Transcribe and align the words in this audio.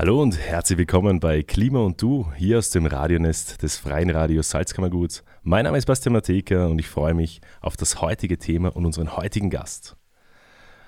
Hallo 0.00 0.22
und 0.22 0.38
herzlich 0.38 0.78
willkommen 0.78 1.20
bei 1.20 1.42
Klima 1.42 1.80
und 1.80 2.00
Du, 2.00 2.32
hier 2.34 2.56
aus 2.56 2.70
dem 2.70 2.86
Radionest 2.86 3.62
des 3.62 3.76
Freien 3.76 4.08
Radios 4.08 4.48
Salzkammerguts. 4.48 5.22
Mein 5.42 5.64
Name 5.64 5.76
ist 5.76 5.84
Bastian 5.84 6.14
Mateka 6.14 6.68
und 6.68 6.78
ich 6.78 6.88
freue 6.88 7.12
mich 7.12 7.42
auf 7.60 7.76
das 7.76 8.00
heutige 8.00 8.38
Thema 8.38 8.74
und 8.74 8.86
unseren 8.86 9.14
heutigen 9.18 9.50
Gast. 9.50 9.96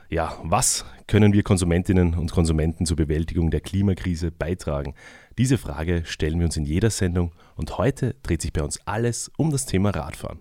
Ja, 0.08 0.38
was 0.42 0.86
können 1.08 1.34
wir 1.34 1.42
Konsumentinnen 1.42 2.14
und 2.14 2.32
Konsumenten 2.32 2.86
zur 2.86 2.96
Bewältigung 2.96 3.50
der 3.50 3.60
Klimakrise 3.60 4.30
beitragen? 4.30 4.94
Diese 5.36 5.58
Frage 5.58 6.06
stellen 6.06 6.38
wir 6.38 6.46
uns 6.46 6.56
in 6.56 6.64
jeder 6.64 6.88
Sendung 6.88 7.32
und 7.54 7.76
heute 7.76 8.16
dreht 8.22 8.40
sich 8.40 8.54
bei 8.54 8.62
uns 8.62 8.80
alles 8.86 9.30
um 9.36 9.50
das 9.50 9.66
Thema 9.66 9.90
Radfahren. 9.90 10.38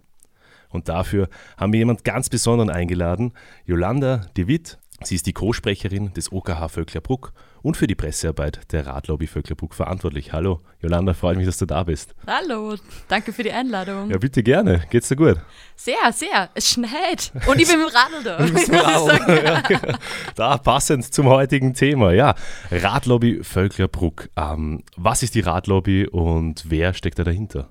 Und 0.69 0.87
dafür 0.87 1.27
haben 1.57 1.73
wir 1.73 1.79
jemand 1.79 2.05
ganz 2.05 2.29
Besonderen 2.29 2.69
eingeladen, 2.69 3.33
Yolanda 3.65 4.27
De 4.37 4.47
Witt. 4.47 4.79
Sie 5.03 5.15
ist 5.15 5.25
die 5.25 5.33
Co-Sprecherin 5.33 6.13
des 6.13 6.31
OKH 6.31 6.69
Vöcklerbruck 6.69 7.33
und 7.61 7.77
für 7.77 7.87
die 7.87 7.95
Pressearbeit 7.95 8.71
der 8.71 8.87
Radlobby 8.87 9.27
Vöcklerbruck 9.27 9.73
verantwortlich. 9.73 10.33
Hallo, 10.33 10.61
Jolanda, 10.81 11.13
freut 11.13 11.37
mich, 11.37 11.45
dass 11.45 11.57
du 11.57 11.65
da 11.65 11.83
bist. 11.83 12.15
Hallo, 12.27 12.75
danke 13.07 13.33
für 13.33 13.43
die 13.43 13.51
Einladung. 13.51 14.09
Ja, 14.09 14.17
bitte 14.17 14.43
gerne. 14.43 14.83
Geht's 14.89 15.09
dir 15.09 15.15
gut? 15.15 15.37
Sehr, 15.75 16.11
sehr. 16.11 16.49
Es 16.53 16.69
schneit. 16.69 17.31
Und 17.47 17.59
ich 17.59 17.67
bin 17.67 17.79
mit 17.79 17.89
dem 17.89 17.95
Radl 17.95 18.23
da. 18.23 19.31
Ja, 19.41 19.61
genau. 19.61 19.97
da 20.35 20.57
passend 20.57 21.13
zum 21.13 21.27
heutigen 21.27 21.73
Thema. 21.73 22.11
Ja, 22.13 22.35
Radlobby 22.69 23.43
Vöcklerbruck. 23.43 24.29
Ähm, 24.35 24.83
was 24.95 25.23
ist 25.23 25.35
die 25.35 25.41
Radlobby 25.41 26.07
und 26.07 26.69
wer 26.69 26.93
steckt 26.93 27.19
da 27.19 27.23
dahinter? 27.23 27.69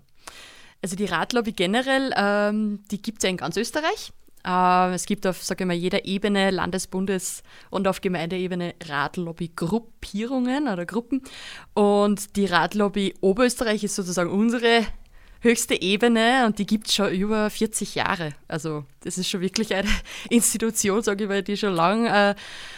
Also 0.82 0.96
die 0.96 1.04
Radlobby 1.04 1.52
generell, 1.52 2.12
ähm, 2.16 2.80
die 2.90 3.02
gibt 3.02 3.18
es 3.18 3.24
ja 3.24 3.30
in 3.30 3.36
ganz 3.36 3.56
Österreich. 3.56 4.12
Uh, 4.46 4.92
es 4.94 5.04
gibt 5.04 5.26
auf, 5.26 5.42
sage 5.42 5.64
ich 5.64 5.68
mal, 5.68 5.74
jeder 5.74 6.06
Ebene, 6.06 6.50
Landes-, 6.50 6.86
Bundes- 6.86 7.42
und 7.68 7.86
auf 7.86 8.00
Gemeindeebene 8.00 8.74
Radlobby-Gruppierungen 8.86 10.68
oder 10.68 10.86
Gruppen. 10.86 11.22
Und 11.74 12.36
die 12.36 12.46
Radlobby 12.46 13.14
Oberösterreich 13.20 13.84
ist 13.84 13.96
sozusagen 13.96 14.30
unsere 14.30 14.86
höchste 15.40 15.80
Ebene 15.80 16.44
und 16.46 16.58
die 16.58 16.66
gibt 16.66 16.86
es 16.88 16.94
schon 16.94 17.12
über 17.12 17.48
40 17.48 17.94
Jahre. 17.94 18.30
Also 18.46 18.84
das 19.00 19.16
ist 19.18 19.28
schon 19.28 19.40
wirklich 19.40 19.74
eine 19.74 19.88
Institution, 20.30 21.02
sage 21.02 21.24
ich 21.24 21.28
mal, 21.30 21.42
die 21.42 21.56
schon 21.56 21.74
lang 21.74 22.06
äh, 22.06 22.34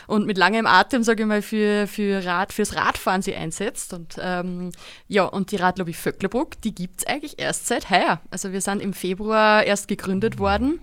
und 0.07 0.27
mit 0.27 0.39
langem 0.39 0.67
Atem, 0.67 1.03
sage 1.03 1.23
ich 1.23 1.29
mal, 1.29 1.43
für, 1.43 1.87
für 1.87 2.25
Rad, 2.25 2.53
fürs 2.53 2.75
Radfahren 2.77 3.23
sie 3.23 3.35
einsetzt. 3.35 3.93
Und 3.93 4.17
ähm, 4.21 4.71
ja, 5.09 5.25
und 5.25 5.51
die 5.51 5.57
Radlobby 5.57 5.93
Vöcklerbruck, 5.93 6.61
die 6.61 6.75
gibt 6.75 7.01
es 7.01 7.07
eigentlich 7.07 7.39
erst 7.39 7.67
seit 7.67 7.91
heuer. 7.91 8.21
Also 8.31 8.53
wir 8.53 8.61
sind 8.61 8.81
im 8.81 8.93
Februar 8.93 9.65
erst 9.65 9.89
gegründet 9.89 10.39
worden 10.39 10.81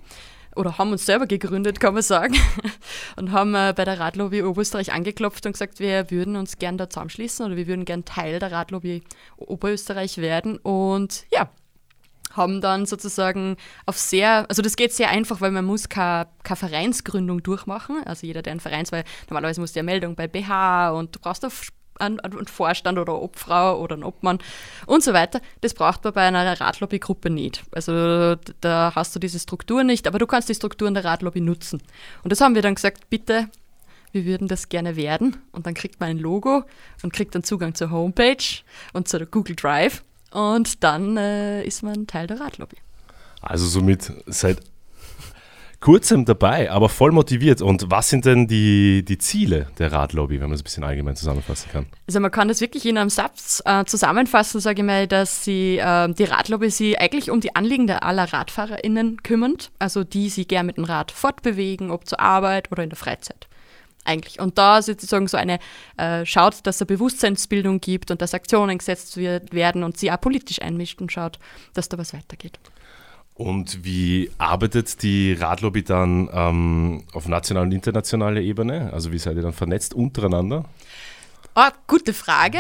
oder 0.55 0.78
haben 0.78 0.92
uns 0.92 1.05
selber 1.05 1.28
gegründet, 1.28 1.80
kann 1.80 1.94
man 1.94 2.03
sagen, 2.03 2.36
und 3.15 3.32
haben 3.32 3.55
äh, 3.55 3.73
bei 3.76 3.86
der 3.86 3.99
Radlobby 3.99 4.43
Oberösterreich 4.43 4.92
angeklopft 4.92 5.45
und 5.45 5.54
gesagt, 5.54 5.80
wir 5.80 6.11
würden 6.11 6.36
uns 6.36 6.58
gern 6.58 6.77
da 6.77 6.89
zusammenschließen 6.89 7.45
oder 7.45 7.55
wir 7.55 7.67
würden 7.67 7.86
gern 7.86 8.05
Teil 8.05 8.39
der 8.39 8.52
Radlobby 8.52 9.04
Oberösterreich 9.38 10.17
werden. 10.17 10.58
Und 10.58 11.26
ja, 11.32 11.49
haben 12.32 12.61
dann 12.61 12.86
sozusagen 12.86 13.58
auf 13.86 13.98
sehr, 13.98 14.45
also 14.49 14.61
das 14.61 14.76
geht 14.76 14.93
sehr 14.93 15.09
einfach, 15.09 15.42
weil 15.42 15.52
man 15.52 15.65
muss 15.65 15.89
keine, 15.89 16.27
Vereinsgründung 16.43 17.43
durchmachen. 17.43 18.02
Also 18.05 18.26
jeder, 18.26 18.42
der 18.42 18.52
einen 18.52 18.59
Vereins, 18.59 18.92
weil 18.92 19.04
normalerweise 19.30 19.61
musst 19.61 19.76
du 19.76 19.80
ja 19.80 19.83
Meldung 19.83 20.15
bei 20.15 20.27
BH 20.27 20.92
und 20.92 21.15
du 21.15 21.20
brauchst 21.20 21.45
auf 21.45 21.70
einen, 21.99 22.20
einen 22.20 22.48
Vorstand 22.48 22.98
oder 22.98 23.21
Obfrau 23.21 23.80
oder 23.80 23.95
einen 23.95 24.04
Obmann 24.04 24.39
und 24.86 25.04
so 25.04 25.14
weiter. 25.14 25.42
Das 25.61 25.73
braucht 25.73 26.04
man 26.04 26.14
bei 26.14 26.21
einer 26.21 26.60
Radlobbygruppe 26.60 27.30
nicht. 27.30 27.64
Also 27.71 28.36
da 28.61 28.93
hast 28.95 29.15
du 29.15 29.20
diese 29.20 29.39
Struktur 29.39 29.83
nicht, 29.83 30.08
aber 30.08 30.20
du 30.20 30.27
kannst 30.27 30.49
die 30.49 30.55
Strukturen 30.55 30.93
der 30.93 31.05
Radlobby 31.05 31.42
nutzen. 31.42 31.82
Und 32.23 32.32
das 32.32 32.42
haben 32.42 32.55
wir 32.55 32.61
dann 32.61 32.76
gesagt, 32.76 33.09
bitte, 33.09 33.49
wir 34.11 34.26
würden 34.26 34.48
das 34.48 34.70
gerne 34.70 34.95
werden. 34.95 35.38
Und 35.52 35.67
dann 35.67 35.73
kriegt 35.73 35.99
man 35.99 36.09
ein 36.09 36.20
Logo 36.20 36.64
und 37.04 37.14
kriegt 37.14 37.36
dann 37.36 37.43
Zugang 37.43 37.76
zur 37.76 37.92
Homepage 37.92 38.64
und 38.93 39.08
zu 39.08 39.17
der 39.17 39.27
Google 39.27 39.55
Drive. 39.55 40.04
Und 40.32 40.83
dann 40.83 41.17
äh, 41.17 41.64
ist 41.64 41.83
man 41.83 42.08
Teil 42.08 42.27
der 42.27 42.39
Radlobby. 42.39 42.77
Also 43.42 43.65
somit 43.65 44.11
seit 44.26 44.61
kurzem 45.79 46.25
dabei, 46.25 46.71
aber 46.71 46.89
voll 46.89 47.11
motiviert. 47.11 47.61
Und 47.61 47.89
was 47.89 48.09
sind 48.09 48.25
denn 48.25 48.47
die, 48.47 49.03
die 49.03 49.17
Ziele 49.17 49.67
der 49.77 49.91
Radlobby, 49.91 50.39
wenn 50.39 50.49
man 50.49 50.55
es 50.55 50.61
ein 50.61 50.63
bisschen 50.63 50.83
allgemein 50.83 51.15
zusammenfassen 51.15 51.69
kann? 51.71 51.85
Also 52.07 52.19
man 52.19 52.31
kann 52.31 52.47
das 52.47 52.61
wirklich 52.61 52.85
in 52.85 52.97
einem 52.97 53.09
Satz 53.09 53.61
äh, 53.65 53.85
zusammenfassen, 53.85 54.59
sage 54.59 54.81
ich 54.81 54.85
mal, 54.85 55.07
dass 55.07 55.43
sie, 55.43 55.77
äh, 55.77 56.11
die 56.13 56.23
Radlobby 56.25 56.69
sich 56.69 56.99
eigentlich 56.99 57.31
um 57.31 57.39
die 57.39 57.55
Anliegen 57.55 57.87
der 57.87 58.03
aller 58.03 58.31
RadfahrerInnen 58.31 59.23
kümmert, 59.23 59.71
also 59.79 60.03
die 60.03 60.29
sie 60.29 60.45
gern 60.45 60.65
mit 60.65 60.77
dem 60.77 60.83
Rad 60.83 61.11
fortbewegen, 61.11 61.91
ob 61.91 62.07
zur 62.07 62.19
Arbeit 62.19 62.71
oder 62.71 62.83
in 62.83 62.89
der 62.89 62.97
Freizeit 62.97 63.47
eigentlich. 64.05 64.39
Und 64.39 64.57
da 64.57 64.81
sozusagen 64.81 65.27
so 65.27 65.37
eine, 65.37 65.59
äh, 65.97 66.25
schaut, 66.25 66.65
dass 66.65 66.81
es 66.81 66.87
Bewusstseinsbildung 66.87 67.79
gibt 67.79 68.11
und 68.11 68.21
dass 68.21 68.33
Aktionen 68.33 68.77
gesetzt 68.77 69.17
wird, 69.17 69.53
werden 69.53 69.83
und 69.83 69.97
sie 69.97 70.11
auch 70.11 70.19
politisch 70.19 70.61
einmischt 70.61 70.99
und 71.01 71.11
schaut, 71.11 71.39
dass 71.73 71.89
da 71.89 71.97
was 71.97 72.13
weitergeht. 72.13 72.59
Und 73.39 73.86
wie 73.86 74.30
arbeitet 74.38 75.02
die 75.02 75.32
Radlobby 75.32 75.82
dann 75.82 76.30
ähm, 76.33 77.05
auf 77.14 77.30
nationaler 77.30 77.67
und 77.67 77.72
internationaler 77.72 78.42
Ebene? 78.42 78.92
Also 78.92 79.14
wie 79.14 79.17
seid 79.17 79.38
ihr 79.38 79.42
dann 79.42 79.54
vernetzt 79.54 79.94
untereinander? 79.94 80.66
Oh, 81.55 81.70
gute 81.88 82.14
Frage. 82.14 82.60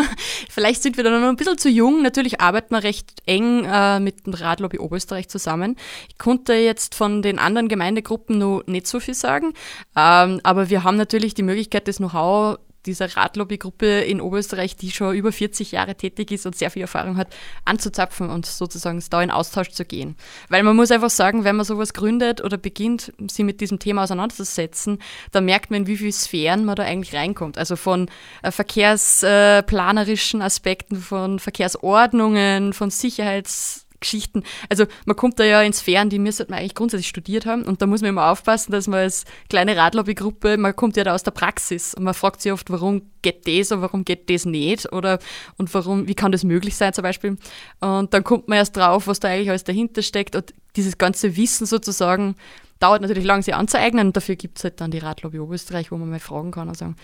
Vielleicht 0.50 0.82
sind 0.82 0.98
wir 0.98 1.04
da 1.04 1.18
noch 1.18 1.26
ein 1.26 1.36
bisschen 1.36 1.56
zu 1.56 1.70
jung. 1.70 2.02
Natürlich 2.02 2.42
arbeiten 2.42 2.74
wir 2.74 2.82
recht 2.82 3.22
eng 3.24 3.64
äh, 3.64 4.00
mit 4.00 4.26
dem 4.26 4.34
Radlobby 4.34 4.78
Oberösterreich 4.78 5.30
zusammen. 5.30 5.76
Ich 6.10 6.18
konnte 6.18 6.52
jetzt 6.52 6.94
von 6.94 7.22
den 7.22 7.38
anderen 7.38 7.68
Gemeindegruppen 7.68 8.36
noch 8.36 8.64
nicht 8.66 8.86
so 8.86 9.00
viel 9.00 9.14
sagen, 9.14 9.54
ähm, 9.96 10.40
aber 10.42 10.68
wir 10.68 10.84
haben 10.84 10.98
natürlich 10.98 11.32
die 11.32 11.42
Möglichkeit, 11.42 11.88
das 11.88 11.96
Know-how 11.96 12.58
dieser 12.88 13.16
Radlobbygruppe 13.16 14.00
in 14.00 14.20
Oberösterreich, 14.20 14.76
die 14.76 14.90
schon 14.90 15.14
über 15.14 15.30
40 15.30 15.72
Jahre 15.72 15.94
tätig 15.94 16.32
ist 16.32 16.46
und 16.46 16.56
sehr 16.56 16.70
viel 16.70 16.82
Erfahrung 16.82 17.16
hat, 17.16 17.28
anzuzapfen 17.64 18.30
und 18.30 18.46
sozusagen 18.46 19.02
da 19.10 19.22
in 19.22 19.30
Austausch 19.30 19.70
zu 19.70 19.84
gehen. 19.84 20.16
Weil 20.48 20.62
man 20.62 20.74
muss 20.74 20.90
einfach 20.90 21.10
sagen, 21.10 21.44
wenn 21.44 21.56
man 21.56 21.66
sowas 21.66 21.92
gründet 21.92 22.42
oder 22.42 22.56
beginnt, 22.56 23.12
sich 23.30 23.44
mit 23.44 23.60
diesem 23.60 23.78
Thema 23.78 24.04
auseinanderzusetzen, 24.04 24.98
dann 25.32 25.44
merkt 25.44 25.70
man, 25.70 25.82
in 25.82 25.86
wie 25.86 25.96
viele 25.96 26.12
Sphären 26.12 26.64
man 26.64 26.76
da 26.76 26.82
eigentlich 26.82 27.14
reinkommt. 27.14 27.58
Also 27.58 27.76
von 27.76 28.08
äh, 28.42 28.50
verkehrsplanerischen 28.50 30.42
Aspekten, 30.42 30.96
von 30.96 31.38
Verkehrsordnungen, 31.38 32.72
von 32.72 32.90
Sicherheits 32.90 33.87
Geschichten. 34.00 34.42
Also 34.68 34.86
man 35.06 35.16
kommt 35.16 35.38
da 35.38 35.44
ja 35.44 35.62
in 35.62 35.72
Sphären, 35.72 36.10
die 36.10 36.18
müsste 36.18 36.46
man 36.48 36.58
eigentlich 36.58 36.74
grundsätzlich 36.74 37.08
studiert 37.08 37.46
haben. 37.46 37.64
Und 37.64 37.82
da 37.82 37.86
muss 37.86 38.00
man 38.00 38.10
immer 38.10 38.30
aufpassen, 38.30 38.72
dass 38.72 38.86
man 38.86 39.00
als 39.00 39.24
kleine 39.48 39.76
Radlobbygruppe, 39.76 40.56
man 40.56 40.74
kommt 40.76 40.96
ja 40.96 41.04
da 41.04 41.14
aus 41.14 41.22
der 41.22 41.32
Praxis 41.32 41.94
und 41.94 42.04
man 42.04 42.14
fragt 42.14 42.42
sich 42.42 42.52
oft, 42.52 42.70
warum 42.70 43.02
geht 43.22 43.46
das 43.48 43.72
oder 43.72 43.82
warum 43.82 44.04
geht 44.04 44.30
das 44.30 44.44
nicht? 44.44 44.92
Oder 44.92 45.18
und 45.56 45.72
warum, 45.74 46.08
wie 46.08 46.14
kann 46.14 46.32
das 46.32 46.44
möglich 46.44 46.76
sein 46.76 46.92
zum 46.92 47.02
Beispiel? 47.02 47.36
Und 47.80 48.14
dann 48.14 48.24
kommt 48.24 48.48
man 48.48 48.58
erst 48.58 48.76
drauf, 48.76 49.06
was 49.06 49.20
da 49.20 49.28
eigentlich 49.28 49.50
alles 49.50 49.64
dahinter 49.64 50.02
steckt. 50.02 50.36
Und 50.36 50.54
dieses 50.76 50.98
ganze 50.98 51.36
Wissen 51.36 51.66
sozusagen 51.66 52.36
dauert 52.78 53.02
natürlich 53.02 53.24
lang, 53.24 53.42
sich 53.42 53.54
anzueignen. 53.54 54.08
Und 54.08 54.16
dafür 54.16 54.36
gibt 54.36 54.58
es 54.58 54.64
halt 54.64 54.80
dann 54.80 54.90
die 54.90 54.98
Radlobby 54.98 55.40
Oberösterreich, 55.40 55.90
wo 55.90 55.96
man 55.96 56.10
mal 56.10 56.20
fragen 56.20 56.50
kann 56.50 56.68
und 56.68 56.76
sagen, 56.76 56.96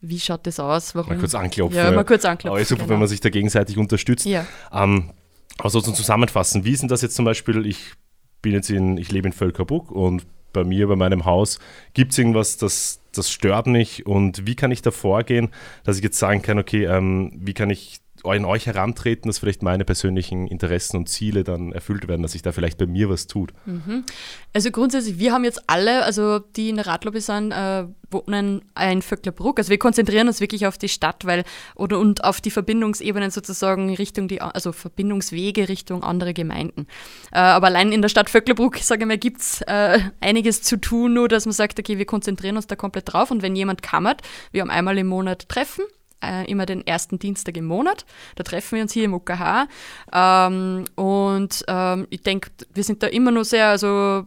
wie 0.00 0.18
schaut 0.18 0.46
das 0.48 0.58
aus? 0.58 0.96
Warum? 0.96 1.10
Mal 1.10 1.18
kurz 1.20 1.34
anklopfen. 1.34 1.78
Ja, 1.78 1.92
mal 1.92 2.04
kurz 2.04 2.24
anklopfen. 2.24 2.56
Aber 2.56 2.64
super, 2.64 2.80
genau. 2.80 2.90
wenn 2.90 2.98
man 2.98 3.08
sich 3.08 3.20
da 3.20 3.30
gegenseitig 3.30 3.78
unterstützt. 3.78 4.26
Ja. 4.26 4.44
Ähm, 4.72 5.12
also 5.58 5.80
zum 5.80 5.94
Zusammenfassen, 5.94 6.64
wie 6.64 6.76
sind 6.76 6.90
das 6.90 7.02
jetzt 7.02 7.14
zum 7.14 7.24
Beispiel, 7.24 7.66
ich 7.66 7.92
bin 8.40 8.52
jetzt 8.52 8.70
in, 8.70 8.96
ich 8.96 9.12
lebe 9.12 9.28
in 9.28 9.32
Völkerbuck 9.32 9.90
und 9.90 10.26
bei 10.52 10.64
mir, 10.64 10.86
bei 10.88 10.96
meinem 10.96 11.24
Haus, 11.24 11.58
gibt 11.94 12.12
es 12.12 12.18
irgendwas, 12.18 12.56
das, 12.56 13.00
das 13.12 13.30
stört 13.30 13.66
mich? 13.66 14.06
Und 14.06 14.46
wie 14.46 14.54
kann 14.54 14.70
ich 14.70 14.82
da 14.82 14.90
vorgehen, 14.90 15.48
dass 15.84 15.96
ich 15.96 16.04
jetzt 16.04 16.18
sagen 16.18 16.42
kann, 16.42 16.58
okay, 16.58 16.84
ähm, 16.84 17.32
wie 17.34 17.54
kann 17.54 17.70
ich 17.70 18.00
an 18.24 18.44
euch 18.44 18.66
herantreten, 18.66 19.28
dass 19.28 19.38
vielleicht 19.38 19.62
meine 19.62 19.84
persönlichen 19.84 20.46
Interessen 20.46 20.96
und 20.96 21.08
Ziele 21.08 21.44
dann 21.44 21.72
erfüllt 21.72 22.08
werden, 22.08 22.22
dass 22.22 22.32
sich 22.32 22.42
da 22.42 22.52
vielleicht 22.52 22.78
bei 22.78 22.86
mir 22.86 23.08
was 23.08 23.26
tut? 23.26 23.52
Mhm. 23.66 24.04
Also 24.52 24.70
grundsätzlich, 24.70 25.18
wir 25.18 25.32
haben 25.32 25.44
jetzt 25.44 25.62
alle, 25.66 26.04
also 26.04 26.38
die 26.38 26.68
in 26.68 26.76
der 26.76 26.86
Radlobby 26.86 27.20
sind, 27.20 27.52
äh, 27.52 27.84
wohnen 28.10 28.62
in 28.78 29.02
Vöcklerbruck. 29.02 29.58
Also 29.58 29.70
wir 29.70 29.78
konzentrieren 29.78 30.28
uns 30.28 30.40
wirklich 30.40 30.66
auf 30.66 30.78
die 30.78 30.88
Stadt, 30.88 31.24
weil 31.24 31.44
oder 31.74 31.98
und 31.98 32.24
auf 32.24 32.40
die 32.40 32.50
Verbindungsebenen 32.50 33.30
sozusagen 33.30 33.94
Richtung 33.94 34.28
die, 34.28 34.40
also 34.40 34.72
Verbindungswege 34.72 35.68
Richtung 35.68 36.02
andere 36.02 36.34
Gemeinden. 36.34 36.86
Äh, 37.32 37.38
aber 37.38 37.68
allein 37.68 37.92
in 37.92 38.02
der 38.02 38.08
Stadt 38.08 38.30
Vöcklerbruck, 38.30 38.76
sage 38.78 39.02
ich 39.02 39.08
mal, 39.08 39.18
gibt 39.18 39.40
es 39.40 39.62
äh, 39.62 39.98
einiges 40.20 40.62
zu 40.62 40.76
tun, 40.76 41.14
nur 41.14 41.28
dass 41.28 41.46
man 41.46 41.52
sagt, 41.52 41.78
okay, 41.78 41.98
wir 41.98 42.06
konzentrieren 42.06 42.56
uns 42.56 42.66
da 42.66 42.76
komplett 42.76 43.12
drauf 43.12 43.30
und 43.30 43.42
wenn 43.42 43.56
jemand 43.56 43.82
kammert, 43.82 44.22
wir 44.52 44.60
haben 44.60 44.70
einmal 44.70 44.98
im 44.98 45.06
Monat 45.06 45.48
Treffen, 45.48 45.84
äh, 46.22 46.50
immer 46.50 46.66
den 46.66 46.86
ersten 46.86 47.18
Dienstag 47.18 47.56
im 47.56 47.66
Monat. 47.66 48.04
Da 48.36 48.44
treffen 48.44 48.76
wir 48.76 48.82
uns 48.82 48.92
hier 48.92 49.04
im 49.04 49.14
UKH. 49.14 49.66
Ähm, 50.12 50.84
und 50.94 51.64
ähm, 51.68 52.06
ich 52.10 52.22
denke, 52.22 52.50
wir 52.72 52.84
sind 52.84 53.02
da 53.02 53.08
immer 53.08 53.30
noch 53.30 53.44
sehr, 53.44 53.68
also 53.68 54.24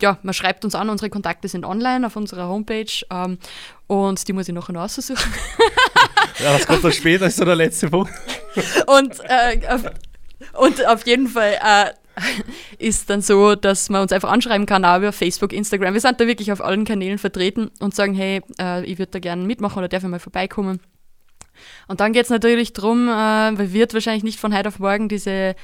ja, 0.00 0.18
man 0.22 0.34
schreibt 0.34 0.64
uns 0.64 0.74
an, 0.74 0.88
unsere 0.88 1.10
Kontakte 1.10 1.48
sind 1.48 1.64
online 1.64 2.06
auf 2.06 2.16
unserer 2.16 2.48
Homepage 2.48 2.86
ähm, 3.10 3.38
und 3.86 4.26
die 4.26 4.32
muss 4.32 4.48
ich 4.48 4.54
nachher 4.54 4.72
noch 4.72 4.82
aussuchen. 4.82 5.16
ja, 6.38 6.52
das 6.52 6.66
kommt 6.66 6.84
dann 6.84 6.92
später, 6.92 7.26
ist 7.26 7.36
so 7.36 7.44
der 7.44 7.56
letzte 7.56 7.88
Punkt. 7.90 8.12
und, 8.86 9.20
äh, 9.24 9.60
auf, 9.68 9.82
und 10.54 10.86
auf 10.86 11.06
jeden 11.06 11.28
Fall 11.28 11.54
äh, 11.62 11.90
ist 12.78 13.10
dann 13.10 13.22
so, 13.22 13.54
dass 13.54 13.88
man 13.90 14.02
uns 14.02 14.12
einfach 14.12 14.30
anschreiben 14.30 14.66
kann, 14.66 14.84
auch 14.84 14.98
über 14.98 15.12
Facebook, 15.12 15.52
Instagram. 15.52 15.94
Wir 15.94 16.00
sind 16.00 16.20
da 16.20 16.26
wirklich 16.26 16.52
auf 16.52 16.60
allen 16.60 16.84
Kanälen 16.84 17.18
vertreten 17.18 17.70
und 17.80 17.94
sagen, 17.94 18.14
hey, 18.14 18.40
äh, 18.60 18.84
ich 18.84 18.98
würde 18.98 19.12
da 19.12 19.18
gerne 19.18 19.44
mitmachen 19.44 19.78
oder 19.78 19.88
darf 19.88 20.02
ich 20.02 20.08
mal 20.08 20.18
vorbeikommen. 20.18 20.80
Und 21.88 22.00
dann 22.00 22.12
geht 22.12 22.24
es 22.24 22.30
natürlich 22.30 22.72
darum, 22.72 23.08
äh, 23.08 23.12
weil 23.58 23.72
wird 23.72 23.94
wahrscheinlich 23.94 24.24
nicht 24.24 24.40
von 24.40 24.56
heute 24.56 24.68
auf 24.68 24.78
morgen 24.78 25.08
diese 25.08 25.54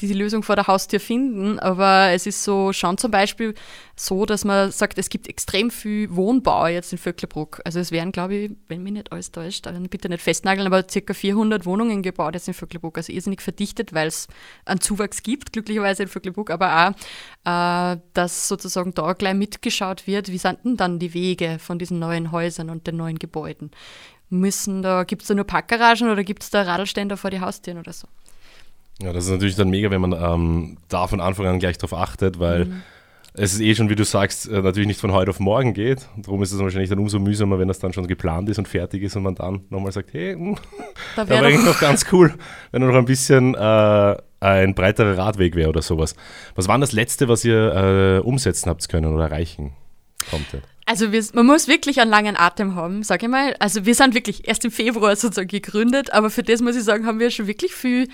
diese 0.00 0.14
Lösung 0.14 0.42
vor 0.42 0.56
der 0.56 0.66
Haustür 0.66 1.00
finden, 1.00 1.58
aber 1.58 2.10
es 2.12 2.26
ist 2.26 2.42
so 2.42 2.72
schon 2.72 2.96
zum 2.96 3.10
Beispiel 3.10 3.54
so, 3.96 4.24
dass 4.24 4.44
man 4.44 4.70
sagt, 4.70 4.98
es 4.98 5.10
gibt 5.10 5.28
extrem 5.28 5.70
viel 5.70 6.14
Wohnbau 6.14 6.66
jetzt 6.68 6.92
in 6.92 6.98
Vöcklerbruck. 6.98 7.60
Also 7.64 7.80
es 7.80 7.92
werden, 7.92 8.12
glaube 8.12 8.34
ich, 8.34 8.50
wenn 8.68 8.82
mich 8.82 8.94
nicht 8.94 9.12
alles 9.12 9.30
täuscht, 9.30 9.68
bitte 9.90 10.08
nicht 10.08 10.22
festnageln, 10.22 10.66
aber 10.66 10.88
circa 10.88 11.12
400 11.12 11.66
Wohnungen 11.66 12.02
gebaut 12.02 12.34
jetzt 12.34 12.48
in 12.48 12.54
Vöcklerbruck. 12.54 12.96
Also 12.96 13.12
irrsinnig 13.12 13.42
verdichtet, 13.42 13.92
weil 13.92 14.08
es 14.08 14.26
einen 14.64 14.80
Zuwachs 14.80 15.22
gibt, 15.22 15.52
glücklicherweise 15.52 16.04
in 16.04 16.08
Vöcklerbruck, 16.08 16.50
aber 16.50 16.94
auch, 17.44 17.94
äh, 17.94 18.00
dass 18.14 18.48
sozusagen 18.48 18.94
da 18.94 19.12
gleich 19.12 19.34
mitgeschaut 19.34 20.06
wird, 20.06 20.28
wie 20.28 20.38
sind 20.38 20.64
denn 20.64 20.76
dann 20.76 20.98
die 20.98 21.12
Wege 21.12 21.58
von 21.58 21.78
diesen 21.78 21.98
neuen 21.98 22.32
Häusern 22.32 22.70
und 22.70 22.86
den 22.86 22.96
neuen 22.96 23.18
Gebäuden 23.18 23.70
müssen 24.30 24.82
da, 24.82 25.04
gibt 25.04 25.22
es 25.22 25.28
da 25.28 25.34
nur 25.34 25.44
Parkgaragen 25.44 26.10
oder 26.10 26.24
gibt 26.24 26.42
es 26.42 26.50
da 26.50 26.62
Radlständer 26.62 27.16
vor 27.16 27.30
die 27.30 27.40
Haustüren 27.40 27.78
oder 27.78 27.92
so? 27.92 28.08
Ja, 29.02 29.12
das 29.12 29.24
ist 29.24 29.30
natürlich 29.30 29.56
dann 29.56 29.70
mega, 29.70 29.90
wenn 29.90 30.00
man 30.00 30.12
ähm, 30.12 30.76
da 30.88 31.06
von 31.06 31.20
Anfang 31.20 31.46
an 31.46 31.58
gleich 31.58 31.78
drauf 31.78 31.94
achtet, 31.94 32.38
weil 32.38 32.66
mhm. 32.66 32.82
es 33.32 33.54
ist 33.54 33.60
eh 33.60 33.74
schon, 33.74 33.88
wie 33.88 33.94
du 33.94 34.04
sagst, 34.04 34.46
äh, 34.48 34.60
natürlich 34.60 34.88
nicht 34.88 35.00
von 35.00 35.12
heute 35.12 35.30
auf 35.30 35.40
morgen 35.40 35.72
geht. 35.72 36.06
Darum 36.18 36.42
ist 36.42 36.52
es 36.52 36.58
wahrscheinlich 36.58 36.90
dann 36.90 36.98
umso 36.98 37.18
mühsamer, 37.18 37.58
wenn 37.58 37.68
das 37.68 37.78
dann 37.78 37.92
schon 37.92 38.06
geplant 38.06 38.48
ist 38.50 38.58
und 38.58 38.68
fertig 38.68 39.02
ist 39.02 39.16
und 39.16 39.22
man 39.22 39.34
dann 39.34 39.64
nochmal 39.70 39.92
sagt, 39.92 40.12
hey, 40.12 40.36
mh, 40.36 40.50
hm, 40.50 40.56
da 41.16 41.28
wäre 41.28 41.46
eigentlich 41.46 41.64
noch 41.64 41.80
ganz 41.80 42.04
cool, 42.12 42.34
wenn 42.72 42.82
noch 42.82 42.94
ein 42.94 43.06
bisschen 43.06 43.54
äh, 43.54 44.16
ein 44.40 44.74
breiterer 44.74 45.16
Radweg 45.16 45.56
wäre 45.56 45.70
oder 45.70 45.82
sowas. 45.82 46.14
Was 46.54 46.68
war 46.68 46.78
das 46.78 46.92
Letzte, 46.92 47.28
was 47.28 47.44
ihr 47.44 48.18
äh, 48.18 48.18
umsetzen 48.20 48.68
habt 48.68 48.86
können 48.88 49.12
oder 49.14 49.24
erreichen 49.24 49.72
konntet? 50.30 50.62
Also 50.90 51.12
wir, 51.12 51.24
man 51.34 51.46
muss 51.46 51.68
wirklich 51.68 52.00
einen 52.00 52.10
langen 52.10 52.36
Atem 52.36 52.74
haben, 52.74 53.04
sage 53.04 53.26
ich 53.26 53.30
mal. 53.30 53.54
Also 53.60 53.86
wir 53.86 53.94
sind 53.94 54.12
wirklich 54.12 54.48
erst 54.48 54.64
im 54.64 54.72
Februar 54.72 55.14
sozusagen 55.14 55.46
gegründet, 55.46 56.12
aber 56.12 56.30
für 56.30 56.42
das 56.42 56.62
muss 56.62 56.74
ich 56.74 56.82
sagen, 56.82 57.06
haben 57.06 57.20
wir 57.20 57.30
schon 57.30 57.46
wirklich 57.46 57.72
viel 57.76 58.08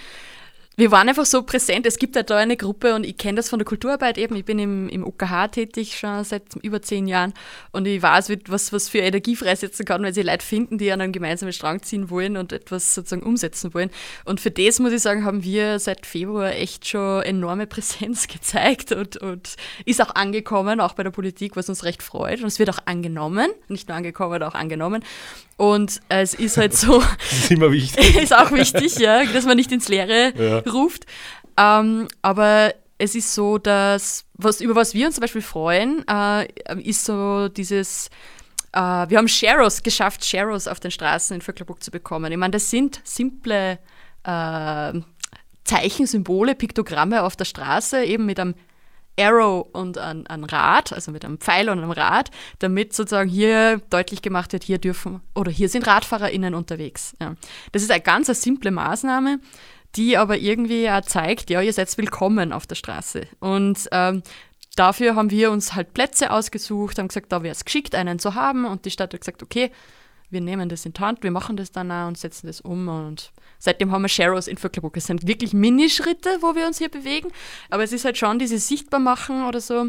wir 0.79 0.91
waren 0.91 1.09
einfach 1.09 1.25
so 1.25 1.43
präsent. 1.43 1.87
Es 1.87 1.99
gibt 1.99 2.17
ja 2.17 2.23
da 2.23 2.37
eine 2.37 2.59
Gruppe 2.59 2.95
und 2.95 3.05
ich 3.05 3.17
kenne 3.17 3.37
das 3.37 3.49
von 3.49 3.59
der 3.59 3.65
Kulturarbeit 3.65 4.19
eben. 4.19 4.37
Ich 4.37 4.45
bin 4.45 4.59
im, 4.59 4.91
im 4.91 5.07
UKH 5.07 5.49
tätig 5.49 5.97
schon 5.97 6.23
seit 6.23 6.55
über 6.57 6.83
zehn 6.83 7.07
Jahren 7.07 7.33
und 7.73 7.87
ich 7.87 8.03
weiß, 8.03 8.31
was, 8.49 8.75
was 8.75 8.91
für 8.91 8.99
Energie 8.99 9.37
freisetzen 9.37 9.87
kann, 9.87 10.03
weil 10.03 10.13
sie 10.13 10.21
Leute 10.21 10.45
finden, 10.45 10.77
die 10.77 10.93
an 10.93 11.01
einem 11.01 11.15
gemeinsamen 11.15 11.55
Strang 11.55 11.83
ziehen 11.83 12.11
wollen 12.11 12.37
und 12.37 12.53
etwas 12.53 12.95
sozusagen 12.95 13.23
umsetzen 13.23 13.73
wollen. 13.73 13.91
Und 14.27 14.39
für 14.39 14.51
das, 14.51 14.79
muss 14.79 14.93
ich 14.93 15.01
sagen, 15.01 15.25
haben 15.25 15.43
wir 15.45 15.79
seit 15.79 16.05
Februar 16.05 16.53
echt 16.53 16.87
schon 16.87 17.23
enorme 17.23 17.67
Präsenz 17.67 18.29
gezeigt 18.29 18.93
und, 18.93 19.17
und 19.17 19.57
ist 19.87 20.03
auch 20.03 20.15
angekommen, 20.15 20.81
auch 20.81 20.93
bei 20.93 21.05
der 21.05 21.11
Politik, 21.11 21.57
was 21.57 21.71
uns 21.71 21.85
recht 21.85 22.03
freut. 22.03 22.43
Und 22.43 22.49
es 22.49 22.59
wird 22.59 22.69
auch 22.69 22.81
angenommen, 22.85 23.49
nicht 23.69 23.89
nur 23.89 23.97
angekommen, 23.97 24.43
auch 24.43 24.55
angenommen. 24.55 25.03
Und 25.57 26.01
es 26.09 26.35
ist 26.35 26.59
halt 26.59 26.75
so. 26.75 27.03
ist 27.31 27.51
immer 27.51 27.73
wichtig. 27.73 28.17
ist 28.23 28.35
auch 28.35 28.53
wichtig, 28.53 28.99
ja, 28.99 29.25
dass 29.25 29.47
man 29.47 29.57
nicht 29.57 29.73
ins 29.73 29.89
Leere 29.89 30.33
ja. 30.37 30.59
ruft. 30.71 31.07
Ähm, 31.57 32.09
aber 32.23 32.75
es 32.99 33.15
ist 33.15 33.35
so, 33.35 33.59
dass, 33.59 34.25
was, 34.35 34.61
über 34.61 34.75
was 34.75 34.95
wir 34.95 35.07
uns 35.07 35.17
zum 35.17 35.23
Beispiel 35.23 35.43
freuen, 35.43 36.05
äh, 36.09 36.47
ist 36.83 37.05
so 37.05 37.49
dieses, 37.49 38.11
äh, 38.73 38.79
wir 38.81 39.19
haben 39.19 39.29
Sharos 39.29 39.83
geschafft, 39.83 40.25
Sharos 40.25 40.69
auf 40.69 40.81
den 40.81 40.91
Straßen 40.91 41.35
in 41.35 41.43
Vöcklerburg 41.43 41.83
zu 41.83 41.91
bekommen. 41.91 42.31
Ich 42.33 42.39
meine, 42.39 42.53
das 42.53 42.71
sind 42.71 43.01
simple 43.05 43.79
äh, 44.25 44.93
Zeichen, 45.65 46.07
Symbole, 46.07 46.55
Piktogramme 46.55 47.23
auf 47.23 47.37
der 47.37 47.45
Straße, 47.45 48.05
eben 48.05 48.27
mit 48.27 48.39
einem 48.39 48.55
Arrow 49.19 49.67
und 49.73 49.99
ein, 49.99 50.27
ein 50.27 50.45
Rad, 50.45 50.93
also 50.93 51.11
mit 51.11 51.25
einem 51.25 51.39
Pfeil 51.39 51.69
und 51.69 51.79
einem 51.79 51.91
Rad, 51.91 52.31
damit 52.59 52.93
sozusagen 52.93 53.31
hier 53.31 53.81
deutlich 53.91 54.23
gemacht 54.23 54.53
wird, 54.53 54.65
hier 54.65 54.79
dürfen 54.79 55.21
oder 55.35 55.51
hier 55.51 55.69
sind 55.69 55.87
RadfahrerInnen 55.87 56.55
unterwegs. 56.55 57.15
Ja. 57.21 57.35
Das 57.73 57.83
ist 57.83 57.91
eine 57.91 58.01
ganz 58.01 58.29
eine 58.29 58.35
simple 58.35 58.71
Maßnahme, 58.71 59.41
die 59.95 60.17
aber 60.17 60.37
irgendwie 60.37 60.91
auch 60.91 61.03
zeigt, 61.03 61.51
ja, 61.51 61.61
ihr 61.61 61.73
seid 61.73 61.97
willkommen 61.97 62.53
auf 62.53 62.67
der 62.67 62.75
Straße. 62.75 63.27
Und 63.41 63.89
ähm, 63.93 64.23
dafür 64.77 65.15
haben 65.15 65.31
wir 65.31 65.51
uns 65.51 65.75
halt 65.75 65.95
Plätze 65.95 66.31
ausgesucht, 66.31 66.99
haben 66.99 67.09
gesagt, 67.09 67.33
da 67.33 67.43
wäre 67.43 67.53
es 67.53 67.65
geschickt, 67.65 67.95
einen 67.95 68.19
zu 68.19 68.35
haben. 68.35 68.67
Und 68.67 68.85
die 68.85 68.91
Stadt 68.91 69.15
hat 69.15 69.21
gesagt, 69.21 69.43
okay, 69.43 69.71
wir 70.31 70.41
nehmen 70.41 70.69
das 70.69 70.87
in 70.87 70.93
die 70.93 71.01
Hand, 71.01 71.23
wir 71.23 71.31
machen 71.31 71.57
das 71.57 71.73
dann 71.73 71.91
auch 71.91 72.09
und 72.09 72.19
setzen 72.19 72.47
das 72.47 72.61
um. 72.61 72.89
Und 72.89 73.33
seitdem 73.59 73.93
haben 73.93 74.03
wir 74.03 74.09
Sharos 74.09 74.49
in 74.49 74.57
Vöcklerbruck. 74.57 74.97
Es 74.97 75.07
sind 75.07 75.27
wirklich 75.27 75.53
Minischritte, 75.53 76.39
wo 76.41 76.55
wir 76.55 76.67
uns 76.67 76.79
hier 76.79 76.89
bewegen, 76.89 77.29
aber 77.71 77.85
es 77.85 77.93
ist 77.93 78.05
halt 78.05 78.19
schon 78.19 78.39
dieses 78.39 78.69
sichtbar 78.69 79.01
machen 79.01 79.47
oder 79.47 79.61
so 79.61 79.89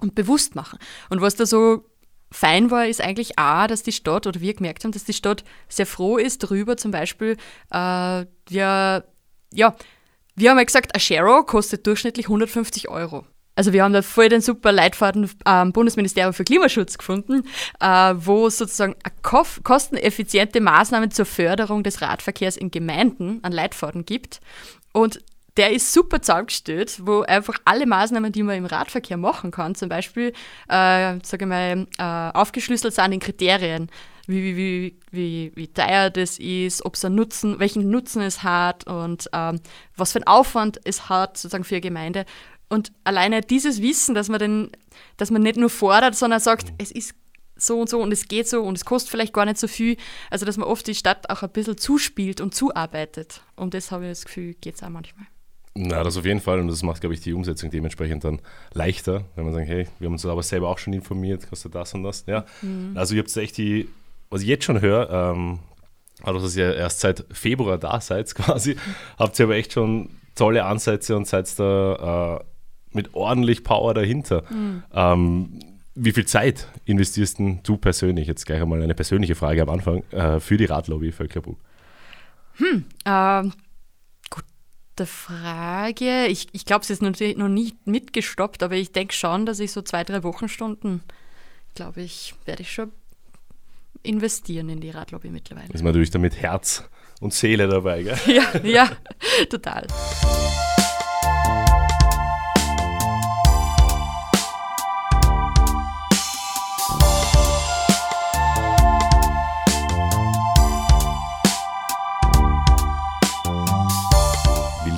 und 0.00 0.14
bewusst 0.14 0.54
machen. 0.54 0.78
Und 1.10 1.20
was 1.20 1.36
da 1.36 1.46
so 1.46 1.84
fein 2.30 2.70
war, 2.70 2.86
ist 2.86 3.00
eigentlich 3.00 3.38
auch, 3.38 3.66
dass 3.66 3.82
die 3.82 3.92
Stadt, 3.92 4.26
oder 4.26 4.40
wir 4.40 4.54
gemerkt 4.54 4.84
haben, 4.84 4.92
dass 4.92 5.04
die 5.04 5.12
Stadt 5.12 5.44
sehr 5.68 5.86
froh 5.86 6.16
ist 6.18 6.42
darüber, 6.42 6.76
zum 6.76 6.90
Beispiel, 6.90 7.36
äh, 7.70 8.26
wir, 8.48 9.04
ja, 9.52 9.76
wir 10.34 10.50
haben 10.50 10.58
ja 10.58 10.64
gesagt, 10.64 10.94
ein 10.94 11.00
Sharo 11.00 11.44
kostet 11.44 11.86
durchschnittlich 11.86 12.26
150 12.26 12.88
Euro. 12.88 13.26
Also 13.56 13.72
wir 13.72 13.82
haben 13.82 13.94
da 13.94 14.02
voll 14.02 14.28
den 14.28 14.42
super 14.42 14.70
Leitfaden 14.70 15.28
am 15.44 15.72
Bundesministerium 15.72 16.34
für 16.34 16.44
Klimaschutz 16.44 16.98
gefunden, 16.98 17.42
äh, 17.80 18.14
wo 18.16 18.48
sozusagen 18.50 18.94
kosteneffiziente 19.22 20.60
Maßnahmen 20.60 21.10
zur 21.10 21.24
Förderung 21.24 21.82
des 21.82 22.02
Radverkehrs 22.02 22.56
in 22.56 22.70
Gemeinden 22.70 23.40
an 23.42 23.52
Leitfaden 23.52 24.04
gibt. 24.04 24.40
Und 24.92 25.20
der 25.56 25.72
ist 25.72 25.92
super 25.92 26.20
zusammengestellt, 26.20 27.00
wo 27.04 27.22
einfach 27.22 27.54
alle 27.64 27.86
Maßnahmen, 27.86 28.30
die 28.30 28.42
man 28.42 28.56
im 28.56 28.66
Radverkehr 28.66 29.16
machen 29.16 29.50
kann, 29.50 29.74
zum 29.74 29.88
Beispiel, 29.88 30.32
äh, 30.68 31.18
sage 31.22 31.38
ich 31.40 31.46
mal, 31.46 31.86
äh, 31.98 32.38
aufgeschlüsselt 32.38 32.94
sind 32.94 33.12
in 33.12 33.20
Kriterien, 33.20 33.88
wie, 34.26 34.42
wie, 34.42 34.56
wie, 34.56 34.96
wie, 35.12 35.52
wie 35.54 35.68
teuer 35.68 36.10
das 36.10 36.38
ist, 36.38 36.84
ob 36.84 36.94
es 36.94 37.04
einen 37.04 37.14
Nutzen, 37.14 37.58
welchen 37.58 37.88
Nutzen 37.90 38.22
es 38.22 38.42
hat 38.42 38.86
und 38.86 39.30
ähm, 39.32 39.60
was 39.96 40.12
für 40.12 40.18
einen 40.18 40.26
Aufwand 40.26 40.80
es 40.84 41.08
hat, 41.08 41.38
sozusagen 41.38 41.64
für 41.64 41.76
eine 41.76 41.80
Gemeinde. 41.80 42.26
Und 42.68 42.92
alleine 43.04 43.42
dieses 43.42 43.80
Wissen, 43.80 44.14
dass 44.14 44.28
man, 44.28 44.40
den, 44.40 44.70
dass 45.16 45.30
man 45.30 45.42
nicht 45.42 45.56
nur 45.56 45.70
fordert, 45.70 46.16
sondern 46.16 46.40
sagt, 46.40 46.72
es 46.78 46.90
ist 46.90 47.14
so 47.56 47.80
und 47.80 47.88
so 47.88 48.00
und 48.00 48.12
es 48.12 48.28
geht 48.28 48.48
so 48.48 48.62
und 48.62 48.76
es 48.76 48.84
kostet 48.84 49.10
vielleicht 49.10 49.32
gar 49.32 49.44
nicht 49.44 49.58
so 49.58 49.68
viel. 49.68 49.96
Also, 50.30 50.44
dass 50.44 50.56
man 50.56 50.68
oft 50.68 50.86
die 50.86 50.94
Stadt 50.94 51.30
auch 51.30 51.42
ein 51.42 51.50
bisschen 51.50 51.78
zuspielt 51.78 52.40
und 52.40 52.54
zuarbeitet. 52.54 53.42
Und 53.54 53.74
das 53.74 53.90
habe 53.90 54.04
ich 54.04 54.10
das 54.10 54.24
Gefühl, 54.24 54.54
geht 54.60 54.74
es 54.74 54.82
auch 54.82 54.88
manchmal. 54.88 55.26
Na, 55.78 56.02
das 56.02 56.16
auf 56.16 56.24
jeden 56.24 56.40
Fall. 56.40 56.58
Und 56.58 56.68
das 56.68 56.82
macht, 56.82 57.00
glaube 57.00 57.14
ich, 57.14 57.20
die 57.20 57.34
Umsetzung 57.34 57.70
dementsprechend 57.70 58.24
dann 58.24 58.40
leichter, 58.72 59.24
wenn 59.34 59.44
man 59.44 59.52
sagt, 59.52 59.68
hey, 59.68 59.86
wir 59.98 60.06
haben 60.06 60.14
uns 60.14 60.24
aber 60.24 60.42
selber 60.42 60.68
auch 60.68 60.78
schon 60.78 60.94
informiert, 60.94 61.48
kostet 61.48 61.74
das 61.74 61.92
und 61.94 62.02
das. 62.02 62.24
Ja. 62.26 62.46
Mhm. 62.62 62.92
Also 62.94 63.14
ihr 63.14 63.22
habt 63.22 63.36
echt 63.36 63.58
die, 63.58 63.88
was 64.30 64.40
ich 64.42 64.48
jetzt 64.48 64.64
schon 64.64 64.80
höre, 64.80 65.10
ähm, 65.10 65.58
also 66.22 66.40
dass 66.40 66.56
ihr 66.56 66.74
erst 66.74 67.00
seit 67.00 67.26
Februar 67.30 67.76
da 67.76 68.00
seid 68.00 68.34
quasi, 68.34 68.76
habt 69.18 69.38
ihr 69.38 69.44
aber 69.44 69.56
echt 69.56 69.74
schon 69.74 70.10
tolle 70.34 70.64
Ansätze 70.64 71.14
und 71.14 71.26
seid 71.26 71.46
da 71.58 72.38
äh, 72.38 72.44
mit 72.96 73.14
ordentlich 73.14 73.62
Power 73.62 73.94
dahinter. 73.94 74.42
Mhm. 74.50 74.82
Ähm, 74.92 75.60
wie 75.94 76.12
viel 76.12 76.26
Zeit 76.26 76.68
investierst 76.84 77.38
du 77.62 77.76
persönlich, 77.78 78.28
jetzt 78.28 78.44
gleich 78.44 78.60
einmal 78.60 78.82
eine 78.82 78.94
persönliche 78.94 79.34
Frage 79.34 79.62
am 79.62 79.70
Anfang, 79.70 80.02
äh, 80.10 80.40
für 80.40 80.56
die 80.56 80.66
Radlobby 80.66 81.10
Völkerbruck? 81.10 81.58
Hm, 82.56 82.84
äh, 83.04 83.42
gute 84.30 85.06
Frage. 85.06 86.26
Ich, 86.26 86.48
ich 86.52 86.64
glaube, 86.66 86.82
es 86.82 86.90
ist 86.90 87.02
natürlich 87.02 87.36
noch 87.36 87.48
nicht 87.48 87.86
mitgestoppt, 87.86 88.62
aber 88.62 88.74
ich 88.74 88.92
denke 88.92 89.14
schon, 89.14 89.46
dass 89.46 89.58
ich 89.58 89.72
so 89.72 89.82
zwei, 89.82 90.04
drei 90.04 90.22
Wochenstunden, 90.22 91.02
glaube 91.74 92.02
ich, 92.02 92.34
werde 92.44 92.62
ich 92.62 92.72
schon 92.72 92.92
investieren 94.02 94.68
in 94.68 94.80
die 94.80 94.90
Radlobby 94.90 95.30
mittlerweile. 95.30 95.68
Ist 95.72 95.82
man 95.82 95.92
natürlich 95.92 96.10
damit 96.10 96.36
Herz 96.36 96.88
und 97.20 97.32
Seele 97.32 97.68
dabei, 97.68 98.02
gell? 98.02 98.18
Ja, 98.26 98.60
ja, 98.62 98.90
total. 99.48 99.86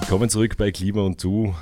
Willkommen 0.09 0.31
zurück 0.31 0.57
bei 0.57 0.73
Klima 0.73 1.03
und 1.03 1.23
Du, 1.23 1.55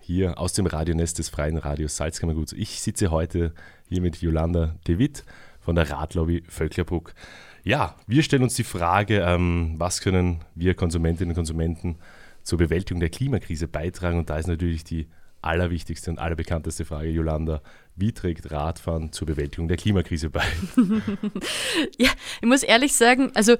hier 0.00 0.36
aus 0.36 0.54
dem 0.54 0.66
Radionest 0.66 1.20
des 1.20 1.28
Freien 1.28 1.56
Radios 1.56 1.96
Salzkammergut. 1.96 2.52
Ich 2.52 2.82
sitze 2.82 3.12
heute 3.12 3.54
hier 3.88 4.00
mit 4.00 4.16
Jolanda 4.16 4.74
De 4.88 4.98
Witt 4.98 5.24
von 5.60 5.76
der 5.76 5.88
Radlobby 5.88 6.42
Völklerbruck. 6.48 7.14
Ja, 7.62 7.94
wir 8.08 8.24
stellen 8.24 8.42
uns 8.42 8.56
die 8.56 8.64
Frage, 8.64 9.20
ähm, 9.20 9.74
was 9.76 10.00
können 10.00 10.40
wir 10.56 10.74
Konsumentinnen 10.74 11.30
und 11.30 11.36
Konsumenten 11.36 11.94
zur 12.42 12.58
Bewältigung 12.58 12.98
der 12.98 13.08
Klimakrise 13.08 13.68
beitragen? 13.68 14.18
Und 14.18 14.30
da 14.30 14.36
ist 14.36 14.48
natürlich 14.48 14.82
die 14.82 15.06
allerwichtigste 15.40 16.10
und 16.10 16.18
allerbekannteste 16.18 16.84
Frage, 16.84 17.08
Jolanda, 17.08 17.62
wie 17.94 18.10
trägt 18.10 18.50
Radfahren 18.50 19.12
zur 19.12 19.28
Bewältigung 19.28 19.68
der 19.68 19.76
Klimakrise 19.76 20.28
bei? 20.28 20.42
ja, 21.98 22.10
ich 22.40 22.48
muss 22.48 22.64
ehrlich 22.64 22.94
sagen, 22.94 23.30
also 23.34 23.56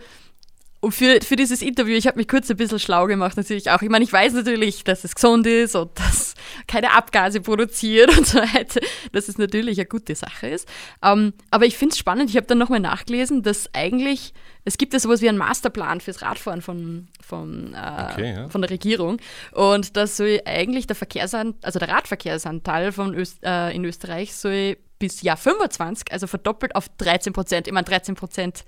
und 0.82 0.90
für, 0.90 1.20
für 1.20 1.36
dieses 1.36 1.62
Interview, 1.62 1.94
ich 1.94 2.08
habe 2.08 2.18
mich 2.18 2.26
kurz 2.26 2.50
ein 2.50 2.56
bisschen 2.56 2.80
schlau 2.80 3.06
gemacht, 3.06 3.36
natürlich 3.36 3.70
auch. 3.70 3.82
Ich 3.82 3.88
meine, 3.88 4.04
ich 4.04 4.12
weiß 4.12 4.32
natürlich, 4.32 4.82
dass 4.82 5.04
es 5.04 5.14
gesund 5.14 5.46
ist 5.46 5.76
und 5.76 5.96
dass 5.96 6.34
keine 6.66 6.90
Abgase 6.90 7.40
produziert 7.40 8.16
und 8.18 8.26
so 8.26 8.38
weiter, 8.38 8.80
dass 9.12 9.28
es 9.28 9.38
natürlich 9.38 9.78
eine 9.78 9.86
gute 9.86 10.16
Sache 10.16 10.48
ist. 10.48 10.68
Um, 11.00 11.10
ähm, 11.10 11.32
aber 11.52 11.66
ich 11.66 11.78
finde 11.78 11.92
es 11.92 11.98
spannend, 11.98 12.30
ich 12.30 12.36
habe 12.36 12.48
dann 12.48 12.58
nochmal 12.58 12.80
nachgelesen, 12.80 13.44
dass 13.44 13.72
eigentlich, 13.72 14.34
es 14.64 14.78
gibt 14.78 14.92
ja 14.92 15.00
sowas 15.00 15.20
wie 15.20 15.28
einen 15.28 15.38
Masterplan 15.38 16.00
fürs 16.00 16.22
Radfahren 16.22 16.62
von, 16.62 17.08
von, 17.20 17.74
äh, 17.74 18.12
okay, 18.12 18.32
ja. 18.34 18.48
von 18.48 18.62
der 18.62 18.70
Regierung 18.70 19.18
und 19.52 19.96
dass 19.96 20.16
soll 20.16 20.40
eigentlich 20.44 20.86
der 20.86 20.96
Verkehrsanteil, 20.96 21.58
also 21.62 21.78
der 21.78 21.88
Radverkehrsanteil 21.88 22.92
von 22.92 23.14
Öst, 23.14 23.38
äh, 23.42 23.70
in 23.74 23.84
Österreich 23.84 24.34
soll 24.34 24.76
bis 24.98 25.22
Jahr 25.22 25.36
25, 25.36 26.12
also 26.12 26.28
verdoppelt 26.28 26.76
auf 26.76 26.88
13 26.98 27.32
Prozent. 27.32 27.66
Ich 27.66 27.72
meine, 27.72 27.84
13 27.84 28.14
Prozent 28.14 28.64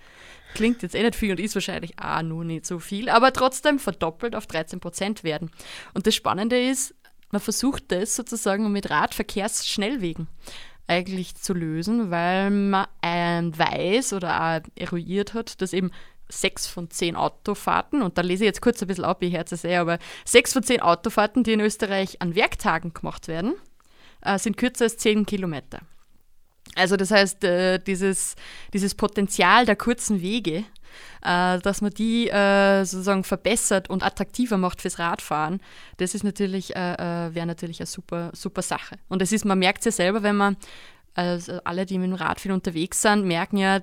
Klingt 0.55 0.83
jetzt 0.83 0.95
eh 0.95 1.03
nicht 1.03 1.17
viel 1.17 1.33
und 1.33 1.41
ist 1.41 1.57
wahrscheinlich 1.57 1.99
auch 1.99 2.23
nur 2.23 2.45
nicht 2.45 2.65
so 2.65 2.79
viel, 2.79 3.09
aber 3.09 3.33
trotzdem 3.33 3.81
verdoppelt 3.81 4.37
auf 4.37 4.47
13 4.47 4.79
Prozent 4.79 5.25
werden. 5.25 5.51
Und 5.95 6.07
das 6.07 6.15
Spannende 6.15 6.59
ist, 6.59 6.95
man 7.33 7.41
versucht 7.41 7.91
das 7.91 8.15
sozusagen 8.15 8.71
mit 8.71 8.89
Radverkehrsschnellwegen 8.89 10.29
eigentlich 10.87 11.35
zu 11.35 11.55
lösen, 11.55 12.11
weil 12.11 12.51
man 12.51 12.87
weiß 13.03 14.13
oder 14.13 14.41
auch 14.41 14.69
eruiert 14.77 15.35
hat, 15.35 15.61
dass 15.63 15.73
eben 15.73 15.91
sechs 16.29 16.67
von 16.67 16.91
zehn 16.91 17.17
Autofahrten, 17.17 18.03
und 18.03 18.19
da 18.19 18.23
lese 18.23 18.45
ich 18.45 18.49
jetzt 18.49 18.63
kurz 18.63 18.83
ein 18.83 18.89
bisschen 18.89 19.05
ab, 19.05 19.23
ich 19.23 19.33
herz 19.33 19.53
es 19.53 19.65
eh, 19.65 19.77
aber 19.77 19.99
sechs 20.25 20.53
von 20.53 20.63
zehn 20.63 20.81
Autofahrten, 20.81 21.45
die 21.45 21.53
in 21.53 21.61
Österreich 21.61 22.21
an 22.21 22.35
Werktagen 22.35 22.93
gemacht 22.95 23.29
werden, 23.29 23.55
äh, 24.23 24.39
sind 24.39 24.57
kürzer 24.57 24.85
als 24.85 24.97
zehn 24.97 25.27
Kilometer. 25.27 25.81
Also 26.77 26.97
das 26.97 27.11
heißt, 27.11 27.45
äh, 27.45 27.79
dieses, 27.79 28.37
dieses 28.73 28.95
Potenzial 28.95 29.67
der 29.67 29.77
kurzen 29.77 30.23
Wege, 30.23 30.65
äh, 31.23 31.59
dass 31.59 31.81
man 31.81 31.91
die 31.91 32.29
äh, 32.29 32.85
sozusagen 32.85 33.25
verbessert 33.25 33.91
und 33.91 34.03
attraktiver 34.03 34.57
macht 34.57 34.83
fürs 34.83 34.99
Radfahren, 34.99 35.61
das 35.99 36.15
ist 36.15 36.25
natürlich, 36.25 36.71
wäre 36.71 37.47
natürlich 37.47 37.81
eine 37.81 37.87
super, 37.87 38.31
super 38.35 38.63
Sache. 38.63 38.97
Und 39.09 39.23
es 39.23 39.33
ist, 39.33 39.45
man 39.45 39.59
merkt 39.59 39.81
es 39.81 39.85
ja 39.85 39.93
selber, 39.93 40.23
wenn 40.23 40.37
man, 40.37 40.57
also 41.15 41.61
alle, 41.65 41.87
die 41.87 41.99
mit 41.99 42.11
dem 42.11 42.15
Rad 42.15 42.41
viel 42.41 42.53
unterwegs 42.53 43.03
sind, 43.03 43.25
merken 43.25 43.57
ja, 43.57 43.81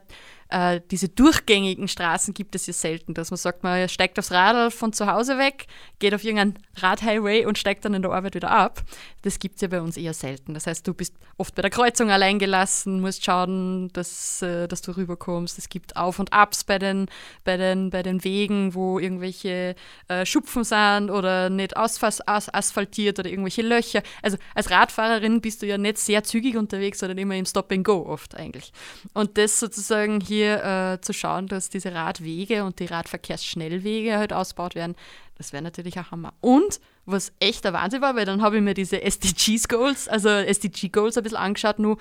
äh, 0.51 0.81
diese 0.91 1.08
durchgängigen 1.08 1.88
Straßen 1.88 2.34
gibt 2.34 2.55
es 2.55 2.67
ja 2.67 2.74
selten, 2.74 3.13
dass 3.13 3.31
man 3.31 3.38
sagt, 3.38 3.63
man 3.63 3.88
steigt 3.88 4.20
aufs 4.20 4.31
Rad 4.31 4.74
von 4.74 4.91
zu 4.91 5.08
Hause 5.08 5.38
weg, 5.38 5.67
geht 6.00 6.13
auf 6.13 6.24
irgendeinen 6.24 6.60
Radhighway 6.75 7.46
und 7.46 7.58
steigt 7.58 7.86
dann 7.86 7.93
in 7.93 8.01
der 8.01 8.12
Arbeit 8.12 8.36
wieder 8.36 8.51
ab. 8.51 8.81
Das 9.22 9.39
gibt 9.39 9.55
es 9.55 9.62
ja 9.62 9.70
bei 9.70 9.81
uns 9.81 9.96
eher 9.96 10.13
selten. 10.13 10.53
Das 10.53 10.67
heißt, 10.67 10.86
du 10.86 10.93
bist 10.93 11.15
oft 11.38 11.55
bei 11.55 11.62
der 11.62 11.72
Kreuzung 11.72 12.12
allein 12.12 12.38
gelassen, 12.38 13.00
musst 13.00 13.24
schauen, 13.24 13.89
dass, 13.93 14.41
äh, 14.41 14.67
dass 14.67 14.81
du 14.81 14.91
rüberkommst. 14.91 15.58
Es 15.58 15.70
gibt 15.70 15.96
Auf- 15.96 16.20
und 16.20 16.34
Abs 16.34 16.65
bei 16.65 16.79
den, 16.79 17.08
bei 17.46 17.55
den, 17.55 17.89
bei 17.89 18.03
den 18.03 18.24
Wegen, 18.25 18.75
wo 18.75 19.00
irgendwelche 19.00 19.75
äh, 20.10 20.25
Schupfen 20.25 20.65
sind 20.65 21.10
oder 21.12 21.50
nicht 21.50 21.77
asphalt, 21.77 22.27
asphaltiert 22.27 23.20
oder 23.20 23.29
irgendwelche 23.29 23.62
Löcher. 23.62 24.03
Also 24.22 24.38
als 24.53 24.70
Radfahrerin 24.70 25.39
bist 25.39 25.62
du 25.62 25.67
ja 25.67 25.77
nicht 25.77 25.98
sehr 25.98 26.24
zügig 26.24 26.58
unterwegs, 26.58 27.00
sondern 27.00 27.20
immer 27.20 27.36
im 27.36 27.46
Stop 27.46 27.72
and 27.72 27.86
Go 27.86 28.05
oft 28.05 28.36
eigentlich. 28.36 28.74
Und 29.13 29.38
das 29.38 29.58
sozusagen 29.60 30.20
hier 30.20 30.40
hier 30.41 30.63
äh, 30.63 31.01
zu 31.01 31.13
schauen, 31.13 31.48
dass 31.48 31.69
diese 31.69 31.93
Radwege 31.93 32.63
und 32.63 32.79
die 32.79 32.86
Radverkehrsschnellwege 32.86 34.17
halt 34.17 34.33
ausgebaut 34.33 34.75
werden, 34.75 34.95
das 35.36 35.53
wäre 35.53 35.63
natürlich 35.63 35.98
ein 35.98 36.10
Hammer. 36.12 36.33
Und 36.41 36.79
was 37.05 37.33
echt 37.39 37.63
der 37.63 37.74
Wahnsinn 37.74 38.01
war, 38.01 38.15
weil 38.15 38.25
dann 38.25 38.41
habe 38.41 38.57
ich 38.57 38.62
mir 38.62 38.74
diese 38.74 39.01
SDGs-Goals, 39.01 40.07
also 40.07 40.29
SDG-Goals 40.29 41.17
ein 41.17 41.24
bisschen 41.24 41.38
angeschaut, 41.38 41.79
nur 41.79 41.98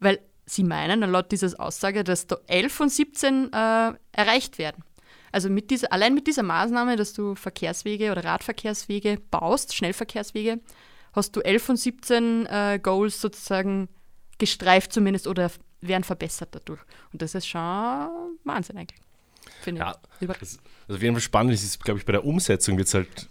weil 0.00 0.20
sie 0.46 0.64
meinen, 0.64 1.00
laut 1.00 1.30
dieser 1.30 1.58
Aussage, 1.60 2.04
dass 2.04 2.26
da 2.26 2.38
11 2.46 2.72
von 2.72 2.88
17 2.88 3.52
äh, 3.52 3.92
erreicht 4.12 4.58
werden. 4.58 4.84
Also 5.32 5.50
mit 5.50 5.70
dieser, 5.70 5.92
allein 5.92 6.14
mit 6.14 6.26
dieser 6.26 6.42
Maßnahme, 6.42 6.96
dass 6.96 7.12
du 7.12 7.34
Verkehrswege 7.34 8.10
oder 8.10 8.24
Radverkehrswege 8.24 9.18
baust, 9.30 9.74
Schnellverkehrswege, 9.74 10.60
hast 11.12 11.36
du 11.36 11.40
11 11.40 11.62
von 11.62 11.76
17 11.76 12.46
äh, 12.46 12.80
Goals 12.82 13.20
sozusagen 13.20 13.88
gestreift 14.38 14.92
zumindest 14.92 15.26
oder 15.26 15.50
werden 15.80 16.04
verbessert 16.04 16.48
dadurch. 16.52 16.80
Und 17.12 17.22
das 17.22 17.34
ist 17.34 17.46
schon 17.46 17.60
Wahnsinn 18.44 18.76
eigentlich. 18.76 19.00
Finde 19.62 19.80
ja, 19.80 19.96
ich. 20.20 20.26
Das, 20.26 20.58
also 20.86 20.96
auf 20.96 21.02
jeden 21.02 21.14
Fall 21.14 21.22
spannend 21.22 21.54
ist, 21.54 21.64
ist 21.64 21.84
glaube 21.84 22.00
ich, 22.00 22.06
bei 22.06 22.12
der 22.12 22.24
Umsetzung 22.24 22.76
wird 22.76 22.88
es 22.88 22.94
halt 22.94 23.28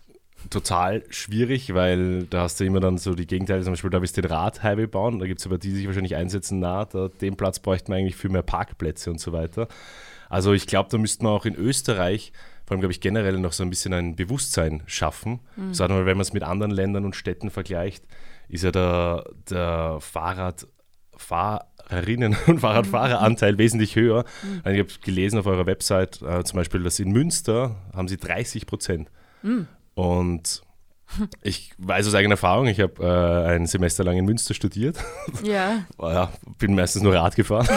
total 0.50 1.04
schwierig, 1.10 1.74
weil 1.74 2.24
da 2.24 2.44
hast 2.44 2.60
du 2.60 2.66
immer 2.66 2.80
dann 2.80 2.98
so 2.98 3.16
die 3.16 3.28
Gegenteile, 3.28 3.64
zum 3.64 3.74
Beispiel 3.74 3.90
da 3.90 4.02
willst 4.02 4.18
du 4.18 4.22
den 4.22 4.32
Radhighway 4.32 4.88
bauen, 4.88 5.20
da 5.20 5.26
gibt 5.26 5.40
es 5.40 5.46
aber 5.46 5.58
die, 5.58 5.70
die 5.70 5.76
sich 5.76 5.88
wahrscheinlich 5.88 6.16
einsetzen, 6.16 6.60
na, 6.60 6.86
da, 6.86 7.10
den 7.10 7.36
Platz 7.36 7.60
bräuchte 7.60 7.92
man 7.92 8.00
eigentlich 8.00 8.16
viel 8.16 8.30
mehr 8.30 8.44
Parkplätze 8.44 9.10
und 9.10 9.20
so 9.20 9.34
weiter. 9.34 9.68
Also 10.30 10.54
ich 10.54 10.68
glaube, 10.68 10.90
da 10.90 10.98
müsste 10.98 11.24
man 11.24 11.34
auch 11.34 11.46
in 11.46 11.56
Österreich, 11.56 12.34
vor 12.66 12.74
allem 12.74 12.82
glaube 12.82 12.92
ich 12.92 13.02
generell 13.02 13.40
noch 13.40 13.54
so 13.54 13.64
ein 13.64 13.70
bisschen 13.70 13.94
ein 13.94 14.16
Bewusstsein 14.16 14.84
schaffen. 14.86 15.40
Mhm. 15.56 15.74
Sagen 15.74 15.94
wir 15.94 16.00
mal, 16.02 16.06
wenn 16.06 16.18
man 16.18 16.24
es 16.24 16.34
mit 16.34 16.44
anderen 16.44 16.72
Ländern 16.72 17.06
und 17.06 17.16
Städten 17.16 17.50
vergleicht, 17.50 18.04
ist 18.50 18.64
ja 18.64 18.72
der, 18.72 19.26
der 19.50 19.98
Fahrrad, 20.00 20.62
Fahr 20.62 20.70
Fahrerinnen 21.18 22.36
und 22.48 22.60
Fahrradfahreranteil 22.60 23.58
wesentlich 23.58 23.96
höher. 23.96 24.26
Mhm. 24.44 24.72
Ich 24.72 24.80
habe 24.80 24.90
gelesen 25.04 25.40
auf 25.40 25.46
eurer 25.46 25.66
Website 25.66 26.22
äh, 26.22 26.44
zum 26.44 26.58
Beispiel, 26.58 26.84
dass 26.84 27.00
in 27.00 27.12
Münster 27.12 27.76
haben 27.94 28.08
sie 28.08 28.18
30 28.18 28.66
Prozent. 28.66 29.10
Mhm. 29.42 29.68
Und 29.96 30.62
ich 31.42 31.72
weiß 31.78 32.08
aus 32.08 32.16
eigener 32.16 32.34
Erfahrung, 32.34 32.68
ich 32.68 32.80
habe 32.80 33.04
äh, 33.04 33.56
ein 33.56 33.66
Semester 33.66 34.04
lang 34.04 34.18
in 34.18 34.26
Münster 34.26 34.54
studiert. 34.54 34.98
Ja. 35.44 35.86
ja 36.00 36.32
bin 36.58 36.76
meistens 36.76 37.04
nur 37.04 37.14
Rad 37.16 37.36
gefahren. 37.36 37.68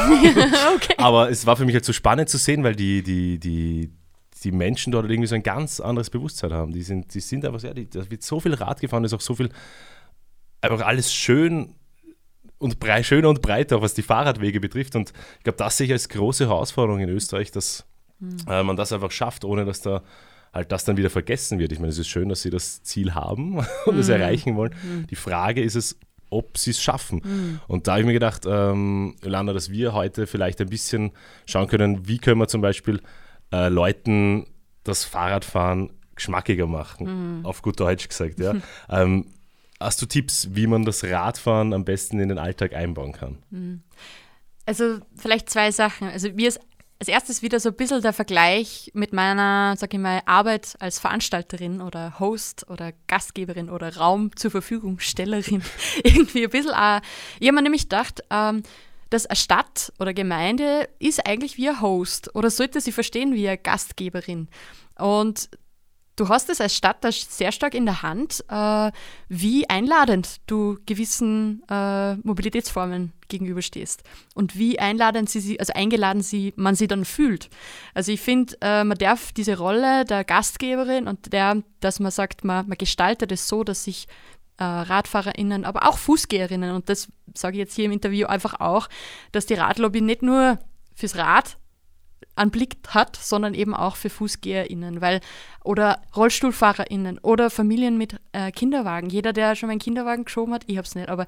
okay. 0.74 0.94
Aber 0.98 1.30
es 1.30 1.46
war 1.46 1.56
für 1.56 1.64
mich 1.64 1.74
halt 1.74 1.84
so 1.84 1.92
spannend 1.92 2.28
zu 2.28 2.38
sehen, 2.38 2.64
weil 2.64 2.74
die, 2.74 3.02
die, 3.02 3.38
die, 3.38 3.90
die 4.42 4.52
Menschen 4.52 4.92
dort 4.92 5.08
irgendwie 5.08 5.28
so 5.28 5.34
ein 5.34 5.42
ganz 5.42 5.80
anderes 5.80 6.10
Bewusstsein 6.10 6.52
haben. 6.52 6.72
Die 6.72 6.82
sind, 6.82 7.14
die 7.14 7.20
sind 7.20 7.44
einfach, 7.44 7.62
ja, 7.62 7.72
die, 7.72 7.88
da 7.88 8.10
wird 8.10 8.22
so 8.22 8.40
viel 8.40 8.54
Rad 8.54 8.80
gefahren, 8.80 9.04
ist 9.04 9.14
auch 9.14 9.20
so 9.20 9.34
viel, 9.34 9.50
einfach 10.60 10.80
alles 10.80 11.12
schön 11.12 11.74
und 12.60 12.78
brei, 12.78 13.02
schöner 13.02 13.30
und 13.30 13.42
breiter, 13.42 13.82
was 13.82 13.94
die 13.94 14.02
Fahrradwege 14.02 14.60
betrifft. 14.60 14.94
Und 14.94 15.12
ich 15.38 15.44
glaube, 15.44 15.56
das 15.56 15.78
sehe 15.78 15.86
ich 15.86 15.92
als 15.92 16.08
große 16.08 16.46
Herausforderung 16.46 17.00
in 17.00 17.08
Österreich, 17.08 17.50
dass 17.50 17.86
mhm. 18.20 18.36
äh, 18.46 18.62
man 18.62 18.76
das 18.76 18.92
einfach 18.92 19.10
schafft, 19.10 19.44
ohne 19.44 19.64
dass 19.64 19.80
da 19.80 20.02
halt 20.52 20.70
das 20.70 20.84
dann 20.84 20.96
wieder 20.96 21.10
vergessen 21.10 21.58
wird. 21.58 21.72
Ich 21.72 21.78
meine, 21.78 21.90
es 21.90 21.98
ist 21.98 22.08
schön, 22.08 22.28
dass 22.28 22.42
sie 22.42 22.50
das 22.50 22.82
Ziel 22.82 23.14
haben 23.14 23.58
und 23.86 23.98
es 23.98 24.08
mhm. 24.08 24.14
erreichen 24.14 24.56
wollen. 24.56 24.74
Mhm. 24.82 25.06
Die 25.06 25.16
Frage 25.16 25.62
ist 25.62 25.74
es, 25.74 25.98
ob 26.28 26.58
sie 26.58 26.70
es 26.70 26.82
schaffen. 26.82 27.22
Mhm. 27.24 27.60
Und 27.66 27.86
da 27.86 27.92
habe 27.92 28.02
ich 28.02 28.06
mir 28.06 28.12
gedacht, 28.12 28.44
ähm, 28.46 29.16
Yolanda, 29.24 29.54
dass 29.54 29.70
wir 29.70 29.94
heute 29.94 30.26
vielleicht 30.26 30.60
ein 30.60 30.68
bisschen 30.68 31.12
schauen 31.46 31.66
können, 31.66 32.06
wie 32.06 32.18
können 32.18 32.38
wir 32.38 32.46
zum 32.46 32.60
Beispiel 32.60 33.00
äh, 33.52 33.68
Leuten 33.68 34.46
das 34.84 35.04
Fahrradfahren 35.04 35.92
geschmackiger 36.14 36.66
machen, 36.66 37.38
mhm. 37.38 37.46
auf 37.46 37.62
gut 37.62 37.80
Deutsch 37.80 38.06
gesagt. 38.06 38.38
Ja. 38.38 38.54
ähm, 38.90 39.26
Hast 39.80 40.02
du 40.02 40.06
Tipps, 40.06 40.48
wie 40.52 40.66
man 40.66 40.84
das 40.84 41.02
Radfahren 41.04 41.72
am 41.72 41.84
besten 41.84 42.20
in 42.20 42.28
den 42.28 42.38
Alltag 42.38 42.74
einbauen 42.74 43.12
kann? 43.12 43.38
Hm. 43.50 43.82
Also 44.66 44.98
vielleicht 45.16 45.48
zwei 45.48 45.72
Sachen. 45.72 46.08
Also 46.08 46.30
mir 46.32 46.48
ist 46.48 46.60
als 47.00 47.08
erstes 47.08 47.40
wieder 47.40 47.58
so 47.58 47.70
ein 47.70 47.76
bisschen 47.76 48.02
der 48.02 48.12
Vergleich 48.12 48.90
mit 48.92 49.14
meiner, 49.14 49.74
sag 49.78 49.94
ich 49.94 49.98
mal, 49.98 50.20
Arbeit 50.26 50.76
als 50.80 50.98
Veranstalterin 50.98 51.80
oder 51.80 52.20
Host 52.20 52.68
oder 52.68 52.92
Gastgeberin 53.06 53.70
oder 53.70 53.96
Raum 53.96 54.36
zur 54.36 54.50
Verfügungstellerin. 54.50 55.62
Irgendwie 56.04 56.44
ein 56.44 56.50
bisschen. 56.50 56.72
Auch, 56.72 57.00
ich 57.40 57.48
habe 57.48 57.56
mir 57.56 57.62
nämlich 57.62 57.84
gedacht, 57.84 58.22
ähm, 58.28 58.62
dass 59.08 59.24
eine 59.24 59.36
Stadt 59.36 59.94
oder 59.98 60.12
Gemeinde 60.12 60.90
ist 60.98 61.26
eigentlich 61.26 61.56
wie 61.56 61.70
ein 61.70 61.80
Host 61.80 62.34
oder 62.34 62.50
sollte 62.50 62.82
sie 62.82 62.92
verstehen 62.92 63.32
wie 63.32 63.48
eine 63.48 63.56
Gastgeberin. 63.56 64.48
Und 64.98 65.48
du 66.20 66.28
hast 66.28 66.50
es 66.50 66.60
als 66.60 66.76
Stadt 66.76 66.98
sehr 67.10 67.50
stark 67.50 67.74
in 67.74 67.86
der 67.86 68.02
Hand, 68.02 68.44
äh, 68.48 68.92
wie 69.28 69.68
einladend 69.70 70.40
du 70.46 70.78
gewissen 70.84 71.62
äh, 71.68 72.16
Mobilitätsformen 72.16 73.12
gegenüberstehst 73.28 74.02
und 74.34 74.58
wie 74.58 74.78
einladend 74.78 75.30
sie, 75.30 75.58
also 75.58 75.72
eingeladen 75.72 76.20
sie, 76.20 76.52
man 76.56 76.74
sie 76.74 76.88
dann 76.88 77.06
fühlt. 77.06 77.48
Also 77.94 78.12
ich 78.12 78.20
finde, 78.20 78.54
äh, 78.60 78.84
man 78.84 78.98
darf 78.98 79.32
diese 79.32 79.56
Rolle 79.56 80.04
der 80.04 80.24
Gastgeberin 80.24 81.08
und 81.08 81.32
der, 81.32 81.62
dass 81.80 82.00
man 82.00 82.10
sagt, 82.10 82.44
man, 82.44 82.68
man 82.68 82.76
gestaltet 82.76 83.32
es 83.32 83.48
so, 83.48 83.64
dass 83.64 83.84
sich 83.84 84.06
äh, 84.58 84.64
RadfahrerInnen, 84.64 85.64
aber 85.64 85.88
auch 85.88 85.96
FußgeherInnen, 85.96 86.74
und 86.74 86.90
das 86.90 87.08
sage 87.34 87.56
ich 87.56 87.60
jetzt 87.60 87.74
hier 87.74 87.86
im 87.86 87.92
Interview 87.92 88.26
einfach 88.26 88.60
auch, 88.60 88.88
dass 89.32 89.46
die 89.46 89.54
Radlobby 89.54 90.02
nicht 90.02 90.20
nur 90.20 90.58
fürs 90.94 91.16
Rad 91.16 91.56
einen 92.36 92.50
Blick 92.50 92.76
hat, 92.88 93.16
sondern 93.16 93.54
eben 93.54 93.74
auch 93.74 93.96
für 93.96 94.10
FußgeherInnen, 94.10 95.00
weil 95.00 95.20
oder 95.64 96.00
RollstuhlfahrerInnen 96.16 97.18
oder 97.18 97.50
Familien 97.50 97.98
mit 97.98 98.16
äh, 98.32 98.50
Kinderwagen. 98.50 99.10
Jeder, 99.10 99.32
der 99.32 99.56
schon 99.56 99.66
mal 99.66 99.72
einen 99.72 99.80
Kinderwagen 99.80 100.24
geschoben 100.24 100.54
hat, 100.54 100.64
ich 100.66 100.76
habe 100.76 100.86
es 100.86 100.94
nicht, 100.94 101.08
aber 101.08 101.26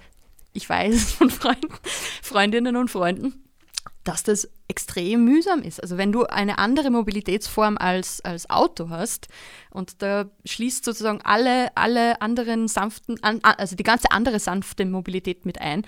ich 0.53 0.69
weiß 0.69 1.13
von 1.19 1.31
Freunden, 1.31 1.69
Freundinnen 2.23 2.77
und 2.77 2.91
Freunden, 2.91 3.45
dass 4.05 4.23
das 4.23 4.49
extrem 4.69 5.25
mühsam 5.25 5.63
ist. 5.63 5.83
Also 5.83 5.99
wenn 5.99 6.13
du 6.13 6.25
eine 6.25 6.59
andere 6.59 6.91
Mobilitätsform 6.91 7.77
als, 7.79 8.21
als 8.23 8.49
Auto 8.49 8.89
hast 8.89 9.29
und 9.71 10.03
da 10.03 10.27
schließt 10.45 10.85
sozusagen 10.85 11.21
alle, 11.23 11.77
alle 11.77 12.21
anderen 12.21 12.69
sanften, 12.69 13.23
also 13.23 13.77
die 13.77 13.83
ganze 13.83 14.11
andere 14.11 14.41
sanfte 14.41 14.87
Mobilität 14.87 15.47
mit 15.47 15.61
ein, 15.61 15.87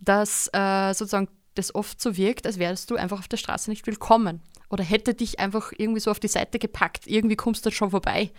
dass 0.00 0.48
äh, 0.52 0.92
sozusagen 0.92 1.28
das 1.54 1.74
oft 1.74 2.00
so 2.00 2.16
wirkt, 2.16 2.46
als 2.46 2.58
wärst 2.58 2.90
du 2.90 2.96
einfach 2.96 3.18
auf 3.18 3.28
der 3.28 3.38
Straße 3.38 3.70
nicht 3.70 3.86
willkommen 3.86 4.42
oder 4.68 4.82
hätte 4.82 5.14
dich 5.14 5.38
einfach 5.38 5.72
irgendwie 5.76 6.00
so 6.00 6.10
auf 6.10 6.18
die 6.18 6.28
Seite 6.28 6.58
gepackt. 6.58 7.06
Irgendwie 7.06 7.36
kommst 7.36 7.64
du 7.64 7.70
schon 7.70 7.90
vorbei. 7.90 8.30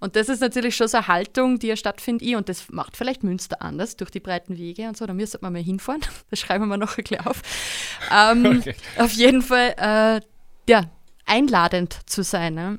Und 0.00 0.16
das 0.16 0.28
ist 0.28 0.40
natürlich 0.40 0.76
schon 0.76 0.88
so 0.88 0.98
eine 0.98 1.08
Haltung, 1.08 1.58
die 1.58 1.66
ja 1.66 1.76
stattfindet. 1.76 2.36
Und 2.36 2.48
das 2.48 2.70
macht 2.70 2.96
vielleicht 2.96 3.24
Münster 3.24 3.60
anders 3.60 3.96
durch 3.96 4.10
die 4.10 4.20
breiten 4.20 4.56
Wege 4.56 4.88
und 4.88 4.96
so. 4.96 5.06
Da 5.06 5.14
müsste 5.14 5.38
man 5.40 5.52
mal 5.52 5.62
hinfahren. 5.62 6.00
Das 6.30 6.40
schreiben 6.40 6.68
wir 6.68 6.76
noch 6.76 6.96
ein 6.96 7.04
bisschen 7.04 7.26
auf. 7.26 7.42
Ähm, 8.12 8.46
okay. 8.60 8.74
Auf 8.98 9.12
jeden 9.12 9.42
Fall, 9.42 9.74
äh, 9.76 10.20
ja, 10.70 10.84
einladend 11.26 11.98
zu 12.06 12.22
sein. 12.22 12.54
Ne? 12.54 12.78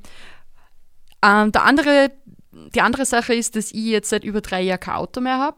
Ähm, 1.24 1.52
der 1.52 1.64
andere, 1.64 2.12
die 2.52 2.82
andere 2.82 3.06
Sache 3.06 3.34
ist, 3.34 3.56
dass 3.56 3.72
ich 3.72 3.86
jetzt 3.86 4.10
seit 4.10 4.24
über 4.24 4.42
drei 4.42 4.62
Jahren 4.62 4.80
kein 4.80 4.96
Auto 4.96 5.22
mehr 5.22 5.38
habe 5.38 5.58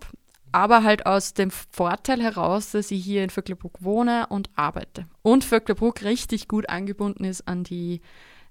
aber 0.51 0.83
halt 0.83 1.05
aus 1.05 1.33
dem 1.33 1.51
Vorteil 1.51 2.21
heraus, 2.21 2.71
dass 2.71 2.91
ich 2.91 3.03
hier 3.03 3.23
in 3.23 3.29
Vöcklerbruck 3.29 3.83
wohne 3.83 4.27
und 4.27 4.49
arbeite. 4.55 5.05
Und 5.21 5.43
Vöcklerbruck 5.43 6.03
richtig 6.03 6.47
gut 6.47 6.69
angebunden 6.69 7.23
ist 7.23 7.47
an 7.47 7.63
die, 7.63 8.01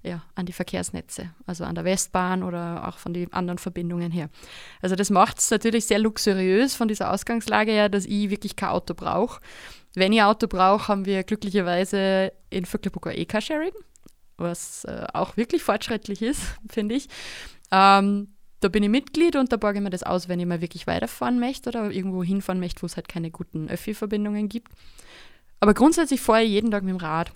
ja, 0.03 0.23
an 0.35 0.45
die 0.45 0.53
Verkehrsnetze, 0.53 1.31
also 1.45 1.63
an 1.63 1.75
der 1.75 1.83
Westbahn 1.83 2.43
oder 2.43 2.87
auch 2.87 2.97
von 2.97 3.13
den 3.13 3.33
anderen 3.33 3.57
Verbindungen 3.57 4.11
her. 4.11 4.29
Also 4.81 4.95
das 4.95 5.09
macht 5.09 5.39
es 5.39 5.49
natürlich 5.51 5.85
sehr 5.85 5.99
luxuriös 5.99 6.75
von 6.75 6.87
dieser 6.87 7.11
Ausgangslage 7.11 7.71
her, 7.71 7.89
dass 7.89 8.05
ich 8.05 8.29
wirklich 8.29 8.55
kein 8.55 8.69
Auto 8.69 8.93
brauche. 8.93 9.41
Wenn 9.95 10.13
ich 10.13 10.21
Auto 10.21 10.47
brauche, 10.47 10.89
haben 10.89 11.05
wir 11.05 11.23
glücklicherweise 11.23 12.31
in 12.49 12.65
Vöcklerbruck 12.65 13.07
ein 13.07 13.17
E-Carsharing, 13.17 13.73
was 14.37 14.85
äh, 14.85 15.07
auch 15.13 15.37
wirklich 15.37 15.63
fortschrittlich 15.63 16.21
ist, 16.21 16.41
finde 16.69 16.95
ich. 16.95 17.07
Ähm, 17.71 18.36
da 18.59 18.69
bin 18.69 18.83
ich 18.83 18.89
Mitglied 18.89 19.35
und 19.35 19.51
da 19.51 19.57
borge 19.57 19.79
ich 19.79 19.83
mir 19.83 19.89
das 19.89 20.03
aus, 20.03 20.29
wenn 20.29 20.39
ich 20.39 20.45
mal 20.45 20.61
wirklich 20.61 20.87
weiterfahren 20.87 21.39
möchte 21.39 21.69
oder 21.69 21.91
irgendwo 21.91 22.23
hinfahren 22.23 22.59
möchte, 22.59 22.81
wo 22.81 22.85
es 22.85 22.95
halt 22.95 23.07
keine 23.07 23.31
guten 23.31 23.69
Öffi-Verbindungen 23.69 24.49
gibt. 24.49 24.71
Aber 25.59 25.73
grundsätzlich 25.73 26.21
fahre 26.21 26.43
ich 26.43 26.51
jeden 26.51 26.71
Tag 26.71 26.83
mit 26.83 26.91
dem 26.91 26.97
Rad. 26.97 27.31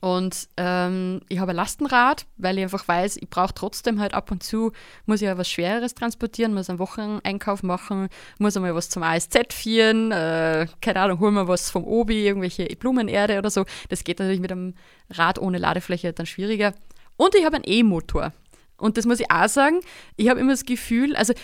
Und 0.00 0.48
ähm, 0.56 1.22
ich 1.28 1.40
habe 1.40 1.50
ein 1.50 1.56
Lastenrad, 1.56 2.26
weil 2.36 2.58
ich 2.58 2.62
einfach 2.62 2.86
weiß, 2.86 3.16
ich 3.16 3.28
brauche 3.28 3.54
trotzdem 3.54 4.00
halt 4.00 4.14
ab 4.14 4.30
und 4.30 4.42
zu, 4.44 4.72
muss 5.06 5.20
ich 5.20 5.26
ja 5.26 5.38
was 5.38 5.50
Schwereres 5.50 5.94
transportieren, 5.94 6.54
muss 6.54 6.70
einen 6.70 6.78
Wocheneinkauf 6.78 7.64
machen, 7.64 8.08
muss 8.38 8.56
einmal 8.56 8.74
was 8.74 8.90
zum 8.90 9.02
ASZ 9.02 9.52
führen, 9.52 10.12
äh, 10.12 10.66
keine 10.80 11.00
Ahnung, 11.00 11.18
holen 11.18 11.34
wir 11.34 11.48
was 11.48 11.70
vom 11.70 11.84
Obi, 11.84 12.26
irgendwelche 12.26 12.64
Blumenerde 12.76 13.38
oder 13.38 13.50
so. 13.50 13.64
Das 13.88 14.04
geht 14.04 14.20
natürlich 14.20 14.40
mit 14.40 14.52
einem 14.52 14.74
Rad 15.10 15.40
ohne 15.40 15.58
Ladefläche 15.58 16.12
dann 16.12 16.26
schwieriger. 16.26 16.74
Und 17.16 17.34
ich 17.34 17.44
habe 17.44 17.56
einen 17.56 17.64
E-Motor. 17.66 18.32
Und 18.78 18.96
das 18.96 19.04
muss 19.04 19.20
ich 19.20 19.30
auch 19.30 19.48
sagen, 19.48 19.80
ich 20.16 20.28
habe 20.28 20.40
immer 20.40 20.52
das 20.52 20.64
Gefühl, 20.64 21.14
also 21.16 21.34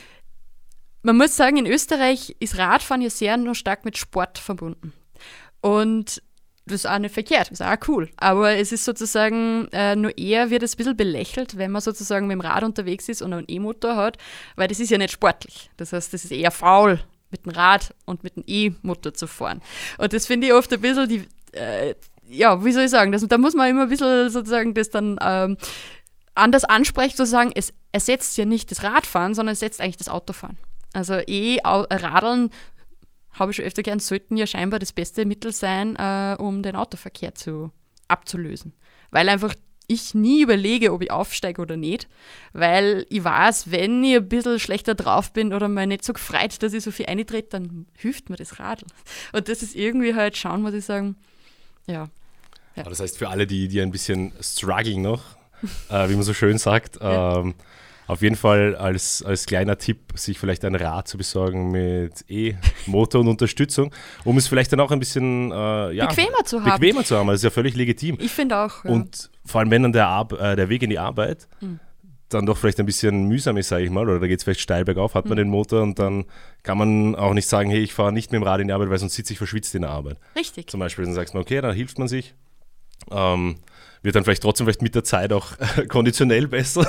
man 1.02 1.18
muss 1.18 1.36
sagen, 1.36 1.58
in 1.58 1.66
Österreich 1.66 2.34
ist 2.40 2.56
Radfahren 2.56 3.02
ja 3.02 3.10
sehr 3.10 3.36
nur 3.36 3.54
stark 3.54 3.84
mit 3.84 3.98
Sport 3.98 4.38
verbunden. 4.38 4.92
Und 5.60 6.22
das 6.66 6.76
ist 6.76 6.86
auch 6.86 6.98
nicht 6.98 7.12
verkehrt, 7.12 7.50
das 7.50 7.60
ist 7.60 7.66
auch 7.66 7.88
cool. 7.88 8.08
Aber 8.16 8.56
es 8.56 8.72
ist 8.72 8.86
sozusagen, 8.86 9.68
äh, 9.72 9.96
nur 9.96 10.16
eher 10.16 10.48
wird 10.48 10.62
es 10.62 10.74
ein 10.74 10.76
bisschen 10.78 10.96
belächelt, 10.96 11.58
wenn 11.58 11.70
man 11.70 11.82
sozusagen 11.82 12.26
mit 12.26 12.36
dem 12.36 12.40
Rad 12.40 12.62
unterwegs 12.62 13.08
ist 13.10 13.20
und 13.20 13.34
einen 13.34 13.44
E-Motor 13.48 13.96
hat, 13.96 14.16
weil 14.56 14.68
das 14.68 14.80
ist 14.80 14.90
ja 14.90 14.96
nicht 14.96 15.12
sportlich. 15.12 15.70
Das 15.76 15.92
heißt, 15.92 16.14
das 16.14 16.24
ist 16.24 16.32
eher 16.32 16.50
faul, 16.50 17.00
mit 17.30 17.44
dem 17.44 17.52
Rad 17.52 17.94
und 18.06 18.24
mit 18.24 18.36
dem 18.36 18.44
E-Motor 18.46 19.12
zu 19.12 19.26
fahren. 19.26 19.60
Und 19.98 20.14
das 20.14 20.26
finde 20.26 20.46
ich 20.46 20.52
oft 20.54 20.72
ein 20.72 20.80
bisschen 20.80 21.08
die, 21.08 21.24
äh, 21.52 21.94
ja, 22.28 22.64
wie 22.64 22.72
soll 22.72 22.84
ich 22.84 22.90
sagen, 22.90 23.12
das, 23.12 23.26
da 23.26 23.36
muss 23.36 23.54
man 23.54 23.68
immer 23.68 23.82
ein 23.82 23.88
bisschen 23.90 24.30
sozusagen 24.30 24.72
das 24.72 24.88
dann 24.88 25.18
ähm, 25.20 25.58
anders 26.34 26.64
ansprecht, 26.64 27.16
zu 27.16 27.26
sagen, 27.26 27.52
es 27.54 27.72
ersetzt 27.92 28.36
ja 28.36 28.44
nicht 28.44 28.70
das 28.70 28.82
Radfahren, 28.82 29.34
sondern 29.34 29.52
es 29.52 29.62
ersetzt 29.62 29.80
eigentlich 29.80 29.96
das 29.98 30.08
Autofahren. 30.08 30.58
Also 30.92 31.14
eh 31.14 31.58
Radeln 31.64 32.50
habe 33.32 33.50
ich 33.50 33.56
schon 33.56 33.64
öfter 33.64 33.82
gern, 33.82 33.98
sollten 33.98 34.36
ja 34.36 34.46
scheinbar 34.46 34.78
das 34.78 34.92
beste 34.92 35.24
Mittel 35.24 35.52
sein, 35.52 35.96
äh, 35.96 36.36
um 36.38 36.62
den 36.62 36.76
Autoverkehr 36.76 37.34
zu, 37.34 37.72
abzulösen. 38.08 38.72
Weil 39.10 39.28
einfach 39.28 39.54
ich 39.86 40.14
nie 40.14 40.42
überlege, 40.42 40.92
ob 40.92 41.02
ich 41.02 41.10
aufsteige 41.10 41.60
oder 41.60 41.76
nicht, 41.76 42.08
weil 42.52 43.06
ich 43.10 43.22
weiß, 43.22 43.70
wenn 43.70 44.02
ich 44.02 44.16
ein 44.16 44.28
bisschen 44.28 44.58
schlechter 44.58 44.94
drauf 44.94 45.32
bin 45.32 45.52
oder 45.52 45.68
mal 45.68 45.86
nicht 45.86 46.04
so 46.04 46.12
gefreut, 46.14 46.62
dass 46.62 46.72
ich 46.72 46.82
so 46.82 46.90
viel 46.90 47.06
eintrete, 47.06 47.48
dann 47.50 47.86
hilft 47.96 48.30
mir 48.30 48.36
das 48.36 48.58
Radl. 48.58 48.86
Und 49.32 49.48
das 49.48 49.62
ist 49.62 49.74
irgendwie 49.74 50.14
halt 50.14 50.36
schauen, 50.36 50.62
muss 50.62 50.74
ich 50.74 50.84
sagen, 50.84 51.16
ja. 51.86 52.08
ja. 52.76 52.82
Das 52.82 53.00
heißt, 53.00 53.18
für 53.18 53.28
alle, 53.28 53.46
die, 53.46 53.68
die 53.68 53.82
ein 53.82 53.90
bisschen 53.90 54.32
struggling 54.40 55.02
noch, 55.02 55.36
äh, 55.90 56.08
wie 56.08 56.14
man 56.14 56.22
so 56.22 56.34
schön 56.34 56.58
sagt. 56.58 57.00
Ja. 57.00 57.40
Ähm, 57.40 57.54
auf 58.06 58.22
jeden 58.22 58.36
Fall 58.36 58.76
als, 58.76 59.22
als 59.22 59.46
kleiner 59.46 59.78
Tipp, 59.78 60.12
sich 60.14 60.38
vielleicht 60.38 60.64
ein 60.64 60.74
Rad 60.74 61.08
zu 61.08 61.16
besorgen 61.16 61.70
mit 61.70 62.24
E-Motor 62.28 63.22
und 63.22 63.28
Unterstützung, 63.28 63.92
um 64.24 64.36
es 64.36 64.46
vielleicht 64.46 64.72
dann 64.72 64.80
auch 64.80 64.90
ein 64.90 64.98
bisschen 64.98 65.50
äh, 65.50 65.92
ja, 65.92 66.06
bequemer 66.06 66.44
zu 66.44 66.62
haben. 66.62 66.80
Bequemer 66.80 67.04
zu 67.04 67.16
haben, 67.16 67.28
das 67.28 67.36
ist 67.36 67.44
ja 67.44 67.50
völlig 67.50 67.74
legitim. 67.74 68.18
Ich 68.20 68.32
finde 68.32 68.58
auch. 68.58 68.84
Ja. 68.84 68.90
Und 68.90 69.30
vor 69.44 69.60
allem, 69.60 69.70
wenn 69.70 69.82
dann 69.82 69.92
der, 69.92 70.06
Ar 70.06 70.30
äh, 70.32 70.56
der 70.56 70.68
Weg 70.68 70.82
in 70.82 70.90
die 70.90 70.98
Arbeit 70.98 71.48
hm. 71.60 71.80
dann 72.28 72.44
doch 72.44 72.58
vielleicht 72.58 72.78
ein 72.78 72.86
bisschen 72.86 73.26
mühsam 73.26 73.56
ist, 73.56 73.68
sage 73.68 73.84
ich 73.84 73.90
mal, 73.90 74.06
oder 74.06 74.20
da 74.20 74.26
geht 74.26 74.38
es 74.38 74.44
vielleicht 74.44 74.60
steil 74.60 74.84
bergauf, 74.84 75.14
hat 75.14 75.24
man 75.24 75.38
hm. 75.38 75.44
den 75.44 75.48
Motor 75.48 75.82
und 75.82 75.98
dann 75.98 76.26
kann 76.62 76.76
man 76.76 77.14
auch 77.14 77.32
nicht 77.32 77.48
sagen, 77.48 77.70
hey, 77.70 77.80
ich 77.80 77.94
fahre 77.94 78.12
nicht 78.12 78.32
mit 78.32 78.40
dem 78.40 78.44
Rad 78.44 78.60
in 78.60 78.68
die 78.68 78.74
Arbeit, 78.74 78.90
weil 78.90 78.98
sonst 78.98 79.14
sitze 79.14 79.32
ich 79.32 79.38
verschwitzt 79.38 79.74
in 79.74 79.82
der 79.82 79.90
Arbeit. 79.92 80.18
Richtig. 80.36 80.68
Zum 80.68 80.80
Beispiel, 80.80 81.06
dann 81.06 81.14
sagst 81.14 81.32
du, 81.32 81.38
okay, 81.38 81.62
dann 81.62 81.74
hilft 81.74 81.98
man 81.98 82.08
sich. 82.08 82.34
Ähm, 83.10 83.56
wird 84.04 84.14
dann 84.14 84.24
vielleicht 84.24 84.42
trotzdem 84.42 84.66
vielleicht 84.66 84.82
mit 84.82 84.94
der 84.94 85.02
Zeit 85.02 85.32
auch 85.32 85.52
konditionell 85.88 86.46
besser, 86.46 86.86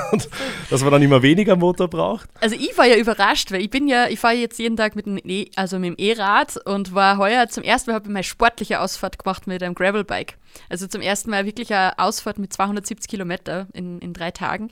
dass 0.69 0.81
man 0.81 0.91
dann 0.91 1.01
immer 1.01 1.21
weniger 1.21 1.55
Motor 1.55 1.87
braucht. 1.87 2.29
Also 2.41 2.55
ich 2.55 2.77
war 2.77 2.85
ja 2.85 2.97
überrascht, 2.97 3.51
weil 3.51 3.61
ich 3.61 3.69
bin 3.69 3.87
ja, 3.87 4.07
ich 4.07 4.19
fahre 4.19 4.35
jetzt 4.35 4.59
jeden 4.59 4.75
Tag 4.75 4.95
mit 4.95 5.05
dem 5.05 5.17
e, 5.23 5.49
also 5.55 5.79
mit 5.79 5.91
dem 5.91 5.95
E-Rad 5.97 6.57
und 6.65 6.93
war 6.93 7.17
heuer 7.17 7.47
zum 7.47 7.63
ersten 7.63 7.89
Mal 7.89 7.95
habe 7.95 8.05
ich 8.05 8.11
meine 8.11 8.23
sportliche 8.23 8.81
Ausfahrt 8.81 9.17
gemacht 9.17 9.47
mit 9.47 9.63
einem 9.63 9.75
Gravelbike. 9.75 10.37
Also 10.69 10.87
zum 10.87 11.01
ersten 11.01 11.29
Mal 11.29 11.45
wirklich 11.45 11.73
eine 11.73 11.97
Ausfahrt 11.97 12.37
mit 12.37 12.51
270 12.51 13.09
Kilometer 13.09 13.67
in, 13.73 13.99
in 13.99 14.13
drei 14.13 14.31
Tagen. 14.31 14.69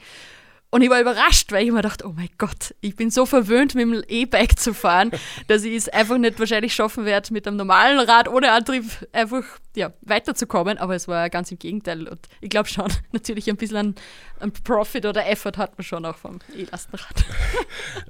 Und 0.73 0.81
ich 0.81 0.89
war 0.89 0.99
überrascht, 0.99 1.51
weil 1.51 1.67
ich 1.67 1.71
mir 1.71 1.83
dachte, 1.83 2.03
oh 2.07 2.13
mein 2.15 2.31
Gott, 2.39 2.73
ich 2.81 2.95
bin 2.95 3.11
so 3.11 3.27
verwöhnt, 3.27 3.75
mit 3.75 3.83
dem 3.83 4.03
E-Bike 4.07 4.57
zu 4.57 4.73
fahren, 4.73 5.11
dass 5.47 5.63
ich 5.63 5.75
es 5.75 5.87
einfach 5.87 6.17
nicht 6.17 6.39
wahrscheinlich 6.39 6.73
schaffen 6.73 7.05
werde, 7.05 7.31
mit 7.31 7.47
einem 7.47 7.57
normalen 7.57 7.99
Rad 7.99 8.27
ohne 8.27 8.51
Antrieb 8.51 8.85
einfach 9.11 9.43
ja, 9.75 9.93
weiterzukommen. 10.01 10.79
Aber 10.79 10.95
es 10.95 11.07
war 11.07 11.29
ganz 11.29 11.51
im 11.51 11.59
Gegenteil. 11.59 12.07
Und 12.07 12.27
ich 12.41 12.49
glaube 12.49 12.69
schon, 12.69 12.91
natürlich 13.11 13.51
ein 13.51 13.55
bisschen 13.55 13.77
an, 13.77 13.95
an, 14.39 14.51
Profit 14.51 15.05
oder 15.05 15.29
Effort 15.29 15.57
hat 15.57 15.77
man 15.77 15.85
schon 15.85 16.05
auch 16.07 16.17
vom 16.17 16.39
E-Lastenrad. 16.57 17.23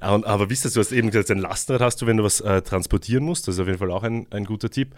aber 0.00 0.48
wisst 0.48 0.64
ihr, 0.64 0.70
du 0.70 0.80
hast 0.80 0.92
eben 0.92 1.10
gesagt, 1.10 1.30
ein 1.32 1.40
Lastenrad 1.40 1.82
hast 1.82 2.00
du, 2.00 2.06
wenn 2.06 2.16
du 2.16 2.24
was 2.24 2.40
äh, 2.40 2.62
transportieren 2.62 3.24
musst. 3.24 3.46
Das 3.46 3.56
ist 3.56 3.60
auf 3.60 3.66
jeden 3.66 3.78
Fall 3.78 3.90
auch 3.90 4.04
ein, 4.04 4.26
ein 4.30 4.46
guter 4.46 4.70
Tipp. 4.70 4.94